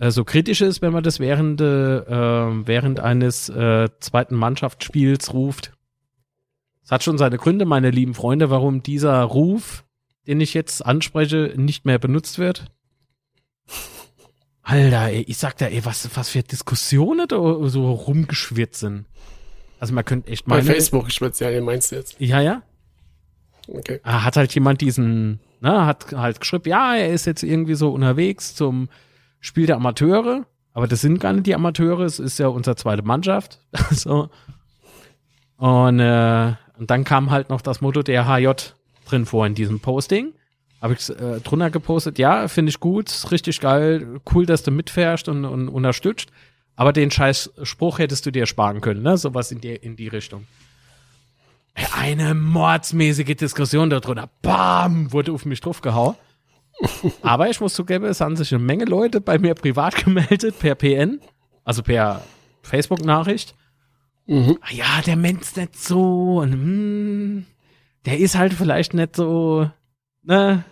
äh, 0.00 0.10
so 0.10 0.24
kritisch 0.24 0.60
ist, 0.60 0.82
wenn 0.82 0.92
man 0.92 1.04
das 1.04 1.20
während, 1.20 1.60
äh, 1.60 1.98
äh, 1.98 2.66
während 2.66 3.00
eines 3.00 3.48
äh, 3.48 3.88
zweiten 4.00 4.34
Mannschaftsspiels 4.34 5.32
ruft. 5.32 5.72
Es 6.82 6.90
hat 6.90 7.04
schon 7.04 7.18
seine 7.18 7.36
Gründe, 7.36 7.66
meine 7.66 7.90
lieben 7.90 8.14
Freunde, 8.14 8.50
warum 8.50 8.82
dieser 8.82 9.22
Ruf, 9.22 9.84
den 10.26 10.40
ich 10.40 10.54
jetzt 10.54 10.84
anspreche, 10.84 11.54
nicht 11.56 11.84
mehr 11.84 11.98
benutzt 11.98 12.38
wird. 12.38 12.66
Alter, 14.62 15.08
ey, 15.08 15.22
ich 15.22 15.38
sag 15.38 15.56
da, 15.58 15.66
ey, 15.66 15.84
was, 15.84 16.08
was 16.16 16.30
für 16.30 16.42
Diskussionen 16.42 17.28
da 17.28 17.36
so 17.68 17.92
rumgeschwirrt 17.92 18.74
sind. 18.74 19.06
Also 19.80 19.94
man 19.94 20.04
könnte 20.04 20.30
echt 20.30 20.44
Bei 20.46 20.56
meine, 20.56 20.70
Facebook 20.70 21.10
speziell, 21.10 21.60
meinst 21.62 21.90
du 21.90 21.96
jetzt? 21.96 22.20
ja, 22.20 22.40
ja. 22.40 22.62
Okay. 23.66 24.00
Ah, 24.02 24.24
Hat 24.24 24.36
halt 24.36 24.52
jemand 24.54 24.80
diesen, 24.80 25.40
ne, 25.60 25.86
hat 25.86 26.12
halt 26.12 26.40
geschrieben, 26.40 26.68
ja, 26.68 26.94
er 26.94 27.10
ist 27.12 27.24
jetzt 27.26 27.42
irgendwie 27.42 27.74
so 27.74 27.90
unterwegs 27.92 28.54
zum 28.54 28.88
Spiel 29.40 29.66
der 29.66 29.76
Amateure, 29.76 30.44
aber 30.72 30.86
das 30.86 31.00
sind 31.00 31.18
gar 31.20 31.32
nicht 31.32 31.46
die 31.46 31.54
Amateure, 31.54 32.00
es 32.00 32.18
ist 32.18 32.38
ja 32.38 32.48
unsere 32.48 32.76
zweite 32.76 33.02
Mannschaft. 33.02 33.60
so. 33.90 34.28
Und, 35.56 36.00
äh, 36.00 36.54
und 36.78 36.90
dann 36.90 37.04
kam 37.04 37.30
halt 37.30 37.48
noch 37.50 37.60
das 37.60 37.80
Motto 37.80 38.02
der 38.02 38.26
HJ 38.26 38.50
drin 39.06 39.24
vor 39.24 39.46
in 39.46 39.54
diesem 39.54 39.80
Posting. 39.80 40.32
Habe 40.82 40.94
ich 40.94 41.08
äh, 41.10 41.40
drunter 41.40 41.70
gepostet, 41.70 42.18
ja, 42.18 42.48
finde 42.48 42.70
ich 42.70 42.80
gut, 42.80 43.10
richtig 43.30 43.60
geil, 43.60 44.20
cool, 44.34 44.46
dass 44.46 44.62
du 44.62 44.70
mitfährst 44.70 45.28
und, 45.28 45.44
und 45.44 45.68
unterstützt. 45.68 46.30
Aber 46.80 46.94
den 46.94 47.10
scheiß 47.10 47.50
Spruch 47.64 47.98
hättest 47.98 48.24
du 48.24 48.30
dir 48.30 48.46
sparen 48.46 48.80
können, 48.80 49.02
ne? 49.02 49.18
Sowas 49.18 49.52
in 49.52 49.60
die, 49.60 49.76
in 49.76 49.96
die 49.96 50.08
Richtung. 50.08 50.46
Eine 51.94 52.32
mordsmäßige 52.32 53.36
Diskussion 53.36 53.90
darunter. 53.90 54.30
Bam! 54.40 55.12
Wurde 55.12 55.32
auf 55.32 55.44
mich 55.44 55.60
draufgehauen. 55.60 56.16
Aber 57.22 57.50
ich 57.50 57.60
muss 57.60 57.74
zugeben, 57.74 58.06
es 58.06 58.22
haben 58.22 58.34
sich 58.34 58.54
eine 58.54 58.64
Menge 58.64 58.86
Leute 58.86 59.20
bei 59.20 59.38
mir 59.38 59.54
privat 59.54 59.94
gemeldet, 60.02 60.58
per 60.58 60.74
PN, 60.74 61.20
also 61.64 61.82
per 61.82 62.24
Facebook-Nachricht. 62.62 63.54
Mhm. 64.26 64.56
Ah 64.62 64.72
Ja, 64.72 65.02
der 65.04 65.16
Mensch 65.16 65.42
ist 65.42 65.56
nicht 65.58 65.76
so, 65.78 66.38
und, 66.38 66.52
hm, 66.52 67.46
der 68.06 68.16
ist 68.20 68.38
halt 68.38 68.54
vielleicht 68.54 68.94
nicht 68.94 69.16
so, 69.16 69.68
ne? 70.22 70.64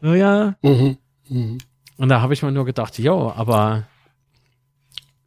Naja, 0.00 0.56
Mhm. 0.62 0.98
Mhm. 1.28 1.58
und 1.96 2.08
da 2.08 2.20
habe 2.20 2.34
ich 2.34 2.42
mir 2.42 2.50
nur 2.50 2.64
gedacht, 2.64 2.98
jo, 2.98 3.30
aber 3.30 3.84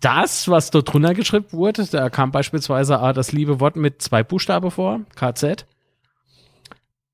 das, 0.02 0.48
was 0.48 0.72
dort 0.72 0.92
drunter 0.92 1.14
geschrieben 1.14 1.48
wurde, 1.52 1.86
da 1.86 2.10
kam 2.10 2.32
beispielsweise 2.32 3.00
ah, 3.00 3.14
das 3.14 3.32
liebe 3.32 3.60
Wort 3.60 3.76
mit 3.76 4.02
zwei 4.02 4.24
Buchstaben 4.24 4.72
vor, 4.72 5.02
KZ. 5.16 5.66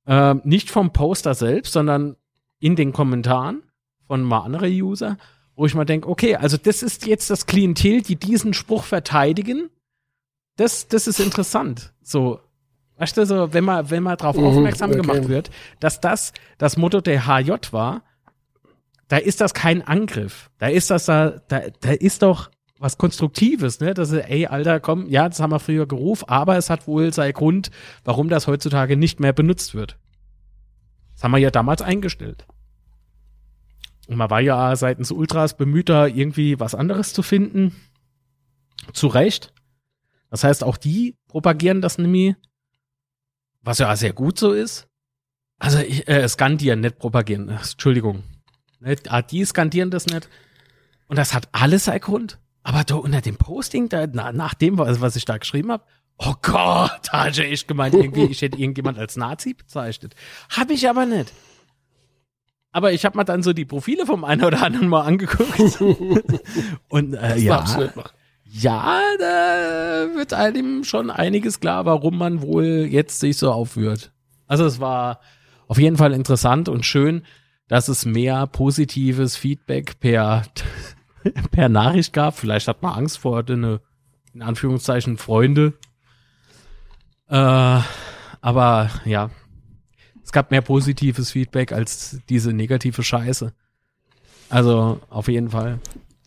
Ähm, 0.07 0.41
nicht 0.43 0.69
vom 0.69 0.91
Poster 0.93 1.33
selbst, 1.33 1.73
sondern 1.73 2.15
in 2.59 2.75
den 2.75 2.93
Kommentaren 2.93 3.63
von 4.07 4.21
mal 4.21 4.41
andere 4.41 4.67
User, 4.69 5.17
wo 5.55 5.65
ich 5.65 5.73
mal 5.73 5.85
denke, 5.85 6.07
okay, 6.07 6.35
also 6.35 6.57
das 6.57 6.83
ist 6.83 7.07
jetzt 7.07 7.29
das 7.29 7.47
Klientel, 7.47 8.01
die 8.01 8.17
diesen 8.17 8.53
Spruch 8.53 8.83
verteidigen. 8.83 9.69
Das, 10.57 10.87
das 10.87 11.07
ist 11.07 11.19
interessant. 11.19 11.93
So, 12.03 12.39
weißt 12.97 13.17
du, 13.17 13.25
so, 13.25 13.53
wenn 13.53 13.63
man, 13.63 13.89
wenn 13.89 14.03
man 14.03 14.15
darauf 14.17 14.37
Mhm, 14.37 14.45
aufmerksam 14.45 14.91
okay. 14.91 15.01
gemacht 15.01 15.27
wird, 15.27 15.49
dass 15.79 16.01
das 16.01 16.33
das 16.59 16.77
Motto 16.77 17.01
der 17.01 17.25
HJ 17.25 17.51
war, 17.71 18.03
da 19.07 19.17
ist 19.17 19.41
das 19.41 19.53
kein 19.53 19.81
Angriff. 19.81 20.51
Da 20.59 20.67
ist 20.67 20.91
das 20.91 21.05
da, 21.05 21.41
da, 21.47 21.61
da 21.81 21.91
ist 21.91 22.21
doch 22.21 22.51
was 22.77 22.97
Konstruktives, 22.97 23.79
ne? 23.79 23.93
Das 23.93 24.11
ist, 24.11 24.25
ey, 24.29 24.47
Alter, 24.47 24.79
komm, 24.79 25.07
ja, 25.07 25.29
das 25.29 25.39
haben 25.39 25.51
wir 25.51 25.59
früher 25.59 25.87
gerufen, 25.87 26.25
aber 26.27 26.57
es 26.57 26.69
hat 26.69 26.87
wohl 26.87 27.13
seinen 27.13 27.33
Grund, 27.33 27.71
warum 28.03 28.29
das 28.29 28.47
heutzutage 28.47 28.97
nicht 28.97 29.19
mehr 29.19 29.33
benutzt 29.33 29.75
wird. 29.75 29.97
Das 31.13 31.23
haben 31.23 31.31
wir 31.31 31.37
ja 31.37 31.51
damals 31.51 31.81
eingestellt. 31.81 32.45
Und 34.07 34.17
man 34.17 34.29
war 34.29 34.41
ja 34.41 34.75
seitens 34.75 35.11
Ultras 35.11 35.57
bemüht, 35.57 35.89
da 35.89 36.05
irgendwie 36.05 36.59
was 36.59 36.75
anderes 36.75 37.13
zu 37.13 37.23
finden. 37.23 37.75
Zu 38.93 39.07
Recht. 39.07 39.53
Das 40.29 40.43
heißt, 40.43 40.63
auch 40.63 40.77
die 40.77 41.15
propagieren 41.27 41.81
das 41.81 41.97
nämlich, 41.97 42.35
was 43.61 43.79
ja 43.79 43.95
sehr 43.95 44.13
gut 44.13 44.37
so 44.37 44.51
ist. 44.51 44.87
Also, 45.57 45.79
ich, 45.79 46.07
äh, 46.07 46.27
skandieren, 46.27 46.81
nicht 46.81 46.99
propagieren. 46.99 47.49
Entschuldigung. 47.49 48.23
Ne, 48.81 48.97
ah, 49.07 49.21
Die 49.21 49.43
skandieren 49.45 49.89
das 49.89 50.05
nicht. 50.05 50.29
Und 51.07 51.17
das 51.17 51.33
hat 51.33 51.47
alles 51.53 51.85
seinen 51.85 52.01
Grund. 52.01 52.39
Aber 52.65 52.83
da 52.83 52.95
unter 52.95 53.21
dem 53.21 53.37
Posting, 53.37 53.89
da, 53.89 54.07
na, 54.11 54.31
nach 54.31 54.55
dem, 54.55 54.79
was, 54.79 55.15
ich 55.15 55.23
da 55.23 55.37
geschrieben 55.37 55.71
habe, 55.71 55.83
oh 56.17 56.33
Gott, 56.41 56.99
da 57.11 57.25
hatte 57.25 57.43
ich 57.43 57.67
gemeint, 57.67 57.93
irgendwie, 57.93 58.23
ich 58.25 58.41
hätte 58.41 58.57
irgendjemand 58.57 58.97
als 58.97 59.15
Nazi 59.17 59.53
bezeichnet. 59.53 60.15
Habe 60.49 60.73
ich 60.73 60.89
aber 60.89 61.05
nicht. 61.05 61.31
Aber 62.71 62.91
ich 62.91 63.05
habe 63.05 63.19
mir 63.19 63.23
dann 63.23 63.43
so 63.43 63.53
die 63.53 63.65
Profile 63.65 64.07
vom 64.07 64.23
einen 64.23 64.43
oder 64.43 64.63
anderen 64.63 64.87
mal 64.87 65.03
angeguckt. 65.03 65.79
Und 66.89 67.13
äh, 67.13 67.37
ja, 67.37 67.63
ja, 68.45 68.99
da 69.19 70.07
wird 70.15 70.33
einem 70.33 70.83
schon 70.83 71.11
einiges 71.11 71.59
klar, 71.59 71.85
warum 71.85 72.17
man 72.17 72.41
wohl 72.41 72.87
jetzt 72.89 73.19
sich 73.19 73.37
so 73.37 73.51
aufführt. 73.51 74.11
Also 74.47 74.65
es 74.65 74.79
war 74.79 75.19
auf 75.67 75.77
jeden 75.77 75.97
Fall 75.97 76.13
interessant 76.13 76.67
und 76.67 76.83
schön, 76.83 77.25
dass 77.67 77.89
es 77.89 78.05
mehr 78.05 78.47
positives 78.47 79.35
Feedback 79.35 79.99
per, 79.99 80.43
per 81.51 81.69
Nachricht 81.69 82.13
gab. 82.13 82.37
Vielleicht 82.37 82.67
hat 82.67 82.81
man 82.81 82.93
Angst 82.93 83.17
vor 83.17 83.43
den, 83.43 83.79
in 84.33 84.41
Anführungszeichen, 84.41 85.17
Freunde. 85.17 85.73
Äh, 87.27 87.79
aber 88.41 88.89
ja, 89.05 89.29
es 90.23 90.31
gab 90.31 90.51
mehr 90.51 90.61
positives 90.61 91.31
Feedback 91.31 91.71
als 91.71 92.19
diese 92.29 92.53
negative 92.53 93.03
Scheiße. 93.03 93.53
Also 94.49 95.01
auf 95.09 95.27
jeden 95.27 95.49
Fall. 95.49 95.79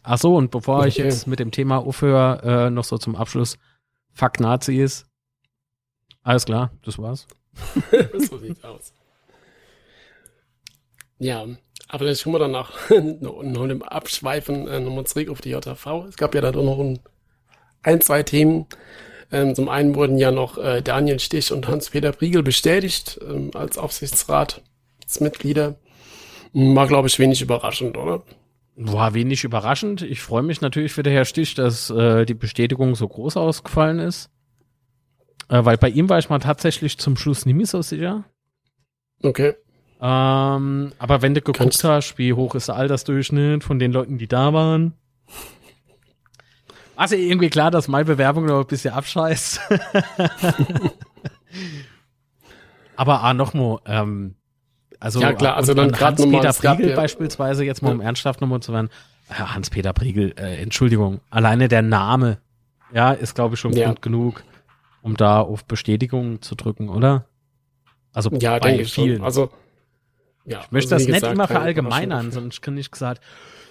Ach 0.03 0.19
so, 0.19 0.35
und 0.37 0.51
bevor 0.51 0.87
ich 0.87 0.95
Okay. 0.99 1.05
jetzt 1.05 1.27
mit 1.27 1.39
dem 1.39 1.51
Thema 1.51 1.79
aufhöre, 1.79 2.67
äh, 2.67 2.71
noch 2.71 2.85
so 2.85 2.99
zum 2.99 3.15
Abschluss. 3.15 3.59
Fuck 4.13 4.41
Nazis. 4.41 5.07
Alles 6.23 6.45
klar, 6.45 6.73
das 6.83 6.99
war's. 6.99 7.27
so 8.29 8.39
sieht's 8.39 8.65
aus. 8.65 8.93
Ja, 11.19 11.45
aber 11.89 12.05
vielleicht 12.05 12.23
kommen 12.23 12.35
wir 12.35 12.41
dann 12.41 12.53
nach 12.53 12.73
noch, 13.21 13.43
noch 13.43 13.63
einem 13.63 13.83
Abschweifen 13.83 14.69
äh, 14.69 14.81
nochmal 14.81 15.05
zurück 15.05 15.31
auf 15.31 15.41
die 15.41 15.51
JV. 15.51 16.05
Es 16.09 16.17
gab 16.17 16.35
ja 16.35 16.41
da 16.41 16.53
doch 16.53 16.63
noch 16.63 16.79
ein, 16.79 17.01
ein 17.83 18.01
zwei 18.01 18.23
Themen. 18.23 18.67
Ähm, 19.31 19.55
zum 19.55 19.69
einen 19.69 19.95
wurden 19.95 20.19
ja 20.19 20.31
noch 20.31 20.59
äh, 20.59 20.83
Daniel 20.83 21.21
Stich 21.21 21.53
und 21.53 21.69
Hans-Peter 21.69 22.13
Priegel 22.13 22.43
bestätigt 22.43 23.21
ähm, 23.29 23.51
als 23.55 23.77
Aufsichtsratsmitglieder. 23.77 25.77
War, 26.55 26.87
glaube 26.87 27.09
ich, 27.09 27.19
wenig 27.19 27.43
überraschend, 27.43 27.99
oder? 27.99 28.23
War 28.77 29.13
wenig 29.13 29.45
überraschend. 29.45 30.03
Ich 30.03 30.23
freue 30.23 30.43
mich 30.43 30.61
natürlich 30.61 30.93
für 30.93 31.03
den 31.03 31.13
Herr 31.13 31.25
Stich, 31.25 31.55
dass 31.55 31.91
äh, 31.91 32.25
die 32.25 32.35
Bestätigung 32.35 32.95
so 32.95 33.09
groß 33.09 33.37
ausgefallen 33.37 33.99
ist. 33.99 34.31
Äh, 35.49 35.65
weil 35.65 35.77
bei 35.77 35.89
ihm 35.89 36.09
war 36.09 36.19
ich 36.19 36.31
mal 36.31 36.39
tatsächlich 36.39 36.97
zum 36.99 37.17
Schluss 37.17 37.45
nicht 37.45 37.57
mehr 37.57 37.67
so 37.67 37.83
sicher. 37.83 38.25
Okay. 39.23 39.55
Ähm, 40.01 40.93
aber 40.99 41.23
wenn 41.23 41.35
du 41.35 41.41
geguckt 41.41 41.59
Kannst- 41.59 41.85
hast, 41.85 42.19
wie 42.19 42.33
hoch 42.33 42.55
ist 42.55 42.69
der 42.69 42.77
Altersdurchschnitt 42.77 43.65
von 43.65 43.79
den 43.79 43.93
Leuten, 43.93 44.19
die 44.19 44.29
da 44.29 44.53
waren? 44.53 44.93
Also 46.97 47.15
irgendwie 47.17 47.49
klar, 47.51 47.71
dass 47.71 47.87
meine 47.89 48.05
Bewerbung 48.05 48.47
noch 48.47 48.61
ein 48.61 48.67
bisschen 48.67 48.93
abscheißt. 48.95 49.61
aber 52.97 53.23
ah, 53.23 53.35
noch 53.35 53.55
mal, 53.55 53.79
ähm, 53.87 54.35
also, 55.01 55.21
Ja, 55.21 55.33
klar, 55.33 55.57
also 55.57 55.73
und- 55.73 55.79
dann 55.79 55.91
mal, 55.91 56.01
Hans-Peter 56.01 56.53
Priegel 56.53 56.91
ja- 56.91 56.97
beispielsweise, 56.97 57.65
jetzt 57.65 57.83
mal 57.83 57.93
um 57.93 58.01
ernsthaft 58.01 58.41
nochmal 58.41 58.61
zu 58.61 58.73
werden, 58.73 58.89
Hans-Peter 59.31 59.93
Priegel, 59.93 60.35
äh, 60.39 60.57
Entschuldigung, 60.63 61.21
alleine 61.31 61.69
der 61.69 61.83
Name, 61.83 62.39
ja, 62.93 63.13
ist 63.13 63.35
glaube 63.35 63.55
ich 63.55 63.61
schon 63.61 63.73
Ja. 63.75 63.87
Grund 63.87 64.03
genug, 64.03 64.43
um 65.03 65.17
da 65.17 65.41
auf 65.41 65.65
Bestätigung 65.67 66.43
zu 66.43 66.55
drücken, 66.57 66.89
oder? 66.89 67.27
Also 68.13 68.31
Ja, 68.41 68.59
bei 68.59 68.85
vielen. 68.85 69.17
schon. 69.19 69.25
Also, 69.25 69.51
ja. 70.49 70.61
Ich 70.65 70.71
möchte 70.73 70.95
also, 70.95 71.07
das 71.07 71.07
nicht 71.07 71.15
gesagt, 71.15 71.35
immer 71.35 71.47
verallgemeinern, 71.47 72.49
ich 72.51 72.61
kann 72.61 72.75
nicht 72.75 72.91
gesagt, 72.93 73.23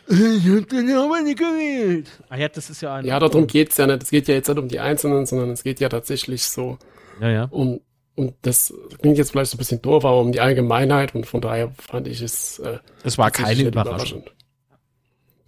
ich 0.10 0.48
hab 0.48 0.70
den 0.70 0.90
aber 0.96 1.20
nicht 1.22 1.38
gewählt. 1.38 2.10
Ah 2.30 2.38
ja, 2.38 2.48
das 2.48 2.70
ist 2.70 2.82
ja 2.82 2.96
ein. 2.96 3.06
Ja, 3.06 3.20
darum 3.20 3.46
geht's 3.46 3.76
ja 3.76 3.88
nicht. 3.88 4.04
Es 4.04 4.10
geht 4.10 4.28
ja 4.30 4.36
jetzt 4.36 4.48
nicht 4.48 4.58
um 4.58 4.70
die 4.70 4.80
Einzelnen, 4.80 5.26
sondern 5.26 5.50
es 5.52 5.64
geht 5.64 5.82
ja 5.82 5.90
tatsächlich 5.90 6.44
so 6.44 6.78
Ja, 7.20 7.30
ja. 7.30 7.44
um, 7.52 7.82
um 8.16 8.34
das 8.42 8.74
klingt 9.02 9.18
jetzt 9.18 9.32
vielleicht 9.32 9.52
so 9.52 9.56
ein 9.56 9.60
bisschen 9.60 9.82
doof, 9.82 10.06
aber 10.06 10.20
um 10.22 10.32
die 10.32 10.40
Allgemeinheit 10.40 11.14
und 11.14 11.26
von 11.26 11.42
daher 11.42 11.72
fand 11.78 12.08
ich 12.08 12.22
es 12.22 12.60
äh, 12.60 12.78
Es 13.04 13.18
war 13.18 13.32
keine 13.32 13.64
Überraschung. 13.64 14.20
überraschend. 14.20 14.32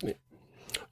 Nee. 0.03 0.15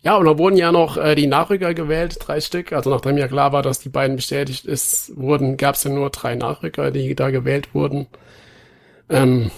Ja, 0.02 0.16
und 0.16 0.26
da 0.26 0.38
wurden 0.38 0.56
ja 0.56 0.72
noch 0.72 0.96
äh, 0.96 1.16
die 1.16 1.28
Nachrücker 1.28 1.74
gewählt, 1.74 2.18
drei 2.22 2.40
Stück. 2.40 2.72
Also 2.72 2.90
nachdem 2.90 3.18
ja 3.18 3.28
klar 3.28 3.52
war, 3.52 3.64
dass 3.64 3.80
die 3.80 3.90
beiden 3.90 4.16
bestätigt 4.16 4.64
ist, 4.64 5.12
wurden, 5.18 5.58
gab 5.58 5.76
es 5.76 5.84
ja 5.84 5.92
nur 5.92 6.10
drei 6.10 6.36
Nachrücker, 6.36 6.92
die 6.92 7.16
da 7.16 7.32
gewählt 7.32 7.74
wurden. 7.76 8.08
Ähm, 9.10 9.52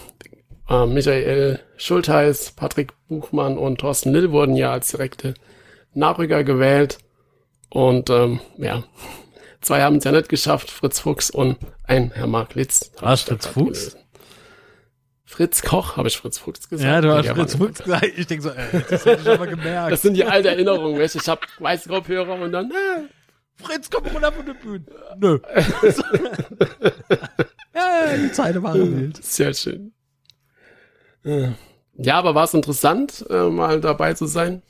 äh, 0.70 0.86
Michael 0.86 1.60
Schultheiß, 1.78 2.52
Patrick 2.52 2.94
Buchmann 3.08 3.58
und 3.58 3.80
Thorsten 3.80 4.12
Lill 4.14 4.32
wurden 4.32 4.56
ja 4.56 4.72
als 4.72 4.90
direkte 4.90 5.34
Nachrücker 5.94 6.44
gewählt. 6.44 7.00
Und 7.70 8.10
ähm, 8.10 8.40
ja, 8.58 8.84
zwei 9.62 9.82
haben 9.82 9.98
es 9.98 10.04
ja 10.04 10.12
nicht 10.12 10.30
geschafft, 10.30 10.72
Fritz 10.72 11.00
Fuchs 11.00 11.30
und 11.30 11.58
ein 11.84 12.12
Herr 12.12 12.28
Mark 12.28 12.56
Litz. 12.56 12.92
Hab 12.98 13.04
Was, 13.04 13.22
Fritz 13.24 13.46
Fuchs? 13.48 13.80
gelesen. 13.92 14.00
Fritz 15.26 15.62
Koch, 15.62 15.96
habe 15.96 16.08
ich 16.08 16.18
Fritz 16.18 16.40
Fuchs 16.40 16.68
gesagt? 16.70 16.90
Ja, 16.90 17.02
du 17.02 17.14
hast 17.14 17.26
der 17.26 17.36
Fritz 17.36 17.60
war- 17.60 17.68
Fuchs 17.68 17.84
gesagt. 17.84 18.06
Ich 18.18 18.26
denke 18.26 18.44
so, 18.44 18.50
äh, 18.50 18.82
das 18.90 19.06
hätte 19.06 19.22
ich 19.22 19.30
aber 19.30 19.46
gemerkt. 19.48 19.92
Das 19.92 20.02
sind 20.02 20.16
die 20.16 20.26
alten 20.26 20.48
Erinnerungen, 20.48 21.00
weißt 21.00 21.16
du? 21.16 21.20
Ich 21.20 21.28
hab 21.28 21.46
weiße 21.60 21.88
Kopfhörer 21.90 22.34
und 22.42 22.52
dann, 22.52 22.72
äh, 22.72 23.64
Fritz, 23.64 23.90
komm 23.92 24.08
runter 24.08 24.32
von 24.32 24.46
der 24.46 24.54
Bühne. 24.56 24.86
Nö. 25.20 25.38
ja, 27.76 28.18
die 28.18 28.32
Zeiten 28.32 28.64
waren 28.64 29.00
wild. 29.00 29.24
sehr 29.24 29.54
schön. 29.54 29.94
Äh, 31.24 31.50
Ja, 31.98 32.18
aber 32.18 32.34
war 32.36 32.46
es 32.46 32.54
interessant, 32.54 33.26
äh, 33.30 33.50
mal 33.50 33.82
dabei 33.82 34.14
zu 34.14 34.26
sein? 34.26 34.62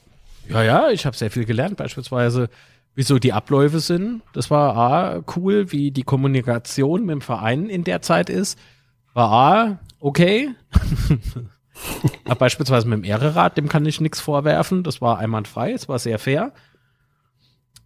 Ja, 0.47 0.63
ja, 0.63 0.89
ich 0.89 1.05
habe 1.05 1.15
sehr 1.15 1.29
viel 1.29 1.45
gelernt, 1.45 1.77
beispielsweise, 1.77 2.49
wieso 2.95 3.19
die 3.19 3.33
Abläufe 3.33 3.79
sind. 3.79 4.23
Das 4.33 4.49
war 4.49 4.75
A, 4.75 5.23
cool, 5.35 5.71
wie 5.71 5.91
die 5.91 6.03
Kommunikation 6.03 7.01
mit 7.05 7.13
dem 7.13 7.21
Verein 7.21 7.69
in 7.69 7.83
der 7.83 8.01
Zeit 8.01 8.29
ist. 8.29 8.57
war 9.13 9.31
A, 9.31 9.79
okay. 9.99 10.49
Aber 12.25 12.35
beispielsweise 12.35 12.87
mit 12.87 12.97
dem 12.99 13.03
Ehrerad, 13.05 13.57
dem 13.57 13.69
kann 13.69 13.85
ich 13.85 14.01
nichts 14.01 14.19
vorwerfen. 14.19 14.83
Das 14.83 15.01
war 15.01 15.19
einwandfrei, 15.19 15.71
es 15.71 15.87
war 15.87 15.99
sehr 15.99 16.19
fair. 16.19 16.51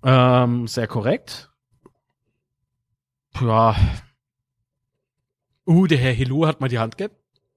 Ähm, 0.03 0.68
sehr 0.68 0.88
korrekt. 0.88 1.51
Ja. 3.39 3.76
Uh, 5.66 5.88
der 5.88 5.97
Herr 5.97 6.14
Helu 6.14 6.45
hat 6.47 6.59
mal 6.61 6.68
die 6.70 6.80
Hand 6.80 6.97
gegeben. 6.97 7.16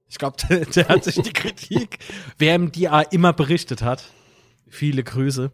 Ich 0.08 0.18
glaube, 0.18 0.36
der, 0.48 0.64
der, 0.66 0.88
hat 0.88 1.04
sich 1.04 1.16
die 1.16 1.32
Kritik, 1.32 1.98
wer 2.38 2.54
ihm 2.54 2.72
die 2.72 2.88
immer 3.10 3.32
berichtet 3.32 3.82
hat. 3.82 4.04
Viele 4.68 5.02
Grüße. 5.02 5.50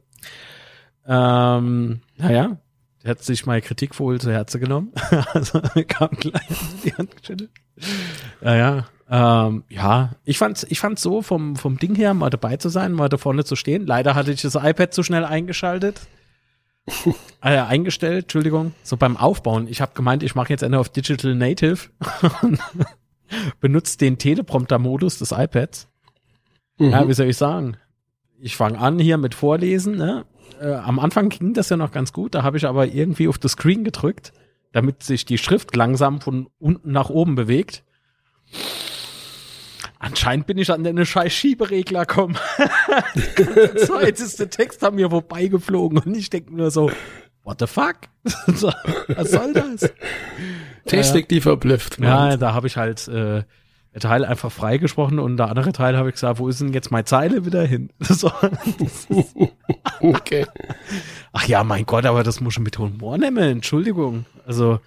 Ähm, 1.06 2.00
naja, 2.16 2.58
der 3.02 3.10
hat 3.10 3.22
sich 3.22 3.46
mal 3.46 3.60
Kritik 3.60 3.98
wohl 3.98 4.20
zu 4.20 4.30
Herzen 4.30 4.60
genommen. 4.60 4.92
also 5.32 5.60
kam 5.88 6.10
gleich 6.10 6.46
die 6.84 6.94
Hand 6.94 7.16
geschüttelt. 7.16 7.50
Ja, 8.40 8.54
ja. 8.54 8.86
Ähm, 9.10 9.64
ja, 9.68 10.12
ich 10.24 10.38
fand's, 10.38 10.64
ich 10.68 10.80
fand's 10.80 11.02
so 11.02 11.20
vom, 11.20 11.56
vom 11.56 11.78
Ding 11.78 11.94
her, 11.96 12.14
mal 12.14 12.30
dabei 12.30 12.56
zu 12.56 12.70
sein, 12.70 12.92
mal 12.92 13.10
da 13.10 13.18
vorne 13.18 13.44
zu 13.44 13.56
stehen. 13.56 13.86
Leider 13.86 14.14
hatte 14.14 14.32
ich 14.32 14.40
das 14.40 14.54
iPad 14.54 14.94
zu 14.94 15.02
schnell 15.02 15.24
eingeschaltet. 15.24 16.00
äh, 17.42 17.58
eingestellt, 17.58 18.24
Entschuldigung. 18.24 18.72
So 18.82 18.96
beim 18.96 19.16
Aufbauen. 19.16 19.68
Ich 19.68 19.80
habe 19.80 19.92
gemeint, 19.94 20.22
ich 20.22 20.34
mache 20.34 20.50
jetzt 20.50 20.64
eine 20.64 20.78
auf 20.78 20.88
Digital 20.88 21.34
Native 21.34 21.90
und 23.32 23.60
benutze 23.60 23.98
den 23.98 24.18
Teleprompter-Modus 24.18 25.18
des 25.18 25.32
iPads. 25.32 25.88
Mhm. 26.78 26.90
Ja, 26.90 27.08
wie 27.08 27.14
soll 27.14 27.28
ich 27.28 27.36
sagen? 27.36 27.76
Ich 28.40 28.56
fange 28.56 28.78
an 28.78 28.98
hier 28.98 29.18
mit 29.18 29.34
Vorlesen. 29.34 29.96
Ne? 29.96 30.24
Äh, 30.60 30.72
am 30.72 30.98
Anfang 30.98 31.28
ging 31.28 31.54
das 31.54 31.68
ja 31.68 31.76
noch 31.76 31.92
ganz 31.92 32.12
gut. 32.12 32.34
Da 32.34 32.42
habe 32.42 32.56
ich 32.56 32.66
aber 32.66 32.86
irgendwie 32.86 33.28
auf 33.28 33.38
das 33.38 33.52
Screen 33.52 33.84
gedrückt, 33.84 34.32
damit 34.72 35.02
sich 35.02 35.24
die 35.24 35.38
Schrift 35.38 35.76
langsam 35.76 36.20
von 36.20 36.48
unten 36.58 36.92
nach 36.92 37.10
oben 37.10 37.34
bewegt. 37.34 37.84
Anscheinend 39.98 40.48
bin 40.48 40.58
ich 40.58 40.72
an 40.72 40.82
den 40.82 41.06
scheiß 41.06 41.32
Schieberegler 41.32 42.06
gekommen. 42.06 42.36
Ganze 43.36 43.76
Zeit 43.76 44.18
ist 44.18 44.40
der 44.40 44.50
Text 44.50 44.82
an 44.82 44.96
mir 44.96 45.10
vorbeigeflogen 45.10 45.98
und 45.98 46.16
ich 46.16 46.28
denke 46.28 46.52
nur 46.56 46.72
so, 46.72 46.90
what 47.44 47.60
the 47.60 47.68
fuck? 47.68 47.96
Was 48.24 49.30
soll 49.30 49.52
das? 49.52 49.92
Technik, 50.86 51.28
die 51.28 51.40
verblüfft. 51.40 51.98
Ja, 51.98 52.36
da 52.36 52.54
habe 52.54 52.66
ich 52.66 52.76
halt 52.76 53.06
äh, 53.08 53.42
Teil 54.00 54.24
einfach 54.24 54.50
freigesprochen 54.50 55.18
und 55.18 55.36
der 55.36 55.48
andere 55.48 55.72
Teil 55.72 55.96
habe 55.96 56.08
ich 56.08 56.14
gesagt, 56.14 56.38
wo 56.38 56.48
ist 56.48 56.60
denn 56.60 56.72
jetzt 56.72 56.90
meine 56.90 57.04
Zeile 57.04 57.44
wieder 57.44 57.64
hin? 57.64 57.90
So, 58.02 58.32
okay. 60.00 60.46
Ach 61.32 61.46
ja, 61.46 61.62
mein 61.64 61.86
Gott, 61.86 62.06
aber 62.06 62.22
das 62.22 62.40
muss 62.40 62.54
schon 62.54 62.62
mit 62.62 62.78
Humor 62.78 63.18
nehmen, 63.18 63.38
Entschuldigung. 63.38 64.26
Also 64.46 64.80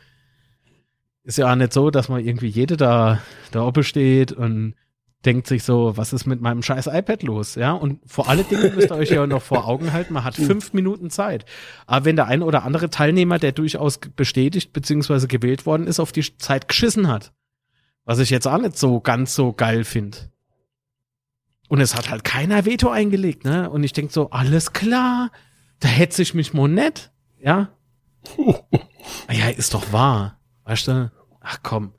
ist 1.24 1.38
ja 1.38 1.52
auch 1.52 1.56
nicht 1.56 1.74
so, 1.74 1.90
dass 1.90 2.10
man 2.10 2.24
irgendwie 2.24 2.48
jede 2.48 2.78
da, 2.78 3.20
da 3.52 3.64
oben 3.64 3.84
steht 3.84 4.32
und 4.32 4.76
denkt 5.26 5.48
sich 5.48 5.64
so, 5.64 5.98
was 5.98 6.14
ist 6.14 6.26
mit 6.26 6.42
meinem 6.42 6.62
scheiß 6.62 6.88
iPad 6.88 7.24
los? 7.24 7.56
Ja, 7.56 7.74
und 7.74 8.00
vor 8.06 8.30
allen 8.30 8.48
Dingen 8.48 8.76
müsst 8.76 8.92
ihr 8.92 8.96
euch 8.96 9.10
ja 9.10 9.26
noch 9.26 9.42
vor 9.42 9.68
Augen 9.68 9.92
halten, 9.94 10.14
man 10.14 10.24
hat 10.24 10.36
fünf 10.36 10.74
Minuten 10.74 11.10
Zeit. 11.10 11.46
Aber 11.88 12.06
wenn 12.06 12.16
der 12.16 12.28
eine 12.28 12.46
oder 12.46 12.64
andere 12.64 12.90
Teilnehmer, 12.90 13.40
der 13.40 13.52
durchaus 13.52 13.98
bestätigt 13.98 14.74
bzw. 14.74 15.28
gewählt 15.28 15.66
worden 15.66 15.88
ist, 15.88 16.00
auf 16.00 16.12
die 16.12 16.38
Zeit 16.38 16.68
geschissen 16.68 17.08
hat, 17.08 17.34
was 18.06 18.20
ich 18.20 18.30
jetzt 18.30 18.48
auch 18.48 18.58
nicht 18.60 18.78
so 18.78 19.00
ganz 19.00 19.36
so 19.36 19.52
geil 19.54 19.84
finde. 19.84 20.18
Und 21.68 21.82
es 21.82 21.96
hat 21.96 22.10
halt 22.10 22.24
keiner 22.24 22.66
Veto 22.66 22.90
eingelegt, 22.90 23.44
ne? 23.44 23.70
Und 23.70 23.84
ich 23.84 23.94
denk 23.94 24.12
so, 24.12 24.30
alles 24.30 24.74
klar, 24.74 25.32
da 25.80 25.88
hetze 25.88 26.22
ich 26.22 26.36
mich 26.36 26.54
mal 26.54 26.68
nett, 26.68 27.12
ja? 27.40 27.70
ja, 29.32 29.50
ist 29.50 29.74
doch 29.74 29.92
wahr, 29.92 30.40
weißt 30.66 30.88
du? 30.88 31.12
Ach 31.42 31.60
komm 31.64 31.94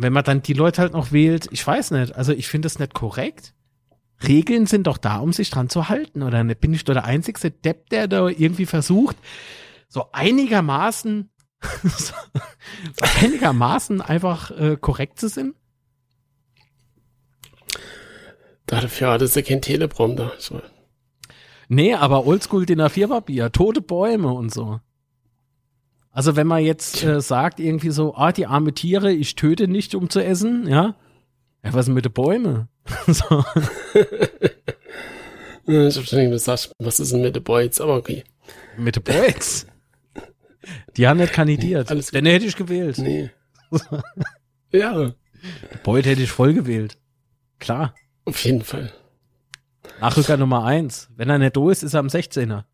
wenn 0.00 0.12
man 0.12 0.24
dann 0.24 0.42
die 0.42 0.52
Leute 0.52 0.82
halt 0.82 0.92
noch 0.92 1.12
wählt, 1.12 1.48
ich 1.50 1.66
weiß 1.66 1.90
nicht, 1.92 2.14
also 2.14 2.32
ich 2.32 2.48
finde 2.48 2.66
das 2.66 2.78
nicht 2.78 2.94
korrekt. 2.94 3.54
Regeln 4.26 4.66
sind 4.66 4.86
doch 4.86 4.98
da, 4.98 5.18
um 5.18 5.32
sich 5.32 5.50
dran 5.50 5.68
zu 5.68 5.88
halten, 5.88 6.22
oder 6.22 6.42
nicht? 6.42 6.60
Bin 6.60 6.74
ich 6.74 6.84
doch 6.84 6.94
der 6.94 7.04
einzigste 7.04 7.50
Depp, 7.50 7.88
der 7.90 8.08
da 8.08 8.28
irgendwie 8.28 8.66
versucht, 8.66 9.16
so 9.88 10.06
einigermaßen, 10.12 11.30
so 11.84 12.14
einigermaßen 13.20 14.00
einfach 14.00 14.50
äh, 14.50 14.76
korrekt 14.76 15.20
zu 15.20 15.28
sein? 15.28 15.54
Dafür 18.66 19.12
hat 19.12 19.22
es 19.22 19.34
ja 19.34 19.42
kein 19.42 19.62
Teleprompter. 19.62 20.32
So. 20.38 20.60
Nee, 21.68 21.94
aber 21.94 22.26
Oldschool 22.26 22.66
DIN 22.66 22.80
A4 22.80 23.08
Papier, 23.08 23.52
tote 23.52 23.80
Bäume 23.80 24.32
und 24.32 24.52
so. 24.52 24.80
Also 26.18 26.34
wenn 26.34 26.48
man 26.48 26.64
jetzt 26.64 27.04
äh, 27.04 27.20
sagt 27.20 27.60
irgendwie 27.60 27.90
so, 27.90 28.16
ah, 28.16 28.32
die 28.32 28.46
arme 28.46 28.72
Tiere, 28.72 29.12
ich 29.12 29.36
töte 29.36 29.68
nicht, 29.68 29.94
um 29.94 30.10
zu 30.10 30.18
essen, 30.18 30.66
ja. 30.66 30.96
Ja, 31.62 31.72
was 31.72 31.86
ist 31.86 31.94
mit 31.94 32.06
den 32.06 32.12
Bäumen? 32.12 32.66
so. 33.06 33.22
ich 35.68 35.96
hab 35.96 36.04
schon 36.04 36.30
gesagt, 36.32 36.72
was 36.80 36.98
ist 36.98 37.12
denn 37.12 37.20
mit 37.20 37.36
den 37.36 37.44
Boys? 37.44 37.80
Aber 37.80 37.94
okay. 37.94 38.24
Mit 38.76 38.96
den 38.96 39.04
Boys? 39.04 39.68
Die 40.96 41.06
haben 41.06 41.18
nicht 41.18 41.32
kandidiert. 41.32 41.88
Alles 41.88 42.08
Denn 42.10 42.26
hätte 42.26 42.46
ich 42.46 42.56
gewählt. 42.56 42.98
Nee. 42.98 43.30
ja. 44.72 45.12
Boyd 45.84 46.04
hätte 46.04 46.22
ich 46.24 46.32
voll 46.32 46.52
gewählt. 46.52 46.98
Klar. 47.60 47.94
Auf 48.24 48.44
jeden 48.44 48.62
Fall. 48.62 48.92
Nachrücker 50.00 50.36
Nummer 50.36 50.64
eins. 50.64 51.10
Wenn 51.14 51.30
er 51.30 51.38
nicht 51.38 51.54
do 51.54 51.70
ist, 51.70 51.84
ist 51.84 51.94
er 51.94 52.00
am 52.00 52.08
16er. 52.08 52.64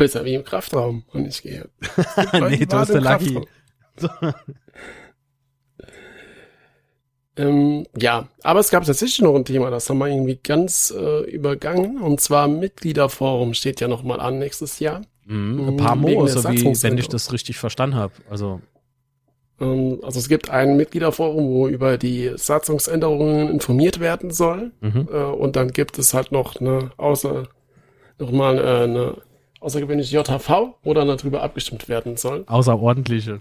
Besser 0.00 0.24
wie 0.24 0.32
im 0.32 0.44
Kraftraum. 0.44 1.04
Und 1.12 1.26
ich 1.26 1.42
gehe. 1.42 1.68
nee, 2.32 2.64
du 2.64 2.74
hast 2.74 2.88
der 2.88 3.02
Lucky. 3.02 3.38
ähm, 7.36 7.86
ja, 7.94 8.26
aber 8.42 8.60
es 8.60 8.70
gab 8.70 8.86
tatsächlich 8.86 9.20
noch 9.20 9.34
ein 9.34 9.44
Thema, 9.44 9.68
das 9.68 9.90
haben 9.90 9.98
wir 9.98 10.06
irgendwie 10.06 10.40
ganz 10.42 10.90
äh, 10.96 11.30
übergangen. 11.30 12.00
Und 12.00 12.18
zwar 12.22 12.48
Mitgliederforum 12.48 13.52
steht 13.52 13.82
ja 13.82 13.88
noch 13.88 14.02
mal 14.02 14.20
an 14.20 14.38
nächstes 14.38 14.78
Jahr. 14.78 15.02
Mhm, 15.26 15.68
ein 15.68 15.76
paar 15.76 15.96
Mo, 15.96 16.26
so 16.28 16.44
wie, 16.44 16.64
wenn 16.82 16.96
ich 16.96 17.08
das 17.08 17.30
richtig 17.34 17.58
verstanden 17.58 17.96
habe. 17.96 18.14
Also 18.30 18.62
ähm, 19.60 19.98
also 20.02 20.18
es 20.18 20.30
gibt 20.30 20.48
ein 20.48 20.78
Mitgliederforum, 20.78 21.50
wo 21.50 21.68
über 21.68 21.98
die 21.98 22.32
Satzungsänderungen 22.36 23.50
informiert 23.50 24.00
werden 24.00 24.30
soll. 24.30 24.72
Mhm. 24.80 25.10
Äh, 25.12 25.24
und 25.24 25.56
dann 25.56 25.72
gibt 25.72 25.98
es 25.98 26.14
halt 26.14 26.32
noch 26.32 26.56
eine 26.56 26.90
außer 26.96 27.48
nochmal 28.18 28.56
äh, 28.58 28.84
eine 28.84 29.16
außergewöhnliche 29.60 30.16
JHV, 30.16 30.74
wo 30.82 30.94
dann 30.94 31.08
darüber 31.08 31.42
abgestimmt 31.42 31.88
werden 31.88 32.16
soll. 32.16 32.44
Außerordentliche. 32.46 33.40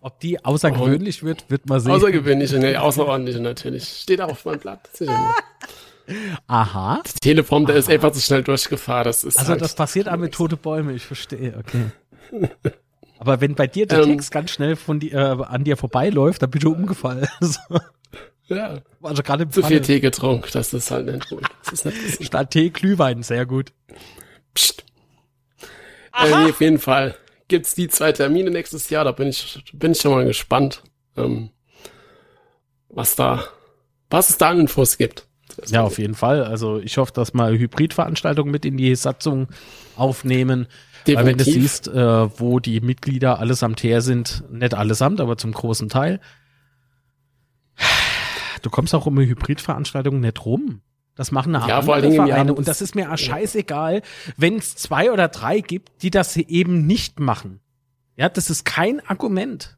Ob 0.00 0.18
die 0.20 0.42
außergewöhnlich 0.42 1.22
wird, 1.22 1.44
wird 1.50 1.68
man 1.68 1.80
sehen. 1.80 1.92
Außergewöhnliche, 1.92 2.58
nee, 2.58 2.76
außerordentliche 2.76 3.40
natürlich. 3.40 3.86
Steht 3.86 4.20
auch 4.20 4.30
auf 4.30 4.44
meinem 4.46 4.60
Blatt. 4.60 4.88
Aha. 6.46 7.00
Das 7.02 7.14
Telefon, 7.14 7.66
der 7.66 7.76
ist 7.76 7.90
einfach 7.90 8.10
zu 8.12 8.20
schnell 8.20 8.42
durchgefahren. 8.42 9.04
Das 9.04 9.22
ist 9.24 9.38
also 9.38 9.50
halt 9.52 9.60
das 9.60 9.74
passiert 9.74 10.08
auch 10.08 10.16
mit 10.16 10.32
tote 10.32 10.56
Bäume, 10.56 10.92
ich 10.92 11.04
verstehe, 11.04 11.54
okay. 11.58 11.90
Aber 13.18 13.42
wenn 13.42 13.54
bei 13.54 13.66
dir 13.66 13.86
der 13.86 14.00
ähm, 14.00 14.12
Text 14.12 14.32
ganz 14.32 14.50
schnell 14.50 14.76
von 14.76 14.98
die, 14.98 15.12
äh, 15.12 15.16
an 15.16 15.62
dir 15.64 15.76
vorbeiläuft, 15.76 16.42
dann 16.42 16.50
bist 16.50 16.64
du 16.64 16.72
umgefallen. 16.72 17.28
Ja. 18.50 18.80
Also 19.00 19.22
gerade 19.22 19.48
Zu 19.48 19.62
viel 19.62 19.80
Tee 19.80 20.00
getrunken, 20.00 20.48
das 20.52 20.74
ist 20.74 20.90
halt 20.90 21.06
nicht 21.06 21.28
gut. 21.28 21.44
Das 21.62 21.72
ist 21.72 21.84
nicht 21.84 22.24
Statt 22.26 22.50
Tee 22.50 22.70
Glühwein, 22.70 23.22
sehr 23.22 23.46
gut. 23.46 23.72
Psst. 24.54 24.84
Äh, 26.12 26.32
auf 26.32 26.60
jeden 26.60 26.78
Fall 26.78 27.16
gibt's 27.48 27.74
die 27.74 27.88
zwei 27.88 28.12
Termine 28.12 28.50
nächstes 28.50 28.90
Jahr. 28.90 29.04
Da 29.04 29.12
bin 29.12 29.28
ich, 29.28 29.62
bin 29.72 29.92
ich 29.92 30.00
schon 30.00 30.12
mal 30.12 30.24
gespannt, 30.24 30.82
ähm, 31.16 31.50
was 32.88 33.16
da, 33.16 33.44
was 34.08 34.30
es 34.30 34.38
da 34.38 34.50
an 34.50 34.60
Infos 34.60 34.96
gibt. 34.96 35.26
Ja, 35.66 35.82
auf 35.82 35.98
jeden 35.98 36.14
Fall. 36.14 36.44
Also 36.44 36.78
ich 36.78 36.96
hoffe, 36.96 37.12
dass 37.12 37.34
mal 37.34 37.58
Hybridveranstaltungen 37.58 38.50
mit 38.50 38.64
in 38.64 38.76
die 38.76 38.94
Satzung 38.94 39.48
aufnehmen. 39.96 40.66
Definitiv. 41.06 41.16
Weil 41.16 41.26
wenn 41.26 41.38
du 41.38 41.44
siehst, 41.44 41.88
äh, 41.88 42.40
wo 42.40 42.60
die 42.60 42.80
Mitglieder 42.80 43.38
allesamt 43.38 43.82
her 43.82 44.00
sind, 44.00 44.44
nicht 44.50 44.74
allesamt, 44.74 45.20
aber 45.20 45.36
zum 45.36 45.52
großen 45.52 45.88
Teil, 45.88 46.20
du 48.62 48.70
kommst 48.70 48.94
auch 48.94 49.06
um 49.06 49.18
eine 49.18 49.26
Hybridveranstaltung 49.26 50.20
nicht 50.20 50.44
rum. 50.44 50.82
Das 51.14 51.32
machen 51.32 51.54
eine 51.54 51.68
ja, 51.68 51.78
andere 51.80 52.12
Vereine 52.12 52.54
und 52.54 52.66
das 52.66 52.80
ist 52.80 52.94
mir 52.94 53.12
auch 53.12 53.18
scheißegal, 53.18 54.02
wenn 54.36 54.56
es 54.56 54.76
zwei 54.76 55.12
oder 55.12 55.28
drei 55.28 55.60
gibt, 55.60 56.02
die 56.02 56.10
das 56.10 56.36
eben 56.36 56.86
nicht 56.86 57.20
machen. 57.20 57.60
Ja, 58.16 58.28
das 58.28 58.50
ist 58.50 58.64
kein 58.64 59.00
Argument. 59.06 59.76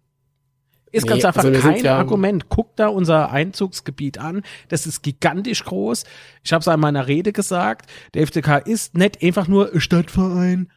Ist 0.93 1.05
nee, 1.05 1.09
ganz 1.09 1.25
einfach 1.25 1.45
also 1.45 1.61
kein 1.61 1.83
ja 1.83 1.97
Argument. 1.97 2.49
Guck 2.51 2.77
da 2.77 2.89
unser 2.89 3.33
Einzugsgebiet 3.33 4.19
an. 4.19 4.43
Das 4.69 4.87
ist 4.87 5.03
gigantisch 5.03 5.65
groß. 5.65 6.05
Ich 6.45 6.53
habe 6.53 6.61
es 6.61 6.67
in 6.67 6.79
meiner 6.79 7.09
Rede 7.09 7.33
gesagt. 7.33 7.91
Der 8.13 8.27
FCK 8.27 8.67
ist 8.67 8.95
nicht 8.95 9.23
einfach 9.23 9.49
nur 9.49 9.81
Stadtverein. 9.81 10.71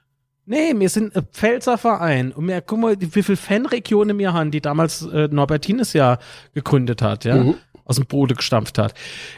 Nee, 0.46 0.74
wir 0.76 0.90
sind 0.90 1.16
ein 1.18 1.28
Pfälzerverein. 1.32 2.32
Und 2.32 2.48
wir, 2.48 2.62
guck 2.62 2.80
mal, 2.80 2.96
wie 3.00 3.24
viele 3.24 3.36
Fanregionen 3.36 4.18
wir 4.18 4.32
haben, 4.32 4.52
die 4.52 4.62
damals 4.62 5.02
äh, 5.02 5.28
Norbertines 5.30 5.94
ja 5.94 6.18
gegründet 6.54 7.02
hat, 7.02 7.26
ja. 7.26 7.36
Mhm 7.36 7.56
aus 7.86 7.96
dem 7.96 8.06
Boden 8.06 8.36
gestampft 8.36 8.78
hat. 8.78 8.94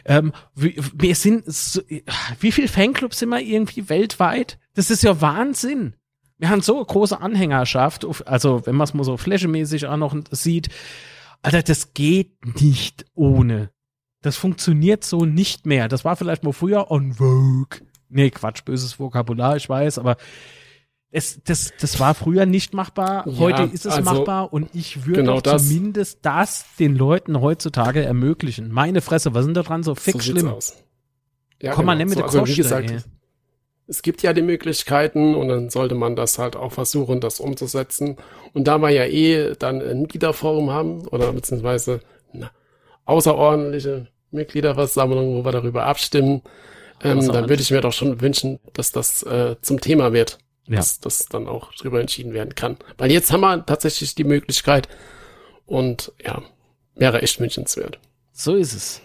Ähm, 0.06 0.34
wir, 0.56 1.16
sind, 1.16 1.44
so, 1.46 1.82
wie 2.40 2.52
viel 2.52 2.68
Fanclubs 2.68 3.20
sind 3.20 3.30
wir 3.30 3.42
irgendwie 3.42 3.90
weltweit? 3.90 4.58
Das 4.74 4.90
ist 4.90 5.04
ja 5.04 5.22
Wahnsinn. 5.22 5.94
Wir 6.40 6.50
haben 6.50 6.62
so 6.62 6.84
große 6.84 7.20
Anhängerschaft, 7.20 8.06
also 8.26 8.66
wenn 8.66 8.76
man 8.76 8.86
es 8.86 8.94
mal 8.94 9.04
so 9.04 9.18
flächemäßig 9.18 9.88
auch 9.88 9.98
noch 9.98 10.16
sieht, 10.32 10.70
Alter, 11.42 11.64
das 11.64 11.94
geht 11.94 12.62
nicht 12.62 13.06
ohne. 13.14 13.70
Das 14.22 14.38
funktioniert 14.38 15.04
so 15.04 15.26
nicht 15.26 15.66
mehr. 15.66 15.88
Das 15.88 16.04
war 16.04 16.16
vielleicht 16.16 16.44
mal 16.44 16.54
früher 16.54 16.90
on 16.92 17.14
Vogue. 17.14 17.82
Nee, 18.10 18.30
Quatsch, 18.30 18.64
böses 18.66 19.00
Vokabular, 19.00 19.58
ich 19.58 19.68
weiß, 19.68 20.00
aber 20.00 20.18
es, 21.12 21.42
das, 21.44 21.72
das 21.80 22.00
war 22.00 22.14
früher 22.14 22.46
nicht 22.46 22.74
machbar. 22.74 23.26
Heute 23.26 23.64
ja, 23.64 23.70
ist 23.72 23.86
es 23.86 23.94
also, 23.94 24.14
machbar 24.14 24.52
und 24.52 24.70
ich 24.74 25.06
würde 25.06 25.22
genau 25.22 25.40
das. 25.40 25.68
zumindest 25.68 26.20
das 26.24 26.66
den 26.80 26.96
Leuten 26.96 27.40
heutzutage 27.40 28.04
ermöglichen. 28.04 28.72
Meine 28.72 29.02
Fresse, 29.02 29.34
was 29.34 29.46
sind 29.46 29.56
da 29.56 29.64
dran 29.64 29.84
so 29.84 29.96
fix 29.96 30.26
so 30.26 30.32
schlimm? 30.32 30.50
Aus. 30.50 30.84
Ja, 31.62 31.72
Komm 31.72 31.84
genau. 31.84 31.86
mal, 31.86 31.96
nimm 31.96 32.10
mit 32.10 32.18
so, 32.18 32.24
also, 32.24 32.40
Koste, 32.40 32.54
wie 32.54 32.58
gesagt, 32.58 32.92
ey. 32.92 33.00
es 33.88 34.02
gibt 34.02 34.22
ja 34.22 34.34
die 34.34 34.42
Möglichkeiten 34.42 35.34
und 35.34 35.48
dann 35.48 35.70
sollte 35.70 35.96
man 35.96 36.16
das 36.16 36.38
halt 36.40 36.58
auch 36.58 36.74
versuchen, 36.74 37.22
das 37.22 37.40
umzusetzen. 37.40 38.18
Und 38.54 38.68
da 38.68 38.78
wir 38.78 38.90
ja 38.90 39.06
eh 39.06 39.56
dann 39.58 39.82
ein 39.82 40.02
Mitgliederforum 40.02 40.72
haben 40.72 41.08
oder 41.08 41.32
beziehungsweise 41.32 42.02
eine 42.34 42.52
außerordentliche 43.06 44.08
Mitgliederversammlung, 44.32 45.38
wo 45.38 45.46
wir 45.46 45.54
darüber 45.54 45.86
abstimmen, 45.86 46.42
ähm, 47.02 47.26
dann 47.28 47.48
würde 47.48 47.62
ich 47.62 47.72
mir 47.72 47.80
doch 47.80 47.94
schon 47.94 48.20
wünschen, 48.20 48.60
dass 48.74 48.92
das 48.92 49.24
äh, 49.24 49.56
zum 49.62 49.80
Thema 49.80 50.12
wird 50.12 50.40
ja. 50.68 50.78
dass 50.78 51.00
das 51.00 51.26
dann 51.26 51.48
auch 51.48 51.74
drüber 51.74 52.00
entschieden 52.00 52.34
werden 52.34 52.56
kann. 52.56 52.78
Weil 52.98 53.12
jetzt 53.12 53.32
haben 53.32 53.42
wir 53.42 53.66
tatsächlich 53.66 54.16
die 54.16 54.24
Möglichkeit 54.24 54.88
und 55.66 56.12
ja, 56.24 56.42
wäre 56.96 57.22
echt 57.22 57.40
wünschenswert. 57.40 58.00
So 58.34 58.56
ist 58.56 58.74
es. 58.74 59.02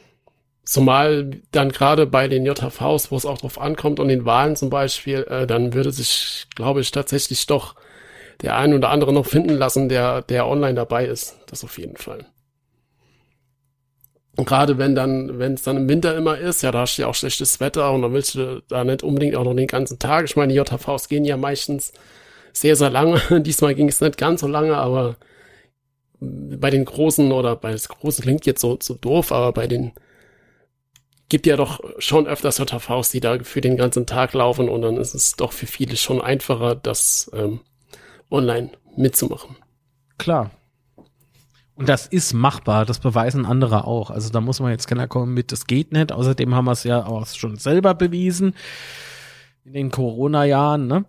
Zumal 0.64 1.40
dann 1.50 1.70
gerade 1.70 2.06
bei 2.06 2.28
den 2.28 2.46
JHVs, 2.46 3.10
wo 3.10 3.16
es 3.16 3.26
auch 3.26 3.38
drauf 3.38 3.60
ankommt 3.60 3.98
und 3.98 4.08
den 4.08 4.24
Wahlen 4.24 4.54
zum 4.54 4.70
Beispiel, 4.70 5.26
äh, 5.28 5.46
dann 5.46 5.74
würde 5.74 5.90
sich, 5.90 6.46
glaube 6.54 6.80
ich, 6.80 6.92
tatsächlich 6.92 7.46
doch 7.46 7.74
der 8.42 8.56
ein 8.56 8.72
oder 8.72 8.90
andere 8.90 9.12
noch 9.12 9.26
finden 9.26 9.54
lassen, 9.54 9.88
der, 9.88 10.22
der 10.22 10.46
online 10.46 10.74
dabei 10.74 11.06
ist. 11.06 11.38
Das 11.46 11.64
auf 11.64 11.78
jeden 11.78 11.96
Fall. 11.96 12.26
Und 14.36 14.46
gerade 14.46 14.78
wenn 14.78 14.94
dann, 14.94 15.38
wenn 15.38 15.54
es 15.54 15.62
dann 15.62 15.76
im 15.76 15.88
Winter 15.88 16.16
immer 16.16 16.38
ist, 16.38 16.62
ja, 16.62 16.70
da 16.70 16.80
hast 16.80 16.96
du 16.96 17.02
ja 17.02 17.08
auch 17.08 17.14
schlechtes 17.14 17.60
Wetter 17.60 17.92
und 17.92 18.02
dann 18.02 18.14
willst 18.14 18.34
du 18.34 18.62
da 18.68 18.82
nicht 18.82 19.02
unbedingt 19.02 19.36
auch 19.36 19.44
noch 19.44 19.54
den 19.54 19.66
ganzen 19.66 19.98
Tag. 19.98 20.24
Ich 20.24 20.36
meine, 20.36 20.52
die 20.52 20.58
JHVs 20.58 21.08
gehen 21.08 21.24
ja 21.24 21.36
meistens 21.36 21.92
sehr, 22.52 22.76
sehr 22.76 22.90
lange. 22.90 23.20
Diesmal 23.42 23.74
ging 23.74 23.88
es 23.88 24.00
nicht 24.00 24.16
ganz 24.16 24.40
so 24.40 24.46
lange, 24.46 24.76
aber 24.76 25.16
bei 26.20 26.70
den 26.70 26.84
großen 26.84 27.30
oder 27.32 27.56
bei 27.56 27.72
das 27.72 27.88
großen 27.88 28.22
klingt 28.22 28.46
jetzt 28.46 28.60
so, 28.60 28.78
so 28.80 28.94
doof, 28.94 29.32
aber 29.32 29.52
bei 29.52 29.66
den 29.66 29.92
gibt 31.28 31.46
ja 31.46 31.56
doch 31.56 31.80
schon 31.98 32.26
öfters 32.26 32.58
JHVs, 32.58 33.10
die 33.10 33.20
da 33.20 33.38
für 33.42 33.60
den 33.60 33.76
ganzen 33.76 34.06
Tag 34.06 34.32
laufen 34.32 34.68
und 34.68 34.82
dann 34.82 34.96
ist 34.96 35.14
es 35.14 35.34
doch 35.34 35.52
für 35.52 35.66
viele 35.66 35.96
schon 35.96 36.20
einfacher, 36.20 36.74
das 36.74 37.30
ähm, 37.34 37.60
online 38.30 38.70
mitzumachen. 38.96 39.56
Klar, 40.18 40.50
und 41.82 41.88
das 41.88 42.06
ist 42.06 42.32
machbar, 42.32 42.86
das 42.86 43.00
beweisen 43.00 43.44
andere 43.44 43.88
auch. 43.88 44.12
Also 44.12 44.30
da 44.30 44.40
muss 44.40 44.60
man 44.60 44.70
jetzt 44.70 44.86
keiner 44.86 45.08
kommen 45.08 45.34
mit, 45.34 45.50
das 45.50 45.66
geht 45.66 45.90
nicht. 45.90 46.12
Außerdem 46.12 46.54
haben 46.54 46.66
wir 46.66 46.70
es 46.70 46.84
ja 46.84 47.04
auch 47.04 47.26
schon 47.26 47.56
selber 47.56 47.94
bewiesen 47.94 48.54
in 49.64 49.72
den 49.72 49.90
Corona-Jahren, 49.90 50.86
ne? 50.86 51.06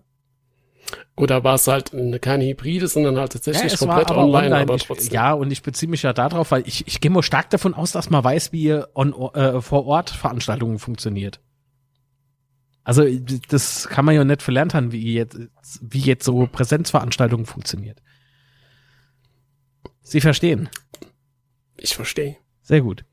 Oder 1.15 1.43
war 1.43 1.53
es 1.53 1.67
halt 1.67 1.91
keine 2.24 2.45
Hybride, 2.45 2.88
sondern 2.88 3.19
halt 3.19 3.34
tatsächlich 3.34 3.71
ja, 3.71 3.78
komplett 3.78 4.09
online, 4.09 4.47
online, 4.47 4.55
aber 4.61 4.80
trotzdem. 4.80 5.05
Ich, 5.05 5.13
ja, 5.13 5.34
und 5.34 5.51
ich 5.51 5.61
beziehe 5.61 5.91
mich 5.91 6.01
ja 6.01 6.11
darauf, 6.11 6.49
weil 6.49 6.63
ich, 6.67 6.88
ich 6.88 6.99
gehe 6.99 7.11
mal 7.11 7.21
stark 7.21 7.51
davon 7.51 7.76
aus, 7.76 7.91
dass 7.91 8.09
man 8.09 8.24
weiß, 8.24 8.51
wie 8.51 8.82
on, 8.95 9.13
äh, 9.36 9.61
vor 9.61 9.86
Ort 9.86 10.09
Veranstaltungen 10.09 10.80
funktioniert. 10.80 11.39
Also 12.84 13.03
das 13.49 13.88
kann 13.89 14.05
man 14.05 14.15
ja 14.15 14.24
nicht 14.24 14.41
verlernt 14.41 14.74
haben, 14.74 14.91
wie 14.91 15.13
jetzt, 15.13 15.38
wie 15.82 15.99
jetzt 15.99 16.26
so 16.26 16.47
Präsenzveranstaltungen 16.51 17.45
funktioniert. 17.45 18.01
Sie 20.04 20.22
verstehen. 20.22 20.70
Ich 21.78 21.95
verstehe. 21.95 22.38
Sehr 22.62 22.82
gut. 22.82 23.06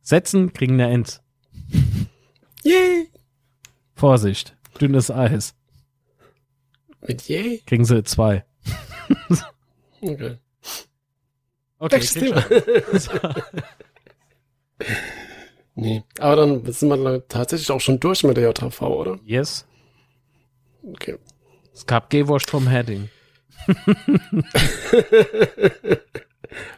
Setzen 0.00 0.52
kriegen 0.52 0.74
eine 0.74 0.86
Eins. 0.86 1.22
Yay! 2.64 3.08
Vorsicht, 3.94 4.56
dünnes 4.80 5.10
Eis. 5.10 5.54
Mit 7.06 7.22
je? 7.22 7.58
Kriegen 7.66 7.84
sie 7.84 8.02
zwei. 8.02 8.44
okay. 10.00 10.38
Okay, 11.78 11.98
Thema. 12.00 12.44
nee, 15.74 16.04
aber 16.18 16.36
dann 16.36 16.72
sind 16.72 16.88
wir 16.88 17.26
tatsächlich 17.28 17.70
auch 17.70 17.80
schon 17.80 17.98
durch 17.98 18.22
mit 18.22 18.36
der 18.36 18.52
JV, 18.52 18.82
oder? 18.82 19.18
Yes. 19.24 19.66
Okay. 20.82 21.18
Es 21.72 21.86
gab 21.86 22.10
Gewurst 22.10 22.50
vom 22.50 22.68
Heading 22.68 23.08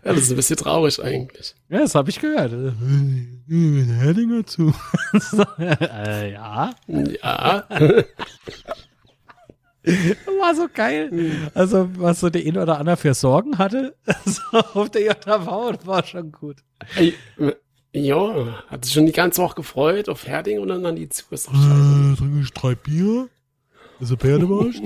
ja, 0.05 0.13
das 0.13 0.19
ist 0.19 0.31
ein 0.31 0.37
bisschen 0.37 0.57
traurig 0.57 1.03
eigentlich. 1.03 1.55
Ja, 1.69 1.81
das 1.81 1.95
habe 1.95 2.11
ich 2.11 2.21
gehört. 2.21 2.53
Herdinger 3.49 4.47
zu. 4.47 4.75
äh, 5.59 6.33
ja. 6.33 6.75
Ja. 6.87 7.65
War 10.41 10.55
so 10.55 10.67
geil. 10.73 11.51
Also, 11.53 11.91
was 11.97 12.21
so 12.21 12.31
der 12.31 12.47
ein 12.47 12.57
oder 12.57 12.79
andere 12.79 12.97
für 12.97 13.13
Sorgen 13.13 13.59
hatte, 13.59 13.95
so 14.25 14.59
auf 14.59 14.89
der 14.91 15.03
JV, 15.03 15.87
war 15.87 16.05
schon 16.05 16.33
gut. 16.33 16.57
Ja, 17.93 18.65
hat 18.69 18.85
sich 18.85 18.95
schon 18.95 19.07
die 19.07 19.13
ganze 19.13 19.43
Woche 19.43 19.57
gefreut 19.57 20.09
auf 20.09 20.27
Herding 20.27 20.59
und 20.59 20.69
dann 20.69 20.87
an 20.87 20.97
die 20.97 21.09
Züge. 21.09 21.35
Äh, 21.35 22.17
trinke 22.17 22.41
ich 22.43 22.51
drei 22.53 22.75
Bier. 22.75 23.29
Ist 24.01 24.11
ein 24.11 24.19
Pferdewurst. 24.19 24.83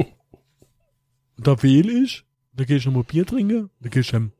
Da 1.48 1.62
wähle 1.62 2.04
ich, 2.04 2.26
da 2.52 2.64
gehe 2.64 2.76
ich 2.76 2.84
nochmal 2.84 3.04
Bier 3.04 3.24
trinken, 3.24 3.70
da 3.80 3.88
gehe 3.88 4.02
ich 4.02 4.12
heim. 4.12 4.32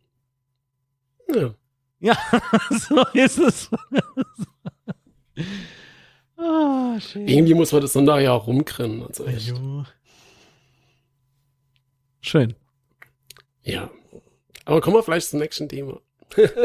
Ja. 1.35 1.55
Ja, 2.01 2.17
so 2.71 3.03
ist 3.15 3.39
es. 3.39 3.71
ah, 6.37 7.01
schön. 7.01 7.27
Irgendwie 7.27 7.55
muss 7.55 7.73
man 7.73 7.81
das 7.81 7.95
dann 7.95 8.05
da 8.05 8.21
ja 8.21 8.33
auch 8.33 8.47
rumkriegen. 8.47 9.05
Also. 9.07 9.85
Schön. 12.21 12.55
Ja. 13.63 13.91
Aber 14.67 14.81
kommen 14.83 14.97
wir 14.97 15.03
vielleicht 15.03 15.31
zum 15.31 15.41
nächsten 15.41 15.69
Thema. 15.69 16.01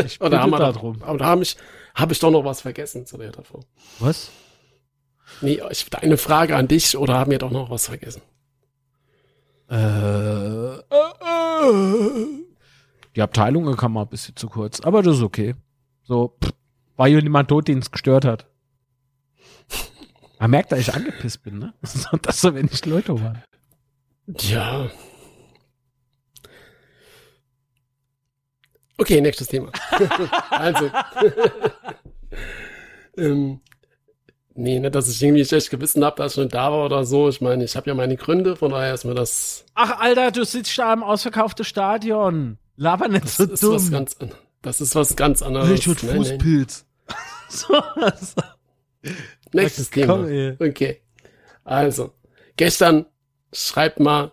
Ich 0.05 0.19
Oder 0.21 0.41
haben 0.41 0.51
wir 0.51 0.59
da 0.59 0.73
drum. 0.73 1.01
Aber 1.03 1.17
da 1.17 1.25
habe 1.25 1.43
ich, 1.43 1.55
hab 1.95 2.11
ich 2.11 2.19
doch 2.19 2.31
noch 2.31 2.43
was 2.43 2.61
vergessen 2.61 3.05
zu 3.05 3.17
der 3.17 3.31
davor. 3.31 3.61
Was? 3.99 4.29
Nee, 5.39 5.61
ich, 5.71 5.85
eine 5.95 6.17
Frage 6.17 6.57
an 6.57 6.67
dich 6.67 6.97
oder 6.97 7.17
haben 7.17 7.31
wir 7.31 7.39
doch 7.39 7.49
noch 7.49 7.69
was 7.69 7.87
vergessen? 7.87 8.21
Äh, 9.69 10.75
äh, 10.75 10.83
die 13.15 13.21
Abteilung 13.21 13.75
kam 13.75 13.93
mal 13.93 14.01
ein 14.03 14.09
bisschen 14.09 14.35
zu 14.35 14.49
kurz, 14.49 14.81
aber 14.81 15.01
das 15.01 15.17
ist 15.17 15.23
okay. 15.23 15.55
So, 16.03 16.37
pff, 16.43 16.53
war 16.95 17.07
ja 17.07 17.21
niemand 17.21 17.49
tot, 17.49 17.67
den 17.67 17.79
es 17.79 17.91
gestört 17.91 18.25
hat. 18.25 18.47
Man 20.39 20.51
merkt, 20.51 20.71
dass 20.71 20.79
ich 20.79 20.93
angepisst 20.93 21.43
bin, 21.43 21.59
ne? 21.59 21.73
Das 21.81 22.41
so, 22.41 22.49
nicht 22.49 22.85
Leute 22.85 23.19
waren. 23.21 23.41
Ja. 24.39 24.89
Okay, 28.97 29.21
nächstes 29.21 29.47
Thema. 29.47 29.71
also. 30.49 30.89
ähm, 33.17 33.61
Nee, 34.55 34.79
nicht, 34.79 34.93
dass 34.93 35.09
ich 35.09 35.21
irgendwie 35.21 35.43
schlecht 35.45 35.71
gewissen 35.71 36.05
habe, 36.05 36.17
dass 36.17 36.33
ich 36.33 36.37
nicht 36.37 36.53
da 36.53 36.71
war 36.71 36.85
oder 36.85 37.05
so. 37.05 37.27
Ich 37.27 37.41
meine, 37.41 37.63
ich 37.63 37.75
habe 37.75 37.89
ja 37.89 37.95
meine 37.95 38.15
Gründe, 38.15 38.55
von 38.55 38.71
daher 38.71 38.93
ist 38.93 39.03
mir 39.03 39.15
das. 39.15 39.65
Ach, 39.73 39.99
Alter, 39.99 40.31
du 40.31 40.45
sitzt 40.45 40.77
da 40.77 40.93
im 40.93 41.01
ausverkauften 41.01 41.65
Stadion. 41.65 42.57
Laber 42.75 43.07
nicht 43.07 43.25
das 43.25 43.37
so 43.37 43.43
ist 43.45 43.63
dumm. 43.63 43.73
Was 43.73 43.91
ganz, 43.91 44.17
das 44.61 44.81
ist 44.81 44.95
was 44.95 45.15
ganz 45.15 45.41
anderes. 45.41 45.71
Ich 45.71 45.87
würde 45.87 46.05
Fußpilz. 46.05 46.85
so, 47.49 47.67
so. 48.21 48.41
Nächstes 49.53 49.89
Thema. 49.89 50.17
Komm, 50.17 50.57
okay. 50.59 51.01
Also, 51.63 52.11
gestern 52.55 53.05
schreibt 53.51 53.99
mal 53.99 54.31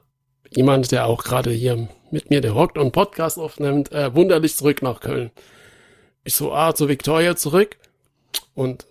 jemand, 0.50 0.92
der 0.92 1.06
auch 1.06 1.24
gerade 1.24 1.50
hier 1.50 1.88
mit 2.10 2.30
mir 2.30 2.40
der 2.40 2.54
hockt 2.54 2.76
und 2.76 2.92
Podcast 2.92 3.38
aufnimmt, 3.38 3.92
äh, 3.92 4.14
wunderlich 4.14 4.56
zurück 4.56 4.82
nach 4.82 5.00
Köln. 5.00 5.30
Ich 6.24 6.34
so, 6.34 6.52
ah, 6.52 6.74
zu 6.74 6.88
Victoria 6.88 7.36
zurück. 7.36 7.76
Und 8.54 8.86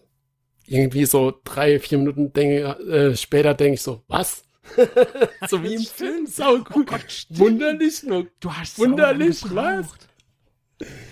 irgendwie 0.71 1.05
so 1.05 1.33
drei, 1.43 1.79
vier 1.79 1.97
Minuten 1.97 2.33
denke, 2.33 2.79
äh, 2.79 3.15
später 3.15 3.53
denke 3.53 3.75
ich 3.75 3.81
so, 3.81 4.03
was? 4.07 4.43
so 5.47 5.63
wie 5.63 5.75
im 5.75 5.81
Film, 5.81 6.27
sau 6.27 6.57
gut. 6.57 6.69
Oh 6.75 6.83
Gott, 6.83 7.27
wunderlich 7.29 8.03
nur. 8.03 8.27
Du 8.39 8.53
hast 8.53 8.77
wunderlich, 8.77 9.43
was? 9.53 9.87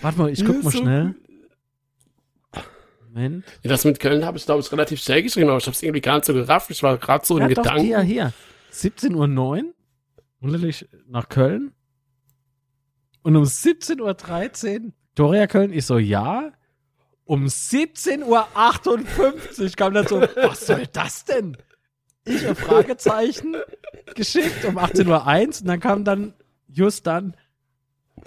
Warte 0.00 0.18
mal, 0.18 0.30
ich 0.30 0.44
guck 0.44 0.56
ja, 0.56 0.62
mal 0.62 0.70
so 0.70 0.78
schnell. 0.78 1.14
Moment. 3.08 3.44
Ja, 3.62 3.70
das 3.70 3.84
mit 3.84 4.00
Köln 4.00 4.24
habe 4.24 4.38
ich, 4.38 4.44
glaube 4.44 4.60
ich, 4.60 4.70
relativ 4.70 5.02
schnell 5.02 5.22
geschrieben, 5.22 5.48
aber 5.48 5.58
ich 5.58 5.66
habe 5.66 5.74
es 5.74 5.82
irgendwie 5.82 6.00
gar 6.00 6.16
nicht 6.16 6.26
so 6.26 6.34
gerafft. 6.34 6.70
Ich 6.70 6.82
war 6.82 6.96
gerade 6.98 7.26
so 7.26 7.38
ja, 7.38 7.46
in 7.46 7.54
doch, 7.54 7.62
Gedanken. 7.62 7.84
Hier, 7.84 8.00
hier. 8.00 8.32
17.09 8.72 9.64
Uhr. 9.64 9.74
Wunderlich 10.40 10.88
nach 11.08 11.28
Köln. 11.28 11.72
Und 13.22 13.36
um 13.36 13.42
17.13 13.42 14.84
Uhr 14.84 14.92
Doria 15.14 15.46
Köln. 15.46 15.72
Ich 15.72 15.84
so, 15.84 15.98
ja. 15.98 16.52
Um 17.28 17.44
17.58 17.44 18.24
Uhr 19.60 19.70
kam 19.76 19.92
dann 19.92 20.06
so, 20.06 20.22
was 20.22 20.66
soll 20.66 20.86
das 20.90 21.26
denn? 21.26 21.58
Ich 22.24 22.48
ein 22.48 22.56
Fragezeichen. 22.56 23.54
geschickt 24.14 24.64
um 24.64 24.78
18.01 24.78 25.08
Uhr 25.08 25.60
und 25.60 25.68
dann 25.68 25.80
kam 25.80 26.04
dann 26.04 26.32
just 26.68 27.06
dann 27.06 27.36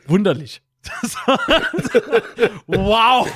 wunderlich. 0.06 0.62
wow! 2.68 3.28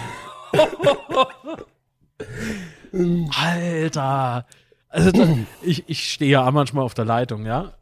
Alter! 3.36 4.46
Also 4.90 5.40
ich, 5.64 5.84
ich 5.88 6.12
stehe 6.12 6.32
ja 6.34 6.52
manchmal 6.52 6.84
auf 6.84 6.94
der 6.94 7.06
Leitung, 7.06 7.48
ja. 7.48 7.74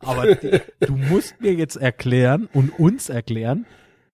Aber 0.00 0.34
du 0.34 0.96
musst 0.96 1.40
mir 1.40 1.54
jetzt 1.54 1.76
erklären 1.76 2.48
und 2.52 2.76
uns 2.80 3.10
erklären, 3.10 3.64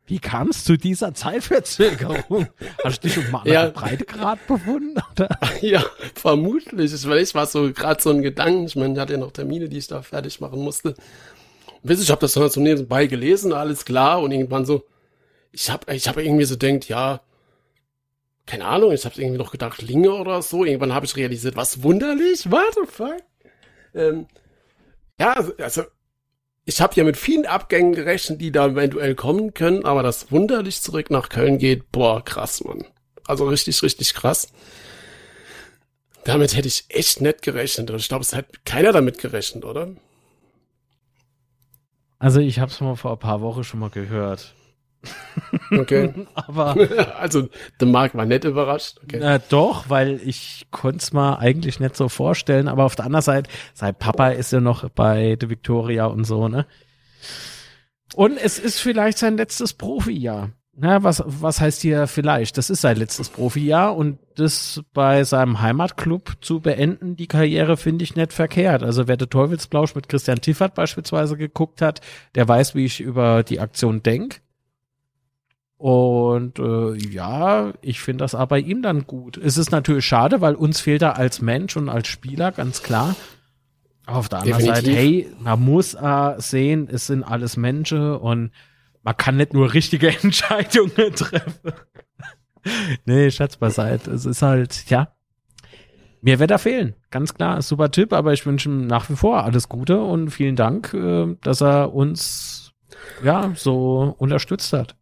wie 0.06 0.18
kam 0.18 0.48
es 0.48 0.64
zu 0.64 0.76
dieser 0.76 1.14
Zeitverzögerung? 1.14 2.46
Hast 2.84 3.02
du 3.04 3.08
dich 3.08 3.16
um 3.18 3.34
einen 3.34 3.52
Ja. 3.52 3.68
Breitegrad 3.70 4.46
befunden? 4.46 5.00
Oder? 5.12 5.28
Ja, 5.62 5.84
vermutlich. 6.14 6.92
Ich 6.92 7.08
weiß, 7.08 7.34
war 7.34 7.46
so 7.46 7.72
gerade 7.72 8.02
so 8.02 8.10
ein 8.10 8.20
Gedanken. 8.22 8.64
Ich 8.66 8.76
meine, 8.76 8.92
ich 8.94 9.00
hatte 9.00 9.14
ja 9.14 9.18
noch 9.18 9.32
Termine, 9.32 9.68
die 9.68 9.78
ich 9.78 9.86
da 9.86 10.02
fertig 10.02 10.40
machen 10.40 10.60
musste. 10.60 10.94
Wisst 11.82 12.02
ich 12.02 12.10
habe 12.10 12.20
das 12.20 12.32
dann 12.34 12.48
so 12.50 12.60
nebenbei 12.60 13.06
gelesen, 13.06 13.52
alles 13.52 13.84
klar. 13.84 14.20
Und 14.22 14.32
irgendwann 14.32 14.66
so, 14.66 14.84
ich 15.52 15.70
habe 15.70 15.94
ich 15.94 16.06
hab 16.08 16.16
irgendwie 16.18 16.44
so 16.44 16.56
denkt, 16.56 16.88
ja, 16.88 17.20
keine 18.46 18.66
Ahnung, 18.66 18.92
ich 18.92 19.04
habe 19.06 19.18
irgendwie 19.20 19.38
noch 19.38 19.52
gedacht, 19.52 19.80
Linge 19.80 20.12
oder 20.12 20.42
so. 20.42 20.64
Irgendwann 20.66 20.92
habe 20.94 21.06
ich 21.06 21.16
realisiert, 21.16 21.56
was 21.56 21.82
wunderlich, 21.82 22.50
what 22.50 22.74
the 22.74 22.86
fuck? 22.86 23.22
Ähm, 23.94 24.26
ja, 25.18 25.32
also- 25.32 25.56
also 25.56 25.82
ich 26.64 26.80
habe 26.80 26.94
ja 26.94 27.04
mit 27.04 27.16
vielen 27.16 27.46
Abgängen 27.46 27.92
gerechnet, 27.92 28.40
die 28.40 28.50
da 28.50 28.66
eventuell 28.66 29.14
kommen 29.14 29.52
können, 29.52 29.84
aber 29.84 30.02
das 30.02 30.32
wunderlich 30.32 30.80
zurück 30.80 31.10
nach 31.10 31.28
Köln 31.28 31.58
geht, 31.58 31.92
boah, 31.92 32.24
krass, 32.24 32.64
Mann. 32.64 32.84
Also 33.26 33.46
richtig, 33.48 33.82
richtig 33.82 34.14
krass. 34.14 34.48
Damit 36.24 36.56
hätte 36.56 36.68
ich 36.68 36.86
echt 36.88 37.20
nicht 37.20 37.42
gerechnet. 37.42 37.90
Und 37.90 37.98
ich 37.98 38.08
glaube, 38.08 38.22
es 38.22 38.34
hat 38.34 38.64
keiner 38.64 38.92
damit 38.92 39.18
gerechnet, 39.18 39.64
oder? 39.64 39.88
Also 42.18 42.40
ich 42.40 42.58
habe 42.58 42.70
es 42.70 42.80
mal 42.80 42.96
vor 42.96 43.12
ein 43.12 43.18
paar 43.18 43.42
Wochen 43.42 43.64
schon 43.64 43.80
mal 43.80 43.90
gehört. 43.90 44.54
Okay. 45.70 46.12
Aber 46.34 46.76
also, 47.18 47.48
der 47.80 47.88
Marc 47.88 48.14
war 48.14 48.24
nicht 48.26 48.44
überrascht. 48.44 49.00
Okay. 49.02 49.18
äh, 49.18 49.40
doch, 49.48 49.88
weil 49.88 50.20
ich 50.24 50.66
konnte 50.70 50.98
es 50.98 51.12
mal 51.12 51.36
eigentlich 51.36 51.80
nicht 51.80 51.96
so 51.96 52.08
vorstellen. 52.08 52.68
Aber 52.68 52.84
auf 52.84 52.96
der 52.96 53.06
anderen 53.06 53.22
Seite, 53.22 53.50
sein 53.72 53.94
Papa 53.94 54.28
ist 54.28 54.52
ja 54.52 54.60
noch 54.60 54.88
bei 54.90 55.36
der 55.36 55.50
Victoria 55.50 56.06
und 56.06 56.24
so, 56.24 56.48
ne? 56.48 56.66
Und 58.14 58.36
es 58.36 58.58
ist 58.58 58.80
vielleicht 58.80 59.18
sein 59.18 59.36
letztes 59.36 59.72
Profijahr. 59.72 60.50
Na, 60.76 61.04
was, 61.04 61.22
was 61.24 61.60
heißt 61.60 61.82
hier 61.82 62.08
vielleicht? 62.08 62.58
Das 62.58 62.68
ist 62.68 62.80
sein 62.80 62.96
letztes 62.96 63.28
Profijahr 63.28 63.94
und 63.96 64.18
das 64.34 64.82
bei 64.92 65.22
seinem 65.22 65.60
Heimatclub 65.60 66.32
zu 66.40 66.58
beenden, 66.58 67.14
die 67.14 67.28
Karriere, 67.28 67.76
finde 67.76 68.02
ich 68.02 68.16
nicht 68.16 68.32
verkehrt. 68.32 68.82
Also 68.82 69.06
wer 69.06 69.16
der 69.16 69.30
Teufelsblausch 69.30 69.94
mit 69.94 70.08
Christian 70.08 70.40
Tiffert 70.40 70.74
beispielsweise 70.74 71.36
geguckt 71.36 71.80
hat, 71.80 72.00
der 72.34 72.48
weiß, 72.48 72.74
wie 72.74 72.86
ich 72.86 73.00
über 73.00 73.44
die 73.44 73.60
Aktion 73.60 74.02
denk. 74.02 74.40
Und 75.84 76.58
äh, 76.60 76.94
ja, 76.94 77.74
ich 77.82 78.00
finde 78.00 78.24
das 78.24 78.34
aber 78.34 78.46
bei 78.46 78.60
ihm 78.60 78.80
dann 78.80 79.06
gut. 79.06 79.36
Es 79.36 79.58
ist 79.58 79.70
natürlich 79.70 80.06
schade, 80.06 80.40
weil 80.40 80.54
uns 80.54 80.80
fehlt 80.80 81.02
er 81.02 81.18
als 81.18 81.42
Mensch 81.42 81.76
und 81.76 81.90
als 81.90 82.08
Spieler, 82.08 82.52
ganz 82.52 82.82
klar. 82.82 83.14
Aber 84.06 84.16
auf 84.16 84.30
der 84.30 84.38
anderen 84.38 84.64
Definitiv. 84.64 84.86
Seite, 84.86 84.96
hey, 84.98 85.28
man 85.40 85.60
muss 85.60 85.92
äh, 85.92 86.34
sehen, 86.38 86.88
es 86.90 87.08
sind 87.08 87.22
alles 87.22 87.58
Menschen 87.58 88.12
und 88.16 88.52
man 89.02 89.16
kann 89.18 89.36
nicht 89.36 89.52
nur 89.52 89.74
richtige 89.74 90.08
Entscheidungen 90.22 91.14
treffen. 91.14 91.74
nee, 93.04 93.30
Schatz 93.30 93.58
beiseite. 93.58 94.10
Es 94.10 94.24
ist 94.24 94.40
halt, 94.40 94.88
ja. 94.88 95.12
Mir 96.22 96.38
wird 96.38 96.50
er 96.50 96.58
fehlen, 96.58 96.94
ganz 97.10 97.34
klar. 97.34 97.60
Super 97.60 97.90
Tipp, 97.90 98.14
aber 98.14 98.32
ich 98.32 98.46
wünsche 98.46 98.70
ihm 98.70 98.86
nach 98.86 99.10
wie 99.10 99.16
vor 99.16 99.44
alles 99.44 99.68
Gute 99.68 100.00
und 100.00 100.30
vielen 100.30 100.56
Dank, 100.56 100.94
äh, 100.94 101.36
dass 101.42 101.60
er 101.60 101.92
uns 101.92 102.72
ja 103.22 103.52
so 103.54 104.14
unterstützt 104.16 104.72
hat. 104.72 104.96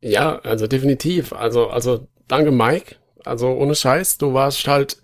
Ja, 0.00 0.38
also 0.40 0.66
definitiv. 0.66 1.32
Also, 1.32 1.68
also 1.68 2.06
danke, 2.28 2.50
Mike. 2.50 2.96
Also 3.24 3.48
ohne 3.48 3.74
Scheiß, 3.74 4.18
du 4.18 4.32
warst 4.32 4.66
halt, 4.66 4.98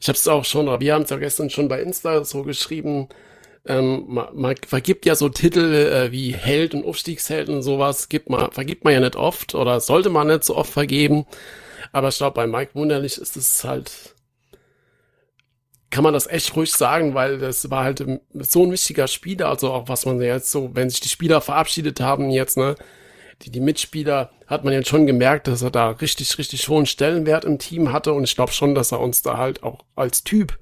ich 0.00 0.08
habe 0.08 0.16
es 0.16 0.28
auch 0.28 0.44
schon, 0.44 0.66
wir 0.80 0.94
haben 0.94 1.02
es 1.02 1.10
ja 1.10 1.16
gestern 1.16 1.48
schon 1.50 1.68
bei 1.68 1.80
Insta 1.80 2.22
so 2.24 2.42
geschrieben, 2.42 3.08
ähm, 3.66 4.04
man, 4.08 4.28
man 4.36 4.56
vergibt 4.66 5.06
ja 5.06 5.14
so 5.14 5.28
Titel 5.30 5.72
äh, 5.74 6.12
wie 6.12 6.34
Held 6.34 6.74
und 6.74 6.84
Aufstiegsheld 6.84 7.48
und 7.48 7.62
sowas, 7.62 8.08
gibt 8.08 8.30
man, 8.30 8.52
vergibt 8.52 8.84
man 8.84 8.92
ja 8.94 9.00
nicht 9.00 9.16
oft 9.16 9.54
oder 9.54 9.80
sollte 9.80 10.10
man 10.10 10.28
nicht 10.28 10.44
so 10.44 10.56
oft 10.56 10.72
vergeben. 10.72 11.26
Aber 11.92 12.08
ich 12.08 12.18
glaube, 12.18 12.34
bei 12.34 12.46
Mike 12.46 12.74
Wunderlich 12.74 13.18
ist 13.18 13.36
es 13.36 13.64
halt, 13.64 14.14
kann 15.90 16.04
man 16.04 16.12
das 16.14 16.26
echt 16.26 16.54
ruhig 16.56 16.72
sagen, 16.72 17.14
weil 17.14 17.38
das 17.38 17.70
war 17.70 17.84
halt 17.84 18.00
ähm, 18.00 18.20
so 18.34 18.64
ein 18.64 18.72
wichtiger 18.72 19.08
Spieler, 19.08 19.48
also 19.48 19.72
auch 19.72 19.88
was 19.88 20.04
man 20.06 20.20
jetzt 20.20 20.50
so, 20.50 20.70
wenn 20.74 20.90
sich 20.90 21.00
die 21.00 21.08
Spieler 21.08 21.40
verabschiedet 21.40 22.00
haben 22.00 22.30
jetzt, 22.30 22.56
ne, 22.58 22.76
die, 23.42 23.50
die 23.50 23.60
Mitspieler, 23.60 24.30
hat 24.46 24.64
man 24.64 24.72
jetzt 24.72 24.88
schon 24.88 25.06
gemerkt, 25.06 25.48
dass 25.48 25.62
er 25.62 25.70
da 25.70 25.90
richtig, 25.90 26.38
richtig 26.38 26.68
hohen 26.68 26.86
Stellenwert 26.86 27.44
im 27.44 27.58
Team 27.58 27.92
hatte 27.92 28.12
und 28.12 28.24
ich 28.24 28.34
glaube 28.34 28.52
schon, 28.52 28.74
dass 28.74 28.92
er 28.92 29.00
uns 29.00 29.22
da 29.22 29.36
halt 29.36 29.62
auch 29.62 29.84
als 29.94 30.24
Typ 30.24 30.58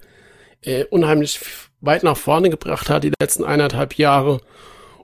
äh, 0.63 0.85
unheimlich 0.85 1.41
weit 1.81 2.03
nach 2.03 2.17
vorne 2.17 2.51
gebracht 2.51 2.89
hat, 2.89 3.05
die 3.05 3.13
letzten 3.21 3.45
eineinhalb 3.45 3.99
Jahre. 3.99 4.41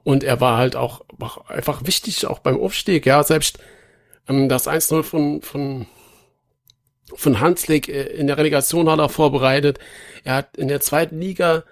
Und 0.03 0.25
er 0.25 0.41
war 0.41 0.57
halt 0.57 0.77
auch, 0.77 1.03
auch 1.21 1.49
einfach 1.49 1.85
wichtig, 1.85 2.27
auch 2.27 2.39
beim 2.39 2.59
Aufstieg, 2.59 3.05
ja, 3.05 3.23
selbst 3.23 3.59
ähm, 4.29 4.49
das 4.49 4.67
1-0 4.67 5.03
von, 5.03 5.43
von, 5.43 5.87
von 7.15 7.41
Hanslik 7.41 7.89
äh, 7.89 8.05
in 8.05 8.27
der 8.27 8.39
Relegation 8.39 8.89
hat 8.89 8.99
er 8.99 9.11
vorbereitet. 9.11 9.79
Er 10.25 10.37
hat 10.37 10.57
in 10.57 10.69
der 10.69 10.81
zweiten 10.81 11.21
Liga 11.21 11.65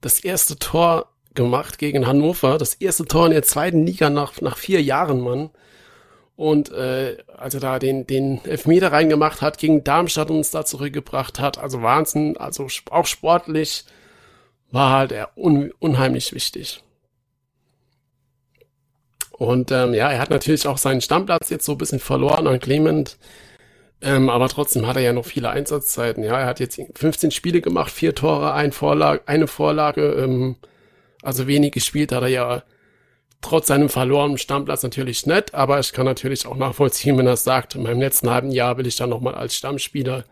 das 0.00 0.20
erste 0.20 0.58
Tor 0.58 1.09
gemacht 1.34 1.78
gegen 1.78 2.06
Hannover. 2.06 2.58
Das 2.58 2.74
erste 2.74 3.04
Tor 3.04 3.26
in 3.26 3.32
der 3.32 3.42
zweiten 3.42 3.86
Liga 3.86 4.10
nach, 4.10 4.40
nach 4.40 4.56
vier 4.56 4.82
Jahren, 4.82 5.20
Mann. 5.20 5.50
Und 6.36 6.72
äh, 6.72 7.18
als 7.36 7.54
er 7.54 7.60
da 7.60 7.78
den, 7.78 8.06
den 8.06 8.42
Elfmeter 8.44 8.92
reingemacht 8.92 9.42
hat, 9.42 9.58
gegen 9.58 9.84
Darmstadt 9.84 10.30
uns 10.30 10.50
da 10.50 10.64
zurückgebracht 10.64 11.38
hat, 11.38 11.58
also 11.58 11.82
Wahnsinn, 11.82 12.36
also 12.38 12.66
auch 12.90 13.06
sportlich 13.06 13.84
war 14.70 14.90
halt 14.92 15.12
er 15.12 15.36
un, 15.36 15.72
unheimlich 15.78 16.32
wichtig. 16.32 16.82
Und 19.32 19.70
ähm, 19.70 19.94
ja, 19.94 20.10
er 20.10 20.18
hat 20.18 20.30
natürlich 20.30 20.66
auch 20.66 20.78
seinen 20.78 21.00
Stammplatz 21.00 21.50
jetzt 21.50 21.64
so 21.64 21.72
ein 21.72 21.78
bisschen 21.78 21.98
verloren 21.98 22.46
an 22.46 22.60
Clement. 22.60 23.18
Ähm, 24.02 24.30
aber 24.30 24.48
trotzdem 24.48 24.86
hat 24.86 24.96
er 24.96 25.02
ja 25.02 25.12
noch 25.12 25.26
viele 25.26 25.50
Einsatzzeiten. 25.50 26.24
Ja, 26.24 26.38
er 26.38 26.46
hat 26.46 26.60
jetzt 26.60 26.80
15 26.94 27.30
Spiele 27.30 27.60
gemacht, 27.60 27.92
vier 27.92 28.14
Tore, 28.14 28.54
ein 28.54 28.72
Vorlage, 28.72 29.22
eine 29.26 29.46
Vorlage. 29.46 30.12
Ähm, 30.12 30.56
also 31.22 31.46
wenig 31.46 31.72
gespielt 31.72 32.12
hat 32.12 32.22
er 32.22 32.28
ja 32.28 32.62
trotz 33.40 33.68
seinem 33.68 33.88
verlorenen 33.88 34.38
Stammplatz 34.38 34.82
natürlich 34.82 35.26
nicht. 35.26 35.54
Aber 35.54 35.80
ich 35.80 35.92
kann 35.92 36.06
natürlich 36.06 36.46
auch 36.46 36.56
nachvollziehen, 36.56 37.16
wenn 37.18 37.26
er 37.26 37.36
sagt, 37.36 37.74
in 37.74 37.82
meinem 37.82 38.00
letzten 38.00 38.30
halben 38.30 38.50
Jahr 38.50 38.76
will 38.76 38.86
ich 38.86 38.96
dann 38.96 39.10
nochmal 39.10 39.34
als 39.34 39.56
Stammspieler 39.56 40.24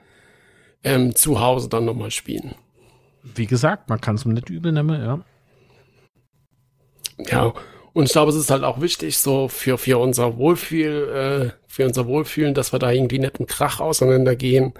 ähm, 0.85 1.15
zu 1.15 1.41
Hause 1.41 1.69
dann 1.69 1.85
nochmal 1.85 2.11
spielen. 2.11 2.55
Wie 3.23 3.47
gesagt, 3.47 3.89
man 3.89 4.01
kann 4.01 4.15
es 4.17 4.25
mir 4.25 4.35
nicht 4.35 4.51
übel 4.51 4.73
nehmen, 4.73 5.03
ja. 5.03 5.21
Ja, 7.31 7.53
und 7.95 8.05
ich 8.05 8.13
glaube, 8.13 8.31
es 8.31 8.37
ist 8.37 8.51
halt 8.51 8.63
auch 8.63 8.81
wichtig, 8.81 9.19
so 9.19 9.49
für, 9.49 9.77
für 9.77 9.99
unser 9.99 10.37
Wohlfühl, 10.37 11.53
äh, 11.57 11.63
für 11.67 11.85
unser 11.85 12.07
Wohlfühlen, 12.07 12.55
dass 12.55 12.73
wir 12.73 12.79
da 12.79 12.93
irgendwie 12.93 13.19
einen 13.19 13.47
Krach 13.47 13.81
auseinandergehen. 13.81 14.73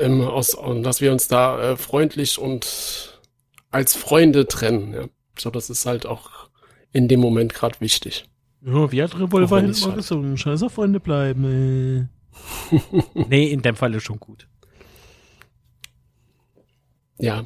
Ähm, 0.00 0.22
aus, 0.22 0.54
und 0.54 0.84
dass 0.84 1.00
wir 1.00 1.12
uns 1.12 1.28
da 1.28 1.72
äh, 1.72 1.76
freundlich 1.76 2.38
und 2.38 3.13
als 3.74 3.94
Freunde 3.94 4.46
trennen. 4.46 4.94
Ja. 4.94 5.04
Ich 5.36 5.42
glaube, 5.42 5.56
das 5.56 5.68
ist 5.68 5.84
halt 5.84 6.06
auch 6.06 6.48
in 6.92 7.08
dem 7.08 7.20
Moment 7.20 7.54
gerade 7.54 7.80
wichtig. 7.80 8.24
Ja, 8.62 8.90
wie 8.92 9.02
hat 9.02 9.18
Revolver 9.18 9.62
ich 9.62 9.80
mal 9.80 9.88
halt- 9.88 9.96
gesungen? 9.96 10.36
Scheiße 10.36 10.70
Freunde 10.70 11.00
bleiben. 11.00 12.08
Äh. 12.72 12.78
nee, 13.28 13.50
in 13.50 13.62
dem 13.62 13.76
Fall 13.76 13.94
ist 13.94 14.04
schon 14.04 14.20
gut. 14.20 14.48
Ja. 17.18 17.42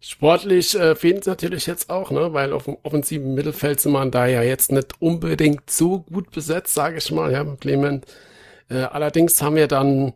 Sportlich 0.00 0.74
äh, 0.74 0.96
fehlt 0.96 1.20
es 1.20 1.26
natürlich 1.26 1.66
jetzt 1.66 1.90
auch, 1.90 2.10
ne? 2.10 2.32
weil 2.32 2.52
auf 2.52 2.64
dem 2.64 2.78
offensiven 2.82 3.34
Mittelfeld 3.34 3.80
sind 3.80 3.92
wir 3.92 4.06
da 4.06 4.26
ja 4.26 4.42
jetzt 4.42 4.72
nicht 4.72 5.00
unbedingt 5.00 5.70
so 5.70 6.00
gut 6.00 6.30
besetzt, 6.30 6.74
sage 6.74 6.98
ich 6.98 7.10
mal, 7.12 7.30
ja, 7.30 7.44
mit 7.44 7.60
Clement. 7.60 8.06
Äh, 8.68 8.78
allerdings 8.78 9.40
haben 9.42 9.56
wir 9.56 9.68
dann 9.68 10.14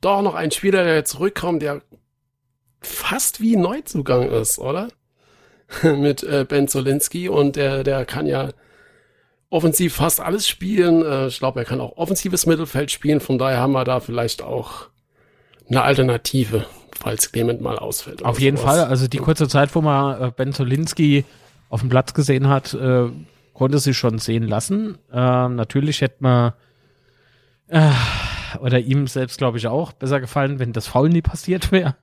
doch 0.00 0.22
noch 0.22 0.34
einen 0.34 0.50
Spieler, 0.52 0.84
der 0.84 0.94
jetzt 0.94 1.10
zurückkommt, 1.10 1.62
der 1.62 1.82
fast 2.80 3.40
wie 3.40 3.56
Neuzugang 3.56 4.28
ist, 4.28 4.58
oder? 4.58 4.88
mit 5.82 6.22
äh, 6.22 6.44
Ben 6.48 6.68
Zolinski 6.68 7.28
und 7.28 7.56
der, 7.56 7.84
der 7.84 8.04
kann 8.04 8.26
ja 8.26 8.50
offensiv 9.50 9.94
fast 9.94 10.20
alles 10.20 10.48
spielen. 10.48 11.04
Äh, 11.04 11.28
ich 11.28 11.38
glaube, 11.38 11.60
er 11.60 11.64
kann 11.64 11.80
auch 11.80 11.96
offensives 11.96 12.46
Mittelfeld 12.46 12.90
spielen, 12.90 13.20
von 13.20 13.38
daher 13.38 13.58
haben 13.58 13.72
wir 13.72 13.84
da 13.84 14.00
vielleicht 14.00 14.42
auch 14.42 14.88
eine 15.68 15.82
Alternative, 15.82 16.66
falls 16.98 17.30
Clement 17.30 17.60
mal 17.60 17.78
ausfällt. 17.78 18.24
Auf 18.24 18.40
jeden 18.40 18.56
sowas. 18.56 18.76
Fall. 18.76 18.84
Also 18.86 19.06
die 19.06 19.18
kurze 19.18 19.48
Zeit, 19.48 19.74
wo 19.74 19.80
man 19.80 20.20
äh, 20.20 20.32
Ben 20.34 20.52
Zolinski 20.52 21.24
auf 21.68 21.80
dem 21.80 21.88
Platz 21.88 22.14
gesehen 22.14 22.48
hat, 22.48 22.74
äh, 22.74 23.08
konnte 23.54 23.78
sie 23.78 23.94
schon 23.94 24.18
sehen 24.18 24.44
lassen. 24.48 24.98
Ähm, 25.12 25.54
natürlich 25.54 26.00
hätte 26.00 26.16
man 26.20 26.52
äh, 27.68 27.90
oder 28.60 28.78
ihm 28.78 29.06
selbst, 29.06 29.38
glaube 29.38 29.58
ich, 29.58 29.66
auch 29.66 29.92
besser 29.92 30.20
gefallen, 30.20 30.58
wenn 30.58 30.72
das 30.72 30.86
Foul 30.86 31.08
nie 31.08 31.22
passiert 31.22 31.72
wäre. 31.72 31.96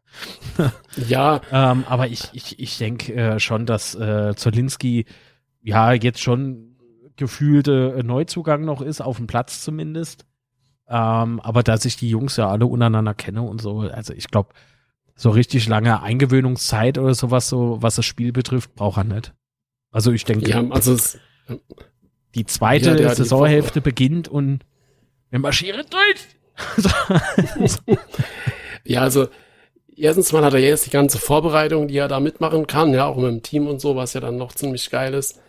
ja. 1.07 1.41
ähm, 1.51 1.83
aber 1.87 2.07
ich, 2.07 2.29
ich, 2.33 2.59
ich 2.59 2.77
denke 2.77 3.13
äh, 3.13 3.39
schon, 3.39 3.65
dass 3.65 3.95
äh, 3.95 4.35
Zolinski 4.35 5.05
ja 5.61 5.93
jetzt 5.93 6.21
schon 6.21 6.77
gefühlte 7.15 7.95
äh, 7.97 8.03
Neuzugang 8.03 8.63
noch 8.63 8.81
ist, 8.81 9.01
auf 9.01 9.17
dem 9.17 9.27
Platz 9.27 9.61
zumindest. 9.61 10.25
Ähm, 10.87 11.39
aber 11.41 11.63
da 11.63 11.77
sich 11.77 11.97
die 11.97 12.09
Jungs 12.09 12.37
ja 12.37 12.49
alle 12.49 12.65
untereinander 12.65 13.13
kennen 13.13 13.39
und 13.39 13.61
so, 13.61 13.81
also 13.81 14.13
ich 14.13 14.29
glaube, 14.29 14.53
so 15.15 15.31
richtig 15.31 15.67
lange 15.67 16.01
Eingewöhnungszeit 16.01 16.97
oder 16.97 17.13
sowas, 17.13 17.49
so 17.49 17.81
was 17.81 17.95
das 17.95 18.05
Spiel 18.05 18.31
betrifft, 18.31 18.75
braucht 18.75 18.97
er 18.97 19.03
nicht. 19.03 19.33
Also 19.91 20.11
ich 20.11 20.23
denke, 20.23 20.49
ja, 20.49 20.63
also 20.69 20.93
es, 20.93 21.19
die 22.35 22.45
zweite 22.45 23.01
ja, 23.01 23.13
Saisonhälfte 23.13 23.81
beginnt 23.81 24.27
und 24.27 24.59
wir 25.29 25.39
marschieren 25.39 25.85
durch. 25.89 26.36
ja, 28.84 29.01
also 29.01 29.28
erstens 29.95 30.32
mal 30.32 30.43
hat 30.43 30.53
er 30.53 30.60
jetzt 30.60 30.86
die 30.86 30.91
ganze 30.91 31.18
Vorbereitung, 31.18 31.88
die 31.88 31.97
er 31.97 32.08
da 32.08 32.20
mitmachen 32.20 32.68
kann, 32.68 32.93
ja, 32.93 33.05
auch 33.05 33.18
mit 33.18 33.26
dem 33.26 33.43
Team 33.43 33.68
und 33.68 33.82
so, 33.82 33.95
was 33.95 34.14
ja 34.14 34.22
dann 34.22 34.38
noch 34.38 34.53
ziemlich 34.53 34.89
geil 34.89 35.14
ist. 35.14 35.39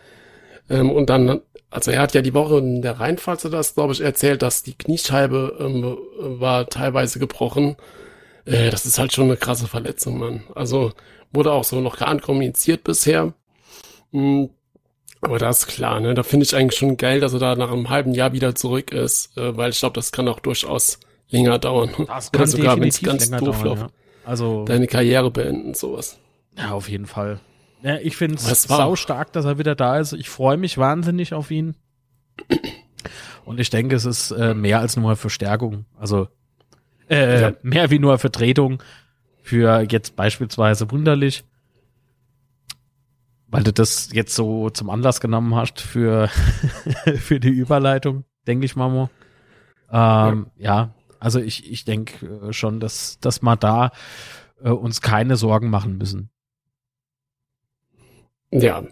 Ähm, 0.69 0.91
und 0.91 1.09
dann, 1.09 1.41
also 1.69 1.91
er 1.91 2.01
hat 2.01 2.13
ja 2.13 2.21
die 2.21 2.33
Woche 2.33 2.57
in 2.57 2.81
der 2.81 2.99
Rheinfahrt 2.99 3.43
das, 3.45 3.75
glaube 3.75 3.93
ich, 3.93 4.01
erzählt, 4.01 4.41
dass 4.41 4.63
die 4.63 4.77
Kniescheibe 4.77 5.57
ähm, 5.59 5.97
war 6.39 6.67
teilweise 6.67 7.19
gebrochen. 7.19 7.75
Äh, 8.45 8.69
das 8.69 8.85
ist 8.85 8.99
halt 8.99 9.13
schon 9.13 9.25
eine 9.25 9.37
krasse 9.37 9.67
Verletzung, 9.67 10.19
Mann. 10.19 10.43
Also 10.55 10.91
wurde 11.31 11.51
auch 11.51 11.63
so 11.63 11.79
noch 11.81 11.97
gar 11.97 12.13
nicht 12.13 12.23
kommuniziert 12.25 12.83
bisher. 12.83 13.33
Mhm. 14.11 14.49
Aber 15.21 15.37
das 15.37 15.59
ist 15.59 15.67
klar, 15.67 15.99
ne? 15.99 16.13
Da 16.13 16.23
finde 16.23 16.45
ich 16.45 16.55
eigentlich 16.55 16.79
schon 16.79 16.95
geil, 16.97 17.19
dass 17.19 17.33
er 17.33 17.39
da 17.39 17.55
nach 17.55 17.71
einem 17.71 17.89
halben 17.89 18.13
Jahr 18.13 18.31
wieder 18.31 18.55
zurück 18.55 18.91
ist, 18.91 19.37
äh, 19.37 19.57
weil 19.57 19.71
ich 19.71 19.79
glaube, 19.79 19.93
das 19.93 20.11
kann 20.11 20.27
auch 20.27 20.39
durchaus 20.39 20.99
länger 21.29 21.59
dauern. 21.59 21.89
Das 22.07 22.31
kann 22.31 22.41
Oder 22.41 22.47
sogar, 22.47 22.79
wenn 22.79 22.87
es 22.87 23.01
ganz 23.01 23.29
doof 23.29 23.63
läuft. 23.63 23.81
Ja. 23.83 23.89
Also 24.25 24.65
deine 24.65 24.87
Karriere 24.87 25.31
beenden, 25.31 25.73
sowas. 25.73 26.19
Ja, 26.57 26.71
auf 26.71 26.89
jeden 26.89 27.05
Fall. 27.05 27.39
Ja, 27.81 27.97
ich 27.97 28.17
finde 28.17 28.35
es 28.35 28.63
sau 28.63 28.95
stark, 28.95 29.31
dass 29.33 29.45
er 29.45 29.57
wieder 29.57 29.75
da 29.75 29.99
ist. 29.99 30.13
Ich 30.13 30.29
freue 30.29 30.57
mich 30.57 30.77
wahnsinnig 30.77 31.33
auf 31.33 31.49
ihn. 31.51 31.75
Und 33.45 33.59
ich 33.59 33.69
denke, 33.69 33.95
es 33.95 34.05
ist 34.05 34.31
äh, 34.31 34.53
mehr 34.53 34.79
als 34.79 34.97
nur 34.97 35.15
Verstärkung. 35.15 35.85
Also 35.97 36.27
äh, 37.09 37.41
ja. 37.41 37.53
mehr 37.63 37.89
wie 37.89 37.99
nur 37.99 38.17
Vertretung 38.19 38.83
für 39.41 39.85
jetzt 39.89 40.15
beispielsweise 40.15 40.91
wunderlich 40.91 41.43
weil 43.51 43.63
du 43.63 43.73
das 43.73 44.09
jetzt 44.13 44.35
so 44.35 44.69
zum 44.69 44.89
Anlass 44.89 45.21
genommen 45.21 45.55
hast 45.55 45.81
für, 45.81 46.27
für 47.17 47.39
die 47.39 47.49
Überleitung, 47.49 48.25
denke 48.47 48.65
ich 48.65 48.75
mal. 48.75 49.09
Ähm, 49.91 50.47
ja. 50.57 50.57
ja. 50.57 50.93
also 51.19 51.39
ich, 51.39 51.69
ich 51.71 51.85
denke 51.85 52.25
äh, 52.25 52.53
schon, 52.53 52.79
dass, 52.79 53.19
dass 53.19 53.41
wir 53.41 53.55
da 53.55 53.91
äh, 54.61 54.69
uns 54.69 55.01
keine 55.01 55.35
Sorgen 55.35 55.69
machen 55.69 55.97
müssen. 55.97 56.29
Ja. 58.51 58.83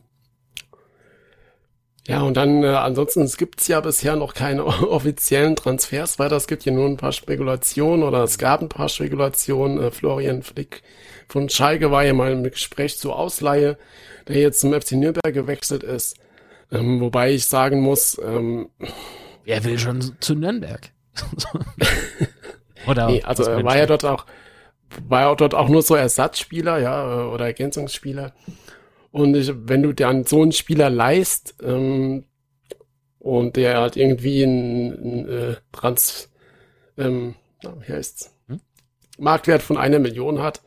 Ja, 2.07 2.21
und 2.21 2.35
dann 2.37 2.63
äh, 2.63 2.67
ansonsten, 2.67 3.21
es 3.21 3.37
gibt's 3.37 3.67
ja 3.67 3.79
bisher 3.81 4.15
noch 4.15 4.33
keine 4.33 4.65
offiziellen 4.65 5.55
Transfers 5.55 6.19
weiter. 6.19 6.37
Es 6.37 6.47
gibt 6.47 6.63
hier 6.63 6.71
nur 6.73 6.87
ein 6.87 6.97
paar 6.97 7.11
Spekulationen 7.11 8.03
oder 8.03 8.23
es 8.23 8.37
gab 8.37 8.61
ein 8.61 8.69
paar 8.69 8.89
Spekulationen. 8.89 9.79
Äh, 9.79 9.91
Florian 9.91 10.41
Flick 10.41 10.83
von 11.27 11.49
Schalke 11.49 11.91
war 11.91 12.03
ja 12.03 12.13
mal 12.13 12.31
im 12.31 12.43
Gespräch 12.43 12.97
zur 12.97 13.17
Ausleihe 13.17 13.77
der 14.27 14.37
jetzt 14.37 14.59
zum 14.59 14.73
FC 14.73 14.93
Nürnberg 14.93 15.33
gewechselt 15.33 15.83
ist. 15.83 16.17
Ähm, 16.71 16.99
wobei 16.99 17.31
ich 17.31 17.45
sagen 17.45 17.81
muss, 17.81 18.19
ähm, 18.23 18.69
wer 19.45 19.63
will 19.63 19.79
schon 19.79 20.15
zu 20.19 20.35
Nürnberg? 20.35 20.91
oder 22.87 23.07
nee, 23.07 23.23
also 23.23 23.43
er 23.43 23.63
war 23.63 23.77
ja 23.77 23.85
dort 23.85 24.05
auch, 24.05 24.25
war 25.07 25.21
ja 25.21 25.35
dort 25.35 25.55
auch 25.55 25.69
nur 25.69 25.81
so 25.81 25.95
Ersatzspieler, 25.95 26.79
ja, 26.79 27.25
oder 27.27 27.45
Ergänzungsspieler. 27.45 28.33
Und 29.17 29.35
ich, 29.35 29.51
wenn 29.51 29.81
du 29.81 29.93
dann 29.93 30.25
so 30.25 30.43
einen 30.43 30.51
Spieler 30.51 30.91
leist 30.91 31.55
ähm, 31.63 32.25
und 33.17 33.55
der 33.55 33.79
halt 33.79 33.97
irgendwie 33.97 34.43
einen, 34.43 35.27
äh, 35.27 35.55
Trans, 35.71 36.29
ähm, 36.99 37.33
wie 37.63 37.91
heißt's, 37.91 38.35
hm? 38.47 38.61
Marktwert 39.17 39.63
von 39.63 39.77
einer 39.77 39.97
Million 39.97 40.39
hat, 40.39 40.61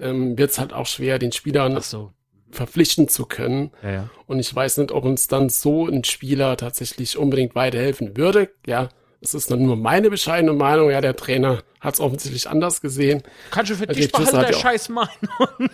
ähm, 0.00 0.36
wird 0.36 0.50
es 0.50 0.58
halt 0.58 0.72
auch 0.72 0.86
schwer, 0.86 1.20
den 1.20 1.30
Spielern 1.30 1.80
so 1.80 2.12
verpflichten 2.50 3.06
zu 3.06 3.24
können. 3.24 3.70
Ja, 3.84 3.92
ja. 3.92 4.10
Und 4.26 4.40
ich 4.40 4.52
weiß 4.52 4.78
nicht, 4.78 4.90
ob 4.90 5.04
uns 5.04 5.28
dann 5.28 5.48
so 5.48 5.86
ein 5.86 6.02
Spieler 6.02 6.56
tatsächlich 6.56 7.16
unbedingt 7.16 7.54
weiterhelfen 7.54 8.16
würde. 8.16 8.50
Ja, 8.66 8.88
es 9.20 9.32
ist 9.32 9.52
dann 9.52 9.64
nur 9.64 9.76
meine 9.76 10.10
bescheidene 10.10 10.54
Meinung. 10.54 10.90
Ja, 10.90 11.00
der 11.00 11.14
Trainer 11.14 11.62
hat 11.80 11.94
es 11.94 12.00
offensichtlich 12.00 12.48
anders 12.48 12.80
gesehen. 12.80 13.22
Kannst 13.52 13.70
du 13.70 13.76
für 13.76 13.88
also 13.88 14.00
dich 14.00 14.10
behalten, 14.10 14.40
der 14.40 14.52
scheiß 14.52 14.88
Meinung. 14.88 15.70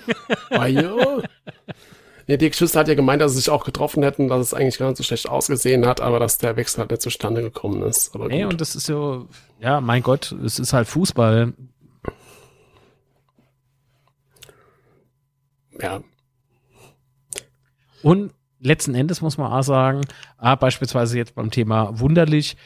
Ja. 2.29 2.37
Dirk 2.37 2.55
Schüssel 2.55 2.79
hat 2.79 2.89
ja 2.89 2.95
gemeint, 2.95 3.21
dass 3.21 3.33
sie 3.33 3.39
sich 3.39 3.51
auch 3.51 3.65
getroffen 3.65 4.03
hätten, 4.03 4.29
dass 4.29 4.41
es 4.41 4.55
eigentlich 4.55 4.79
gar 4.79 4.89
nicht 4.89 4.99
so 4.99 5.03
schlecht 5.03 5.29
ausgesehen 5.29 5.87
hat, 5.87 6.01
aber 6.01 6.21
dass 6.21 6.39
der 6.39 6.57
Wechsel 6.57 6.81
halt 6.81 6.91
nicht 6.91 7.03
zustande 7.03 7.43
gekommen 7.43 7.83
ist. 7.83 8.15
Aber 8.15 8.29
nee, 8.29 8.45
und 8.45 8.61
das 8.61 8.77
ist 8.77 8.87
so, 8.87 9.27
ja, 9.61 9.81
mein 9.81 10.03
Gott, 10.03 10.33
es 10.45 10.59
ist 10.59 10.73
halt 10.73 10.87
Fußball. 10.87 11.53
Ja, 15.81 16.03
und 18.03 18.33
letzten 18.61 18.95
Endes 18.95 19.21
muss 19.21 19.39
man 19.39 19.53
auch 19.53 19.63
sagen, 19.63 20.03
ah, 20.37 20.55
beispielsweise 20.55 21.17
jetzt 21.19 21.35
beim 21.35 21.51
Thema 21.51 21.99
wunderlich, 21.99 22.57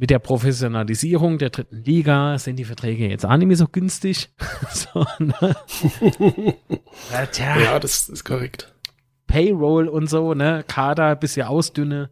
mit 0.00 0.08
der 0.08 0.18
Professionalisierung 0.18 1.36
der 1.36 1.50
dritten 1.50 1.84
Liga 1.84 2.38
sind 2.38 2.56
die 2.56 2.64
Verträge 2.64 3.06
jetzt 3.06 3.26
auch 3.26 3.36
nicht 3.36 3.48
mehr 3.48 3.56
so 3.58 3.68
günstig. 3.68 4.30
so, 4.70 5.04
ne? 5.18 5.34
ja, 7.38 7.78
das 7.78 8.08
ist 8.08 8.24
korrekt. 8.24 8.72
Payroll 9.26 9.88
und 9.88 10.08
so, 10.08 10.32
ne? 10.32 10.64
Kader 10.66 11.16
bisschen 11.16 11.46
ausdünne. 11.46 12.08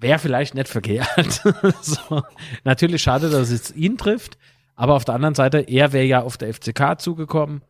Wäre 0.00 0.18
vielleicht 0.18 0.56
nicht 0.56 0.66
verkehrt. 0.66 1.44
so. 1.80 2.22
Natürlich 2.64 3.02
schade, 3.02 3.30
dass 3.30 3.50
es 3.50 3.72
ihn 3.76 3.96
trifft. 3.96 4.36
Aber 4.74 4.94
auf 4.94 5.04
der 5.04 5.14
anderen 5.14 5.36
Seite, 5.36 5.60
er 5.60 5.92
wäre 5.92 6.06
ja 6.06 6.22
auf 6.22 6.38
der 6.38 6.52
FCK 6.52 6.98
zugekommen. 6.98 7.62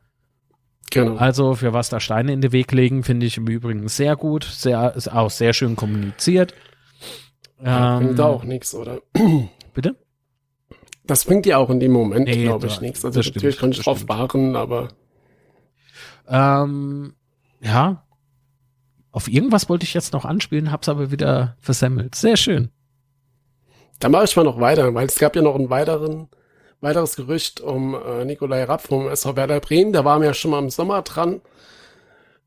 Genau. 0.90 1.16
Also 1.16 1.56
für 1.56 1.74
was 1.74 1.90
da 1.90 2.00
Steine 2.00 2.32
in 2.32 2.40
den 2.40 2.52
Weg 2.52 2.72
legen, 2.72 3.02
finde 3.02 3.26
ich 3.26 3.36
im 3.36 3.48
Übrigen 3.48 3.86
sehr 3.88 4.16
gut, 4.16 4.44
sehr, 4.44 4.94
ist 4.96 5.12
auch 5.12 5.28
sehr 5.28 5.52
schön 5.52 5.76
kommuniziert. 5.76 6.54
Ja, 7.64 7.98
ähm, 7.98 8.04
bringt 8.04 8.18
da 8.18 8.26
auch 8.26 8.44
nichts, 8.44 8.74
oder? 8.74 9.00
Bitte? 9.74 9.96
Das 11.04 11.24
bringt 11.24 11.46
ja 11.46 11.58
auch 11.58 11.70
in 11.70 11.80
dem 11.80 11.92
Moment, 11.92 12.26
nee, 12.26 12.44
glaube 12.44 12.66
ich, 12.66 12.80
nichts. 12.80 13.04
Also 13.04 13.20
natürlich 13.20 13.58
kann 13.58 13.72
ich 13.72 13.80
drauf 13.80 14.06
beharren, 14.06 14.56
aber. 14.56 14.88
Ähm, 16.28 17.14
ja. 17.60 18.04
Auf 19.10 19.28
irgendwas 19.28 19.68
wollte 19.68 19.84
ich 19.84 19.94
jetzt 19.94 20.12
noch 20.12 20.24
anspielen, 20.24 20.72
hab's 20.72 20.88
aber 20.88 21.10
wieder 21.10 21.56
versemmelt. 21.58 22.14
Sehr 22.14 22.36
schön. 22.36 22.70
Da 23.98 24.08
mache 24.08 24.24
ich 24.24 24.36
mal 24.36 24.44
noch 24.44 24.60
weiter, 24.60 24.94
weil 24.94 25.06
es 25.06 25.18
gab 25.18 25.36
ja 25.36 25.42
noch 25.42 25.54
einen 25.54 25.70
weiteren 25.70 26.28
weiteres 26.82 27.16
Gerücht 27.16 27.60
um 27.60 27.94
äh, 27.94 28.24
Nikolai 28.24 28.64
Rapp 28.64 28.82
vom 28.82 29.08
SV 29.08 29.36
Werder 29.36 29.60
Bremen. 29.60 29.92
Da 29.92 30.04
waren 30.04 30.20
wir 30.20 30.28
ja 30.28 30.34
schon 30.34 30.50
mal 30.50 30.58
im 30.58 30.70
Sommer 30.70 31.02
dran. 31.02 31.40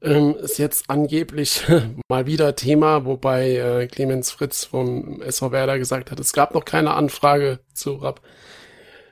Ähm, 0.06 0.36
ist 0.36 0.60
jetzt 0.60 0.88
angeblich 0.88 1.64
mal 2.10 2.28
wieder 2.28 2.56
Thema, 2.56 3.06
wobei 3.06 3.56
äh, 3.56 3.88
Clemens 3.88 4.30
Fritz 4.30 4.64
vom 4.64 5.20
SV 5.24 5.52
Werder 5.52 5.80
gesagt 5.80 6.12
hat, 6.12 6.20
es 6.20 6.32
gab 6.32 6.54
noch 6.54 6.64
keine 6.64 6.94
Anfrage 6.94 7.60
zu 7.74 7.96
Rapp. 7.96 8.22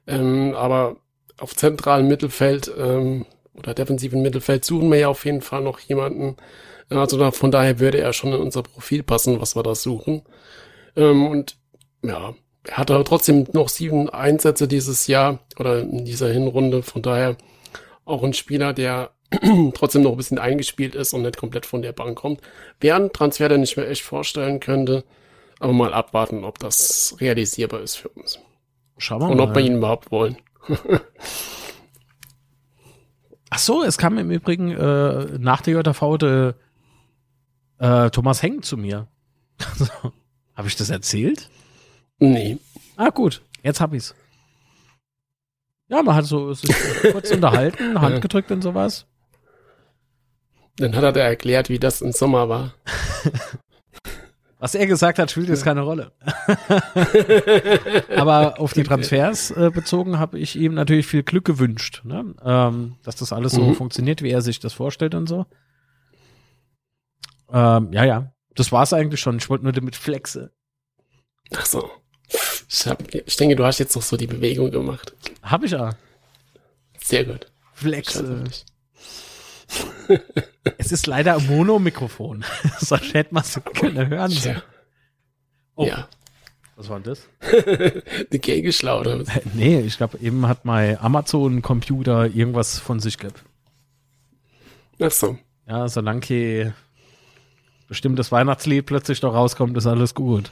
Ähm, 0.05 0.53
aber 0.55 0.97
auf 1.39 1.55
zentralem 1.55 2.07
Mittelfeld 2.07 2.71
ähm, 2.77 3.25
oder 3.55 3.73
defensiven 3.73 4.21
Mittelfeld 4.21 4.65
suchen 4.65 4.91
wir 4.91 4.99
ja 4.99 5.07
auf 5.07 5.25
jeden 5.25 5.41
Fall 5.41 5.61
noch 5.61 5.79
jemanden. 5.79 6.37
Also 6.89 7.17
da, 7.17 7.31
von 7.31 7.49
daher 7.49 7.79
würde 7.79 7.99
er 7.99 8.13
schon 8.13 8.31
in 8.33 8.41
unser 8.41 8.61
Profil 8.61 9.01
passen, 9.01 9.41
was 9.41 9.55
wir 9.55 9.63
da 9.63 9.73
suchen. 9.73 10.21
Ähm, 10.95 11.25
und 11.25 11.57
ja, 12.03 12.35
er 12.67 12.77
hat 12.77 12.91
aber 12.91 13.03
trotzdem 13.03 13.47
noch 13.53 13.69
sieben 13.69 14.09
Einsätze 14.11 14.67
dieses 14.67 15.07
Jahr 15.07 15.39
oder 15.57 15.81
in 15.81 16.05
dieser 16.05 16.29
Hinrunde. 16.29 16.83
Von 16.83 17.01
daher 17.01 17.35
auch 18.05 18.23
ein 18.23 18.33
Spieler, 18.33 18.73
der 18.73 19.12
trotzdem 19.73 20.03
noch 20.03 20.11
ein 20.11 20.17
bisschen 20.17 20.39
eingespielt 20.39 20.95
ist 20.95 21.13
und 21.13 21.23
nicht 21.23 21.37
komplett 21.37 21.65
von 21.65 21.81
der 21.81 21.93
Bank 21.93 22.17
kommt. 22.17 22.41
Wäre 22.79 22.97
ein 22.97 23.13
Transfer, 23.13 23.49
den 23.49 23.63
ich 23.63 23.77
mir 23.77 23.87
echt 23.87 24.03
vorstellen 24.03 24.59
könnte. 24.59 25.03
Aber 25.59 25.73
mal 25.73 25.93
abwarten, 25.93 26.43
ob 26.43 26.59
das 26.59 27.15
realisierbar 27.19 27.81
ist 27.81 27.95
für 27.95 28.09
uns. 28.09 28.39
Schauen 28.97 29.21
wir 29.21 29.29
und 29.29 29.37
mal. 29.37 29.43
Und 29.43 29.49
ob 29.49 29.55
wir 29.55 29.63
ihn 29.63 29.77
überhaupt 29.77 30.11
wollen. 30.11 30.37
Ach 33.55 33.59
so, 33.59 33.83
es 33.83 33.99
kam 33.99 34.17
im 34.17 34.31
Übrigen 34.31 34.71
äh, 34.71 35.37
nach 35.37 35.61
der 35.61 35.79
JV 35.79 36.17
de, 36.17 36.53
äh, 37.77 38.09
Thomas 38.09 38.41
Heng 38.41 38.63
zu 38.63 38.77
mir. 38.77 39.07
Habe 40.55 40.67
ich 40.67 40.75
das 40.75 40.89
erzählt? 40.89 41.49
Nee. 42.17 42.57
Ah, 42.95 43.09
gut. 43.09 43.43
Jetzt 43.61 43.79
hab 43.79 43.93
ich's. 43.93 44.15
Ja, 45.87 46.01
man 46.01 46.15
hat 46.15 46.25
so 46.25 46.51
sich 46.53 46.73
kurz 47.11 47.29
unterhalten, 47.29 48.01
Hand 48.01 48.23
gedrückt 48.23 48.51
und 48.51 48.63
sowas. 48.63 49.05
Dann 50.77 50.95
hat 50.95 51.03
er 51.03 51.11
da 51.11 51.19
erklärt, 51.21 51.69
wie 51.69 51.79
das 51.79 52.01
im 52.01 52.11
Sommer 52.11 52.49
war. 52.49 52.73
Was 54.59 54.75
er 54.75 54.87
gesagt 54.87 55.19
hat, 55.19 55.29
spielt 55.29 55.49
jetzt 55.49 55.65
keine 55.65 55.81
Rolle. 55.81 56.13
Aber 58.15 58.59
auf 58.61 58.71
die 58.73 58.83
Transfers 58.83 59.51
äh, 59.51 59.69
bezogen 59.73 60.19
habe 60.19 60.39
ich 60.39 60.55
ihm 60.55 60.73
natürlich 60.73 61.05
viel 61.05 61.21
Glück 61.23 61.43
gewünscht, 61.43 62.01
ne? 62.05 62.33
ähm, 62.45 62.95
dass 63.03 63.17
das 63.17 63.33
alles 63.33 63.51
so 63.51 63.61
Mhm. 63.61 63.75
funktioniert, 63.75 64.21
wie 64.21 64.29
er 64.31 64.41
sich 64.41 64.61
das 64.61 64.71
vorstellt 64.71 65.15
und 65.15 65.27
so. 65.27 65.45
Ähm, 67.51 67.91
ja, 67.91 68.05
ja. 68.05 68.31
Das 68.55 68.71
war's 68.71 68.93
eigentlich 68.93 69.19
schon. 69.19 69.37
Ich 69.37 69.49
wollte 69.49 69.65
nur 69.65 69.73
damit 69.73 69.97
flexe. 69.97 70.53
Ach 71.55 71.65
so. 71.65 71.89
Ich, 72.69 72.87
hab, 72.87 73.13
ich 73.13 73.35
denke, 73.35 73.55
du 73.57 73.65
hast 73.65 73.79
jetzt 73.79 73.95
noch 73.95 74.01
so 74.01 74.15
die 74.15 74.27
Bewegung 74.27 74.71
gemacht. 74.71 75.13
Hab 75.41 75.63
ich 75.63 75.71
ja. 75.71 75.93
Sehr 77.03 77.25
gut. 77.25 77.51
Flexe. 77.73 78.45
Scheiße. 79.73 80.21
Es 80.77 80.91
ist 80.91 81.07
leider 81.07 81.35
ein 81.35 81.47
Mono-Mikrofon. 81.47 82.43
Sonst 82.79 83.13
hätte 83.13 83.33
man 83.33 83.43
es 83.43 83.59
können 83.73 84.07
hören. 84.07 84.31
Tja. 84.31 84.61
Oh. 85.75 85.85
Ja. 85.85 86.07
Was 86.75 86.89
war 86.89 86.99
denn 86.99 87.13
das? 87.13 87.27
Die 88.31 88.39
was? 88.39 89.29
Äh, 89.29 89.41
Nee, 89.53 89.81
ich 89.81 89.97
glaube, 89.97 90.17
eben 90.19 90.47
hat 90.47 90.65
mein 90.65 90.97
Amazon-Computer 90.99 92.25
irgendwas 92.27 92.79
von 92.79 92.99
sich 92.99 93.17
gehabt. 93.17 93.43
Ach 94.99 95.11
so. 95.11 95.37
Ja, 95.67 95.87
solange 95.87 96.21
kein 96.21 96.73
bestimmtes 97.87 98.31
Weihnachtslied 98.31 98.85
plötzlich 98.85 99.21
noch 99.21 99.33
rauskommt, 99.33 99.77
ist 99.77 99.85
alles 99.85 100.15
gut. 100.15 100.51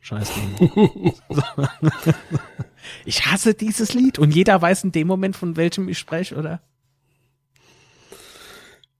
Scheiß 0.00 0.32
Ding. 0.32 1.12
ich 3.04 3.26
hasse 3.26 3.54
dieses 3.54 3.92
Lied 3.94 4.18
und 4.18 4.34
jeder 4.34 4.60
weiß 4.60 4.84
in 4.84 4.92
dem 4.92 5.06
Moment, 5.06 5.36
von 5.36 5.56
welchem 5.56 5.88
ich 5.88 5.98
spreche, 5.98 6.34
oder? 6.36 6.60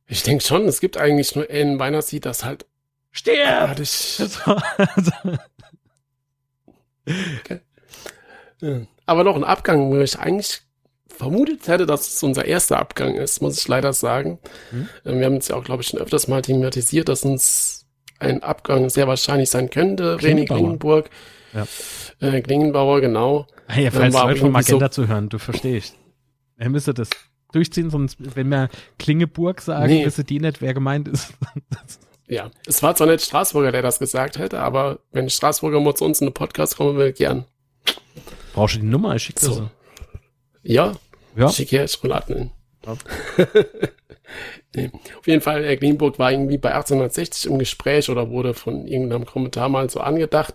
Ich 0.09 0.23
denke 0.23 0.43
schon, 0.43 0.67
es 0.67 0.81
gibt 0.81 0.97
eigentlich 0.97 1.35
nur 1.37 1.49
ein 1.51 1.79
Weihnachtslied, 1.79 2.25
das 2.25 2.45
halt 2.45 2.67
Stirb! 3.13 3.47
artig. 3.49 4.19
Ja. 8.61 8.81
Aber 9.07 9.25
noch 9.25 9.37
ein 9.37 9.45
Abgang, 9.45 9.91
wo 9.91 9.99
ich 9.99 10.19
eigentlich 10.19 10.63
vermutet 11.09 11.67
hätte, 11.69 11.87
dass 11.87 12.07
es 12.15 12.23
unser 12.23 12.45
erster 12.45 12.79
Abgang 12.79 13.15
ist, 13.15 13.41
muss 13.41 13.59
ich 13.59 13.67
leider 13.69 13.93
sagen. 13.93 14.39
Hm? 14.71 14.89
Ähm, 15.05 15.19
Wir 15.19 15.27
haben 15.27 15.37
es 15.37 15.49
ja 15.49 15.57
auch, 15.57 15.65
glaube 15.65 15.83
ich, 15.83 15.89
schon 15.89 16.01
öfters 16.01 16.29
mal 16.29 16.43
thematisiert, 16.43 17.09
dass 17.09 17.25
uns 17.25 17.87
ein 18.19 18.43
Abgang 18.43 18.89
sehr 18.91 19.09
wahrscheinlich 19.09 19.49
sein 19.51 19.71
könnte. 19.71 20.17
René. 20.17 20.47
Klingenburg. 20.47 21.09
Ja. 21.55 21.67
Äh, 22.21 22.41
Klingenbauer, 22.43 23.01
genau. 23.01 23.47
Hey, 23.69 23.87
Ähm, 23.87 23.93
falls 23.93 24.15
war 24.15 24.27
Leute 24.27 24.41
von 24.41 24.49
irgendwie 24.49 24.63
so- 24.65 24.75
Magenta 24.77 24.91
zuhören, 24.91 25.29
du 25.29 25.39
verstehst. 25.39 25.95
Er 26.57 26.69
müsste 26.69 26.93
das 26.93 27.09
durchziehen, 27.53 27.91
sonst, 27.91 28.17
wenn 28.37 28.49
wir 28.51 28.69
Klingeburg 28.99 29.61
sagen, 29.61 29.87
Nee. 29.87 30.05
wissen 30.07 30.27
die 30.27 30.41
nicht, 30.41 30.61
wer 30.61 30.75
gemeint 30.75 31.09
ist. 31.09 31.33
Ja, 32.31 32.51
es 32.67 32.83
war 32.83 32.95
zwar 32.95 33.07
nicht 33.07 33.25
Straßburger, 33.25 33.73
der 33.73 33.81
das 33.81 33.99
gesagt 33.99 34.37
hätte, 34.39 34.61
aber 34.61 34.99
wenn 35.13 35.31
Straßburger 35.31 35.81
mal 35.81 35.95
zu 35.95 36.05
uns 36.05 36.21
in 36.21 36.27
den 36.27 36.35
Podcast 36.35 36.77
kommen 36.77 36.99
will, 36.99 37.11
gern. 37.15 37.47
Brauchst 38.53 38.75
du 38.77 38.81
die 38.81 38.87
Nummer? 38.87 39.17
Ich 39.17 39.23
schicke 39.23 39.41
So. 39.41 39.53
so. 39.55 39.71
Ja, 40.63 40.93
Ja. 41.37 41.49
schick 41.49 41.73
her, 41.73 41.85
ich 41.85 42.03
rulle 42.05 42.23
in. 42.29 42.51
Ja. 42.85 42.97
nee. 44.77 44.91
Auf 45.19 45.27
jeden 45.27 45.41
Fall, 45.41 45.65
Herr 45.65 45.77
Greenburg 45.79 46.19
war 46.19 46.31
irgendwie 46.31 46.59
bei 46.59 46.75
1860 46.75 47.51
im 47.51 47.59
Gespräch 47.59 48.11
oder 48.11 48.29
wurde 48.29 48.53
von 48.55 48.87
irgendeinem 48.87 49.25
Kommentar 49.25 49.71
mal 49.71 49.89
so 49.89 50.01
angedacht. 50.01 50.55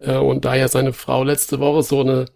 Äh, 0.00 0.16
und 0.16 0.44
da 0.44 0.54
ja 0.54 0.68
seine 0.68 0.92
Frau 0.92 1.24
letzte 1.24 1.60
Woche 1.60 1.82
so 1.82 2.00
eine 2.00 2.26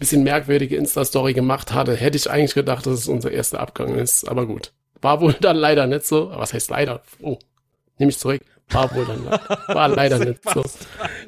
bisschen 0.00 0.24
merkwürdige 0.24 0.76
Insta-Story 0.76 1.34
gemacht 1.34 1.72
hatte, 1.72 1.94
hätte 1.94 2.16
ich 2.16 2.28
eigentlich 2.28 2.54
gedacht, 2.54 2.86
dass 2.86 2.94
es 2.94 3.08
unser 3.08 3.30
erster 3.30 3.60
Abgang 3.60 3.94
ist. 3.94 4.28
Aber 4.28 4.46
gut. 4.46 4.72
War 5.00 5.20
wohl 5.20 5.34
dann 5.34 5.56
leider 5.56 5.86
nicht 5.86 6.04
so. 6.04 6.30
Aber 6.30 6.42
Was 6.42 6.52
heißt 6.52 6.70
leider? 6.70 7.02
Oh, 7.22 7.38
nehme 7.98 8.10
ich 8.10 8.18
zurück. 8.18 8.42
War 8.70 8.92
wohl 8.94 9.04
dann 9.04 9.24
war 9.26 9.88
leider 9.94 10.18
nicht 10.18 10.40
so. 10.48 10.64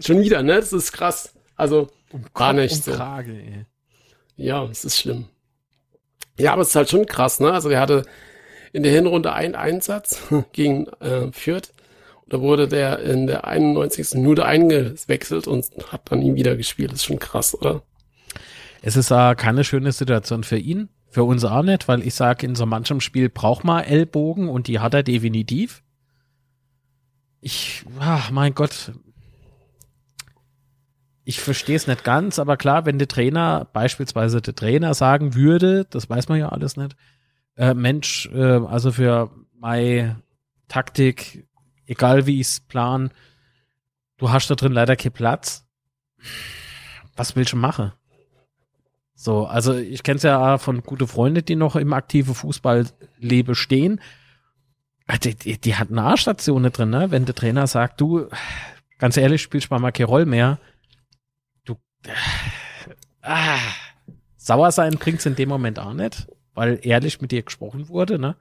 Schon 0.01 0.20
wieder, 0.20 0.43
ne? 0.43 0.57
Das 0.57 0.73
ist 0.73 0.93
krass. 0.93 1.35
Also, 1.57 1.89
war 2.35 2.53
nicht 2.53 2.75
um 2.75 2.83
so. 2.83 2.93
Krage, 2.93 3.33
ey. 3.33 3.66
Ja, 4.37 4.64
es 4.64 4.85
ist 4.85 4.99
schlimm. 4.99 5.27
Ja, 6.39 6.53
aber 6.55 6.62
es 6.62 6.68
ist 6.68 6.77
halt 6.77 6.91
schon 6.91 7.07
krass, 7.07 7.41
ne? 7.41 7.53
Also 7.53 7.68
er 7.68 7.81
hatte 7.81 8.05
in 8.73 8.83
der 8.83 8.93
Hinrunde 8.93 9.33
einen 9.33 9.55
Einsatz 9.55 10.20
gegen 10.53 10.87
äh, 11.01 11.31
Fürth. 11.33 11.73
Da 12.29 12.41
wurde 12.41 12.66
der 12.68 13.01
in 13.01 13.27
der 13.27 13.47
91. 13.47 14.14
Minute 14.14 14.47
eingewechselt 14.47 15.47
und 15.47 15.66
hat 15.89 16.11
dann 16.11 16.23
ihn 16.23 16.35
wieder 16.37 16.57
gespielt. 16.57 16.91
Das 16.91 17.01
ist 17.01 17.05
schon 17.05 17.18
krass, 17.18 17.55
oder? 17.55 17.83
Es 18.83 18.97
ist 18.97 19.12
äh, 19.12 19.35
keine 19.37 19.62
schöne 19.62 19.93
Situation 19.93 20.43
für 20.43 20.59
ihn, 20.59 20.89
für 21.09 21.22
uns 21.22 21.45
auch 21.45 21.62
nicht, 21.62 21.87
weil 21.87 22.03
ich 22.03 22.14
sage, 22.14 22.45
in 22.45 22.57
so 22.57 22.66
manchem 22.66 23.01
Spiel 23.01 23.28
braucht 23.28 23.64
man 23.64 23.85
Ellbogen 23.85 24.49
und 24.49 24.66
die 24.66 24.80
hat 24.80 24.93
er 24.93 25.05
definitiv. 25.05 25.85
Ich, 27.41 27.85
ach, 28.01 28.30
mein 28.33 28.55
Gott. 28.55 28.93
Ich 31.24 31.41
verstehe 31.41 31.76
es 31.76 31.87
nicht 31.87 32.03
ganz, 32.03 32.41
aber 32.41 32.57
klar, 32.57 32.85
wenn 32.85 32.99
der 32.99 33.07
Trainer, 33.07 33.68
beispielsweise 33.72 34.43
der 34.43 34.57
Trainer 34.57 34.95
sagen 34.95 35.37
würde, 35.37 35.85
das 35.89 36.11
weiß 36.11 36.28
man 36.28 36.41
ja 36.41 36.49
alles 36.49 36.76
nicht, 36.76 36.97
äh, 37.57 37.74
Mensch, 37.74 38.28
äh, 38.33 38.59
also 38.66 38.91
für 38.91 39.30
meine 39.55 40.20
Taktik, 40.66 41.47
egal 41.87 42.26
wie 42.26 42.41
ich 42.41 42.49
es 42.49 42.61
plan, 42.61 43.12
du 44.16 44.33
hast 44.33 44.51
da 44.51 44.57
drin 44.57 44.72
leider 44.72 44.97
keinen 44.97 45.12
Platz. 45.12 45.64
Was 47.14 47.37
willst 47.37 47.53
du 47.53 47.57
machen? 47.57 47.93
So, 49.23 49.47
also 49.47 49.75
ich 49.77 50.03
kenne 50.03 50.16
es 50.16 50.25
ja 50.25 50.59
von 50.59 50.83
gute 50.83 51.07
Freunde, 51.07 51.45
die 51.45 51.55
noch 51.55 51.77
im 51.77 51.93
aktiven 51.93 52.35
Fußballleben 52.35 53.55
stehen. 53.55 54.01
Ah, 55.07 55.16
Die, 55.16 55.37
die, 55.37 55.61
die 55.61 55.77
hatten 55.77 55.97
A-Stationen 55.97 56.73
drin, 56.73 56.91
ne? 56.91 57.12
Wenn 57.12 57.25
der 57.25 57.37
Trainer 57.37 57.68
sagt, 57.68 58.01
du, 58.01 58.27
ganz 58.99 59.16
ehrlich, 59.16 59.41
spielst 59.41 59.70
mal 59.70 59.93
keine 59.93 60.09
Rolle 60.09 60.27
mehr. 60.27 60.59
Du, 61.64 61.77
ah, 63.20 63.59
sauer 64.37 64.73
sein 64.73 64.95
bringt's 64.95 65.25
in 65.25 65.37
dem 65.37 65.51
Moment 65.51 65.79
auch 65.79 65.95
nicht, 65.95 66.27
weil 66.55 66.81
ehrlich 66.83 67.20
mit 67.20 67.31
dir 67.31 67.45
gesprochen 67.45 67.89
wurde, 67.89 68.18
ne? 68.18 68.35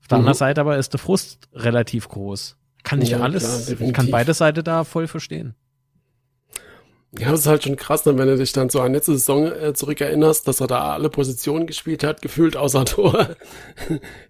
Auf 0.00 0.06
der 0.06 0.18
Mhm. 0.18 0.20
anderen 0.20 0.38
Seite 0.38 0.60
aber 0.60 0.78
ist 0.78 0.92
der 0.92 1.00
Frust 1.00 1.48
relativ 1.52 2.06
groß. 2.06 2.56
Kann 2.84 3.00
nicht 3.00 3.10
Ja, 3.10 3.18
alles, 3.22 3.66
klar, 3.66 3.92
kann 3.92 4.08
beide 4.08 4.34
Seiten 4.34 4.62
da 4.62 4.84
voll 4.84 5.08
verstehen. 5.08 5.56
Ja, 7.18 7.32
das 7.32 7.40
ist 7.40 7.46
halt 7.46 7.64
schon 7.64 7.76
krass, 7.76 8.04
ne, 8.04 8.16
wenn 8.16 8.28
du 8.28 8.36
dich 8.36 8.52
dann 8.52 8.70
so 8.70 8.80
an 8.80 8.92
letzte 8.92 9.12
Saison 9.12 9.50
äh, 9.50 9.74
zurückerinnerst, 9.74 10.46
dass 10.46 10.60
er 10.60 10.68
da 10.68 10.92
alle 10.92 11.10
Positionen 11.10 11.66
gespielt 11.66 12.04
hat, 12.04 12.22
gefühlt 12.22 12.56
außer 12.56 12.84
Tor. 12.86 13.36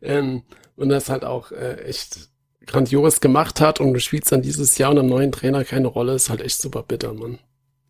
ähm, 0.01 0.43
und 0.77 0.89
das 0.89 1.11
halt 1.11 1.25
auch 1.25 1.53
äh, 1.53 1.83
echt 1.85 2.31
grandios 2.67 3.21
gemacht 3.21 3.61
hat 3.61 3.81
und 3.81 3.93
du 3.93 4.01
spielst 4.01 4.33
dann 4.33 4.43
dieses 4.43 4.79
Jahr 4.79 4.93
und 4.93 4.99
einem 4.99 5.09
neuen 5.09 5.33
Trainer 5.33 5.65
keine 5.65 5.89
Rolle, 5.89 6.15
ist 6.15 6.31
halt 6.31 6.41
echt 6.41 6.61
super 6.61 6.83
bitter, 6.83 7.13
Mann. 7.13 7.39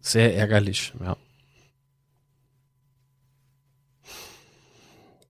Sehr 0.01 0.35
ärgerlich, 0.35 0.93
ja. 0.99 1.17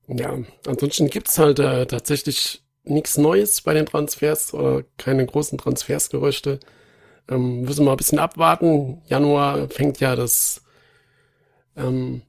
Ja, 0.09 0.39
ansonsten 0.67 1.09
gibt's 1.09 1.39
halt 1.39 1.59
äh, 1.59 1.87
tatsächlich 1.87 2.63
nichts 2.85 3.17
Neues 3.19 3.61
bei 3.61 3.75
den 3.75 3.87
Transfers 3.87 4.55
oder 4.55 4.85
keine 4.97 5.25
großen 5.27 5.59
Transfersgerüchte. 5.59 6.59
Ähm, 7.31 7.63
müssen 7.63 7.81
wir 7.81 7.87
mal 7.87 7.93
ein 7.93 7.97
bisschen 7.97 8.19
abwarten. 8.19 9.03
Januar 9.07 9.69
fängt 9.69 10.01
ja 10.01 10.17
das 10.17 10.63
ähm, 11.77 12.23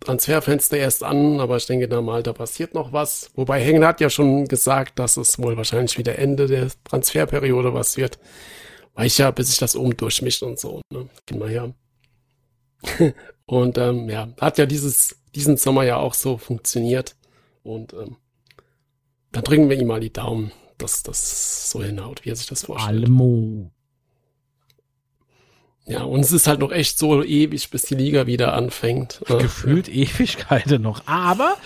Transferfenster 0.00 0.78
erst 0.78 1.04
an, 1.04 1.40
aber 1.40 1.56
ich 1.56 1.66
denke 1.66 1.86
da 1.86 2.00
mal, 2.00 2.22
da 2.22 2.32
passiert 2.32 2.74
noch 2.74 2.92
was. 2.92 3.30
Wobei 3.34 3.62
Hengen 3.62 3.84
hat 3.84 4.00
ja 4.00 4.10
schon 4.10 4.46
gesagt, 4.48 4.98
dass 4.98 5.16
es 5.16 5.38
wohl 5.38 5.56
wahrscheinlich 5.56 5.98
wieder 5.98 6.18
Ende 6.18 6.46
der 6.46 6.68
Transferperiode 6.84 7.74
was 7.74 7.96
wird. 7.96 8.18
Weiß 8.94 9.18
ja, 9.18 9.30
bis 9.30 9.48
sich 9.48 9.58
das 9.58 9.76
oben 9.76 9.96
durchmischt 9.96 10.42
und 10.42 10.58
so. 10.58 10.80
Ne? 10.92 11.08
Gehen 11.26 11.38
wir 11.38 11.48
her. 11.48 11.74
und 13.46 13.78
ähm, 13.78 14.08
ja, 14.08 14.28
hat 14.40 14.58
ja 14.58 14.66
dieses, 14.66 15.16
diesen 15.34 15.56
Sommer 15.58 15.84
ja 15.84 15.98
auch 15.98 16.14
so 16.14 16.38
funktioniert. 16.38 17.14
Und 17.62 17.92
ähm, 17.92 18.16
dann 19.32 19.44
drücken 19.44 19.68
wir 19.68 19.78
ihm 19.78 19.86
mal 19.86 20.00
die 20.00 20.12
Daumen, 20.12 20.50
dass 20.78 21.02
das 21.02 21.70
so 21.70 21.82
hinhaut, 21.82 22.24
wie 22.24 22.30
er 22.30 22.36
sich 22.36 22.46
das 22.46 22.64
vorstellt. 22.64 23.04
Almo. 23.04 23.70
Ja, 25.86 26.02
und 26.02 26.20
es 26.20 26.30
ist 26.30 26.46
halt 26.46 26.60
noch 26.60 26.70
echt 26.70 26.98
so 26.98 27.24
ewig, 27.24 27.70
bis 27.70 27.82
die 27.82 27.94
Liga 27.94 28.26
wieder 28.26 28.52
anfängt. 28.52 29.22
Äh, 29.28 29.38
Gefühlt 29.38 29.88
Ewigkeiten 29.88 30.82
noch. 30.82 31.06
Aber 31.06 31.56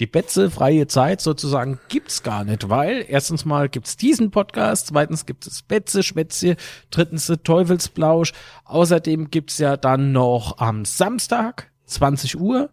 die 0.00 0.06
Betze 0.06 0.50
freie 0.50 0.86
Zeit 0.86 1.20
sozusagen 1.20 1.78
gibt's 1.88 2.22
gar 2.22 2.44
nicht, 2.44 2.70
weil 2.70 3.04
erstens 3.06 3.44
mal 3.44 3.68
gibt's 3.68 3.96
diesen 3.96 4.30
Podcast, 4.30 4.86
zweitens 4.86 5.26
gibt 5.26 5.46
es 5.46 5.62
Betze, 5.62 6.02
Schwätze, 6.02 6.56
drittens 6.90 7.30
Teufelsblausch. 7.42 8.32
Außerdem 8.64 9.30
gibt's 9.30 9.58
ja 9.58 9.76
dann 9.76 10.12
noch 10.12 10.58
am 10.58 10.84
Samstag, 10.84 11.70
20 11.86 12.40
Uhr, 12.40 12.70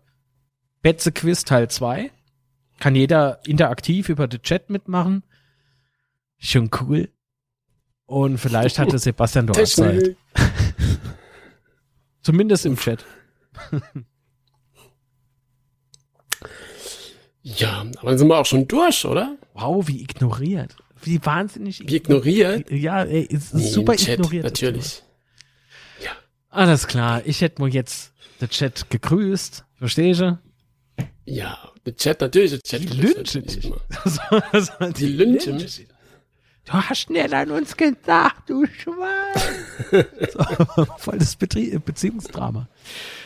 Betze 0.82 1.12
Quiz 1.12 1.44
Teil 1.44 1.70
2. 1.70 2.12
Kann 2.80 2.96
jeder 2.96 3.40
interaktiv 3.46 4.08
über 4.10 4.28
den 4.28 4.42
Chat 4.42 4.70
mitmachen. 4.70 5.24
Schon 6.38 6.70
cool. 6.80 7.10
Und 8.06 8.40
vielleicht 8.40 8.80
hatte 8.80 8.98
Sebastian 9.00 9.48
dort 9.48 9.68
Zeit. 9.68 10.16
Zumindest 12.24 12.66
im 12.66 12.78
Chat. 12.78 13.06
Ja, 17.44 17.86
aber 17.98 18.10
dann 18.12 18.18
sind 18.20 18.28
wir 18.28 18.38
auch 18.38 18.46
schon 18.46 18.68
durch, 18.68 19.04
oder? 19.06 19.38
Wow, 19.54 19.88
wie 19.88 20.02
ignoriert. 20.02 20.76
wie 21.02 21.24
wahnsinnig. 21.26 21.82
Wie 21.88 21.96
ignoriert? 21.96 22.70
Ja, 22.70 23.04
ey, 23.04 23.24
ist 23.24 23.54
Nee, 23.54 23.68
super 23.68 23.94
im 23.94 23.98
Chat, 24.00 24.20
ignoriert. 24.20 24.44
Natürlich. 24.46 25.04
Alles 26.54 26.86
klar, 26.86 27.22
ich 27.26 27.40
hätte 27.40 27.62
mal 27.62 27.70
jetzt 27.74 28.12
den 28.42 28.50
Chat 28.50 28.90
gegrüßt. 28.90 29.64
Verstehst 29.76 30.20
du? 30.20 30.38
Ja, 31.24 31.58
der 31.86 31.96
Chat 31.96 32.20
natürlich. 32.20 32.52
Der 32.52 32.62
Chat 32.62 32.82
Die 32.82 32.88
lynchen. 32.88 33.46
Also, 34.52 34.72
Die 34.98 35.06
lynchen 35.08 35.56
mich. 35.56 35.88
Du 36.66 36.74
hast 36.74 37.10
nicht 37.10 37.34
an 37.34 37.52
uns 37.52 37.76
gedacht, 37.76 38.44
du 38.48 38.66
Schwein. 38.66 40.06
so, 40.32 40.86
voll 40.98 41.18
das 41.18 41.36
Betrie 41.36 41.78
Beziehungsdrama. 41.80 42.68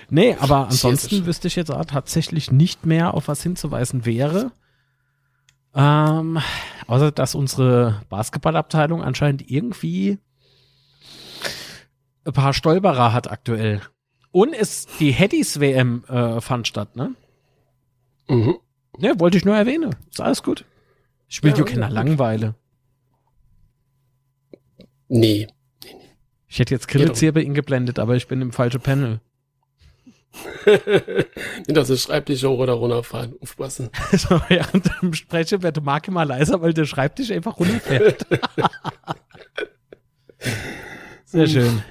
Nee, 0.10 0.38
aber 0.40 0.68
ansonsten 0.68 1.16
Jesus. 1.16 1.28
wüsste 1.28 1.48
ich 1.48 1.56
jetzt 1.56 1.72
auch 1.72 1.86
tatsächlich 1.86 2.52
nicht 2.52 2.86
mehr, 2.86 3.14
auf 3.14 3.28
was 3.28 3.44
hinzuweisen 3.44 4.06
wäre. 4.06 4.52
Ähm, 5.74 6.40
außer, 6.88 7.12
dass 7.12 7.36
unsere 7.36 8.02
Basketballabteilung 8.10 9.04
anscheinend 9.04 9.50
irgendwie 9.50 10.20
ein 12.26 12.34
paar 12.34 12.54
Stolperer 12.54 13.12
hat 13.12 13.30
aktuell. 13.30 13.82
Und 14.32 14.54
es, 14.54 14.88
die 15.00 15.12
Headies 15.12 15.60
WM 15.60 16.04
äh, 16.08 16.40
fand 16.42 16.68
statt, 16.68 16.96
ne? 16.96 17.16
Mhm. 18.28 18.56
Ne, 18.98 19.20
wollte 19.20 19.38
ich 19.38 19.46
nur 19.46 19.56
erwähnen. 19.56 19.96
Ist 20.10 20.22
alles 20.22 20.42
gut. 20.42 20.66
Ich 21.28 21.44
will 21.44 21.52
Ja, 21.52 21.58
ja, 21.58 21.64
keine 21.64 22.65
gut. 25.08 25.18
Langeweile. 25.18 25.48
Nee. 25.48 25.48
Ich 26.48 26.60
hätte 26.60 26.74
jetzt 26.74 26.88
Grillzirbe 26.88 27.42
eingeblendet, 27.42 28.00
aber 28.00 28.16
ich 28.16 28.28
bin 28.28 28.42
im 28.42 28.52
falschen 28.54 28.82
Panel. 28.82 29.20
Nicht, 30.66 31.78
dass 31.78 31.88
der 31.88 31.98
Schreibtisch 31.98 32.44
hoch 32.44 32.60
oder 32.60 32.74
runterfahren. 32.74 33.36
Aufpassen. 33.42 33.90
Also 34.12 34.42
während 34.48 34.90
dem 35.02 35.14
Sprechen 35.14 35.64
wird 35.64 35.78
der 35.78 35.84
Marke 35.84 36.12
mal 36.12 36.24
leiser, 36.24 36.62
weil 36.62 36.74
der 36.74 36.86
Schreibtisch 36.86 37.32
einfach 37.32 37.58
runterfährt. 37.60 38.26
Sehr 41.26 41.48
schön. 41.48 41.84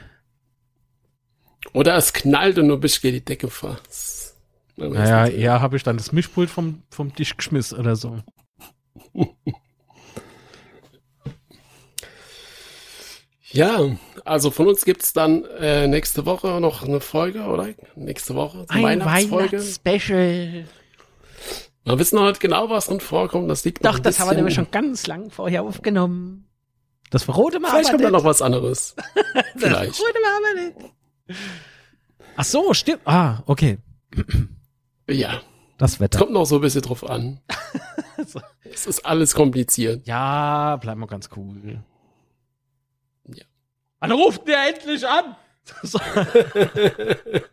Oder 1.73 1.97
es 1.97 2.13
knallt 2.13 2.59
und 2.59 2.69
du 2.69 2.79
bist 2.79 3.03
gegen 3.03 3.17
die 3.17 3.25
Decke 3.25 3.49
weiß 3.49 4.37
Naja, 4.77 5.27
eher 5.27 5.61
habe 5.61 5.77
ich 5.77 5.83
dann 5.83 5.97
das 5.97 6.13
Mischpult 6.13 6.51
vom, 6.51 6.83
vom 6.91 7.15
Tisch 7.15 7.37
geschmissen 7.37 7.79
oder 7.79 7.97
so. 7.97 8.21
Ja, 13.55 13.89
also 14.25 14.51
von 14.51 14.67
uns 14.67 14.85
gibt's 14.85 15.13
dann 15.13 15.45
äh, 15.61 15.87
nächste 15.87 16.27
Woche 16.27 16.61
noch 16.61 16.83
eine 16.83 17.01
Folge, 17.01 17.45
oder? 17.45 17.69
Nächste 17.95 18.35
Woche. 18.35 18.67
die 18.75 18.83
Weihnachtsfolge. 18.83 19.53
Weihnachtsspecial. 19.53 20.65
Wir 21.85 21.99
wissen 21.99 22.17
noch 22.17 22.27
nicht 22.27 22.41
genau, 22.41 22.69
was 22.69 22.87
drin 22.87 22.99
vorkommt. 23.01 23.49
Das 23.51 23.65
liegt 23.65 23.85
Doch, 23.85 23.99
das 23.99 24.19
haben 24.19 24.31
wir 24.31 24.37
nämlich 24.37 24.55
schon 24.55 24.71
ganz 24.71 25.07
lang 25.07 25.31
vorher 25.31 25.63
aufgenommen. 25.63 26.49
Das 27.11 27.23
verrote 27.25 27.61
wir 27.61 27.69
Vielleicht 27.69 27.91
aber 27.91 27.99
kommt 27.99 28.05
da 28.05 28.11
noch 28.11 28.25
was 28.25 28.43
anderes. 28.43 28.97
Das 29.35 29.45
Vielleicht. 29.57 29.99
wir 30.01 30.15
aber 30.37 30.61
nicht. 30.83 30.93
Ach 32.37 32.45
so, 32.45 32.75
stimmt. 32.75 33.03
Ah, 33.05 33.43
okay. 33.47 33.79
Ja, 35.09 35.41
Das 35.79 36.01
Wetter. 36.01 36.19
kommt 36.19 36.33
noch 36.33 36.45
so 36.45 36.57
ein 36.57 36.61
bisschen 36.61 36.83
drauf 36.83 37.09
an. 37.09 37.41
So. 38.27 38.41
Es 38.73 38.87
ist 38.87 39.07
alles 39.07 39.35
kompliziert. 39.37 40.05
Ja, 40.09 40.77
bleib 40.81 40.97
mal 40.97 41.07
ganz 41.07 41.29
cool. 41.37 41.85
Ja. 44.09 44.11
Wann 44.11 44.13
ruft 44.13 44.47
der 44.49 44.69
endlich 44.69 45.07
an? 45.07 45.37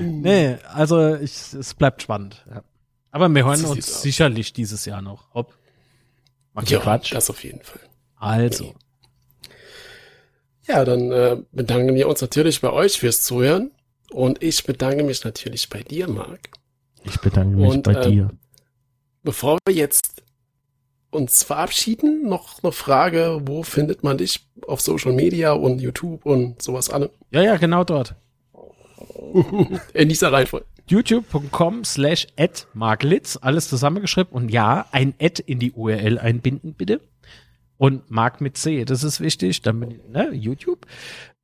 Nee, 0.00 0.56
also 0.74 1.14
ich, 1.16 1.52
es 1.52 1.74
bleibt 1.74 2.02
spannend. 2.02 2.44
Ja. 2.50 2.62
Aber 3.12 3.28
wir 3.28 3.44
hören 3.44 3.64
uns 3.64 3.88
aus. 3.88 4.02
sicherlich 4.02 4.52
dieses 4.52 4.84
Jahr 4.84 5.02
noch. 5.02 5.32
Hopp. 5.34 5.56
Mach 6.54 6.64
Ja, 6.66 6.80
Quatsch. 6.80 7.12
das 7.14 7.30
auf 7.30 7.44
jeden 7.44 7.62
Fall. 7.62 7.80
Also, 8.16 8.74
Ja, 10.66 10.84
dann 10.84 11.12
äh, 11.12 11.36
bedanken 11.52 11.94
wir 11.94 12.08
uns 12.08 12.20
natürlich 12.20 12.60
bei 12.60 12.70
euch 12.72 12.98
fürs 12.98 13.22
Zuhören. 13.22 13.70
Und 14.10 14.42
ich 14.42 14.64
bedanke 14.64 15.04
mich 15.04 15.24
natürlich 15.24 15.68
bei 15.68 15.82
dir, 15.82 16.08
Marc. 16.08 16.40
ich 17.04 17.18
bedanke 17.20 17.56
mich 17.56 17.70
Und, 17.70 17.82
bei 17.84 17.94
ähm, 17.94 18.10
dir. 18.10 18.30
Bevor 19.22 19.58
wir 19.66 19.74
jetzt 19.74 20.11
uns 21.12 21.42
verabschieden, 21.42 22.28
noch 22.28 22.62
eine 22.62 22.72
Frage, 22.72 23.42
wo 23.44 23.62
findet 23.62 24.02
man 24.02 24.18
dich 24.18 24.46
auf 24.66 24.80
Social 24.80 25.12
Media 25.12 25.52
und 25.52 25.80
YouTube 25.80 26.24
und 26.26 26.60
sowas 26.60 26.90
alle? 26.90 27.10
Ja, 27.30 27.42
ja, 27.42 27.56
genau 27.56 27.84
dort. 27.84 28.14
In 29.94 30.08
dieser 30.08 30.32
Reihenfolge. 30.32 30.66
youtube.com 30.88 31.84
slash 31.84 32.26
at 32.38 32.66
marklitz, 32.74 33.38
alles 33.40 33.68
zusammengeschrieben 33.68 34.32
und 34.32 34.50
ja, 34.50 34.86
ein 34.90 35.14
Ad 35.20 35.42
in 35.46 35.58
die 35.58 35.72
URL 35.72 36.18
einbinden, 36.18 36.74
bitte. 36.74 37.00
Und 37.76 38.10
Mark 38.10 38.40
mit 38.40 38.56
C, 38.56 38.84
das 38.84 39.02
ist 39.04 39.20
wichtig, 39.20 39.62
dann 39.62 39.80
bin 39.80 39.90
ich, 39.90 40.00
ne, 40.08 40.30
YouTube. 40.32 40.86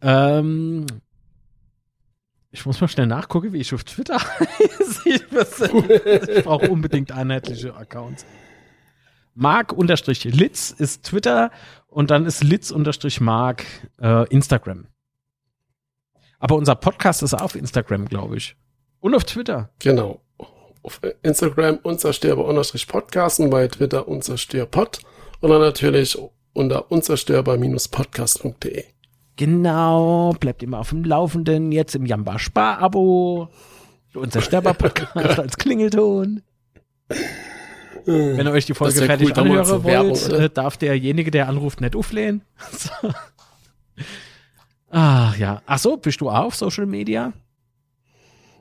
Ähm, 0.01 0.87
ich 2.51 2.64
muss 2.64 2.81
mal 2.81 2.89
schnell 2.89 3.07
nachgucken, 3.07 3.53
wie 3.53 3.59
ich 3.59 3.75
auf 3.75 3.85
Twitter 3.85 4.19
heiße. 4.39 5.09
Ich, 5.09 6.45
brauche 6.45 6.71
unbedingt 6.71 7.12
einheitliche 7.12 7.75
Accounts. 7.75 8.25
Mark-Litz 9.39 10.70
ist 10.70 11.05
Twitter 11.05 11.51
und 11.86 12.11
dann 12.11 12.26
ist 12.26 12.43
Litz-Mark 12.43 13.64
äh, 14.01 14.28
Instagram. 14.28 14.86
Aber 16.41 16.57
unser 16.57 16.74
Podcast 16.74 17.22
ist 17.22 17.34
auf 17.34 17.55
Instagram, 17.55 18.07
glaube 18.07 18.36
ich. 18.36 18.57
Und 19.01 19.14
auf 19.14 19.22
Twitter. 19.24 19.70
Genau. 19.78 20.20
Auf 20.82 21.01
Instagram 21.22 21.78
unzerstörbar-podcast 21.82 23.41
und 23.41 23.51
bei 23.51 23.68
Twitter 23.68 24.09
unzerstörpod 24.09 25.01
und 25.41 25.51
dann 25.51 25.61
natürlich 25.61 26.18
unter 26.53 26.91
unzerstörbar-podcast.de. 26.91 28.84
Genau, 29.36 30.32
bleibt 30.41 30.64
immer 30.64 30.80
auf 30.80 30.89
dem 30.91 31.05
Laufenden. 31.05 31.70
Jetzt 31.70 31.95
im 31.95 32.07
Jamba 32.07 32.41
Spar-Abo. 32.41 33.49
Unser 34.14 34.41
Sterber-Podcast 34.41 35.39
als 35.39 35.57
Klingelton. 35.57 36.43
Wenn 38.07 38.47
ihr 38.47 38.53
euch 38.53 38.67
die 38.67 38.75
Folge 38.75 39.03
fertig 39.03 39.31
cool, 39.37 39.39
anhören 39.39 39.69
wollt, 39.69 39.85
Werbung, 39.85 40.17
äh, 40.41 40.51
darf 40.51 40.77
derjenige, 40.77 41.31
der 41.31 41.49
anruft, 41.49 41.81
nicht 41.81 41.97
auflehnen. 41.97 42.43
Ach 44.91 45.37
ja. 45.37 45.63
Ach 45.67 45.79
so, 45.79 45.97
bist 45.97 46.21
du 46.21 46.31
auch 46.31 46.45
auf 46.47 46.55
Social 46.55 46.87
Media? 46.87 47.33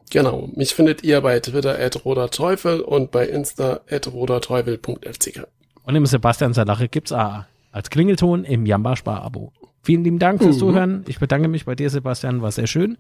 Genau. 0.10 0.50
Mich 0.56 0.74
findet 0.74 1.04
ihr 1.04 1.22
bei 1.22 1.40
Twitter 1.40 1.78
at 1.80 2.06
roderteufel 2.06 2.82
und 2.82 3.12
bei 3.12 3.28
Insta 3.28 3.82
at 3.90 4.08
roderteufel.fck. 4.12 5.48
Und 5.84 5.96
im 5.96 6.06
Sebastian 6.06 6.54
Salache 6.54 6.88
gibt's 6.90 7.12
auch 7.12 7.44
als 7.72 7.90
Klingelton 7.90 8.44
im 8.44 8.66
Jamba 8.66 8.96
Spar-Abo. 8.96 9.52
Vielen 9.84 10.04
lieben 10.04 10.20
Dank 10.20 10.42
fürs 10.42 10.56
Mhm. 10.56 10.60
Zuhören. 10.60 11.06
Ich 11.08 11.20
bedanke 11.20 11.48
mich 11.48 11.66
bei 11.66 11.76
dir, 11.76 11.90
Sebastian. 11.90 12.42
War 12.42 12.52
sehr 12.52 12.68
schön. 12.68 12.98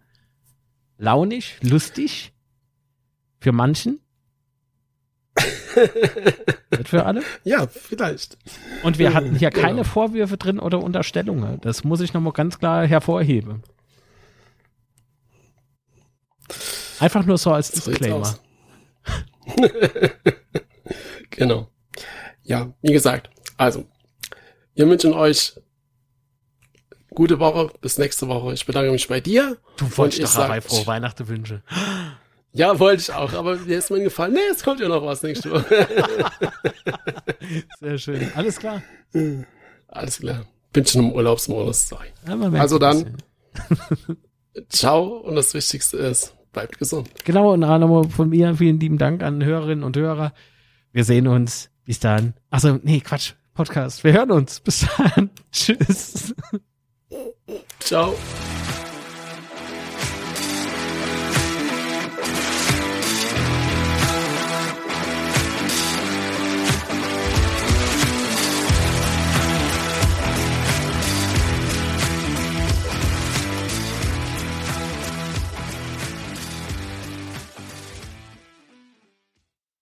Launig, 0.97 1.57
lustig. 1.61 2.33
Für 3.39 3.51
manchen. 3.51 3.99
Nicht 6.71 6.89
für 6.89 7.05
alle. 7.05 7.21
Ja, 7.43 7.67
vielleicht. 7.67 8.37
Und 8.83 8.97
wir 8.99 9.13
hatten 9.13 9.35
hier 9.35 9.49
Genau. 9.51 9.65
keine 9.67 9.83
Vorwürfe 9.83 10.37
drin 10.37 10.59
oder 10.59 10.81
Unterstellungen. 10.83 11.59
Das 11.61 11.83
muss 11.83 12.01
ich 12.01 12.13
nochmal 12.13 12.33
ganz 12.33 12.59
klar 12.59 12.85
hervorheben. 12.87 13.63
Einfach 16.99 17.25
nur 17.25 17.37
so 17.37 17.51
als 17.51 17.67
So 17.69 17.91
Disclaimer. 17.91 18.35
genau. 21.29 21.69
Ja, 22.43 22.73
wie 22.81 22.93
gesagt, 22.93 23.29
also, 23.57 23.85
wir 24.75 24.87
wünschen 24.87 25.13
euch 25.13 25.53
gute 27.13 27.39
Woche, 27.39 27.71
bis 27.81 27.97
nächste 27.97 28.27
Woche. 28.27 28.53
Ich 28.53 28.65
bedanke 28.65 28.91
mich 28.91 29.07
bei 29.07 29.19
dir. 29.19 29.57
Du 29.77 29.85
wolltest 29.97 30.37
doch 30.37 30.61
frohe 30.63 30.87
Weihnachten 30.87 31.27
wünschen. 31.27 31.63
Ja, 32.53 32.79
wollte 32.79 33.01
ich 33.01 33.13
auch, 33.13 33.33
aber 33.33 33.57
mir 33.57 33.77
ist 33.77 33.91
mir 33.91 34.01
gefallen. 34.01 34.33
Nee, 34.33 34.39
es 34.51 34.63
kommt 34.63 34.79
ja 34.79 34.87
noch 34.87 35.05
was 35.05 35.21
nächste 35.21 35.51
Woche. 35.51 35.87
Sehr 37.79 37.97
schön. 37.97 38.31
Alles 38.35 38.57
klar. 38.57 38.81
Alles 39.87 40.19
klar. 40.19 40.45
Bin 40.73 40.85
schon 40.85 41.05
im 41.05 41.11
Urlaubsmodus. 41.13 41.89
Sorry. 41.89 42.07
Ja, 42.27 42.39
Also 42.59 42.79
dann. 42.79 43.17
Ciao 44.69 45.17
und 45.17 45.35
das 45.35 45.53
Wichtigste 45.53 45.97
ist, 45.97 46.35
bleibt 46.51 46.79
gesund. 46.79 47.09
Genau, 47.25 47.53
und 47.53 47.63
auch 47.63 47.77
nochmal 47.77 48.09
von 48.09 48.29
mir 48.29 48.55
vielen 48.55 48.79
lieben 48.79 48.97
Dank 48.97 49.21
an 49.21 49.43
Hörerinnen 49.43 49.83
und 49.83 49.95
Hörer. 49.97 50.33
Wir 50.91 51.03
sehen 51.03 51.27
uns. 51.27 51.69
Bis 51.85 51.99
dann. 51.99 52.33
Achso, 52.49 52.79
nee, 52.83 52.99
Quatsch. 52.99 53.33
Podcast. 53.53 54.03
Wir 54.03 54.13
hören 54.13 54.31
uns. 54.31 54.59
Bis 54.59 54.85
dann. 54.97 55.29
Tschüss. 55.51 56.33
Ciao. 57.79 58.13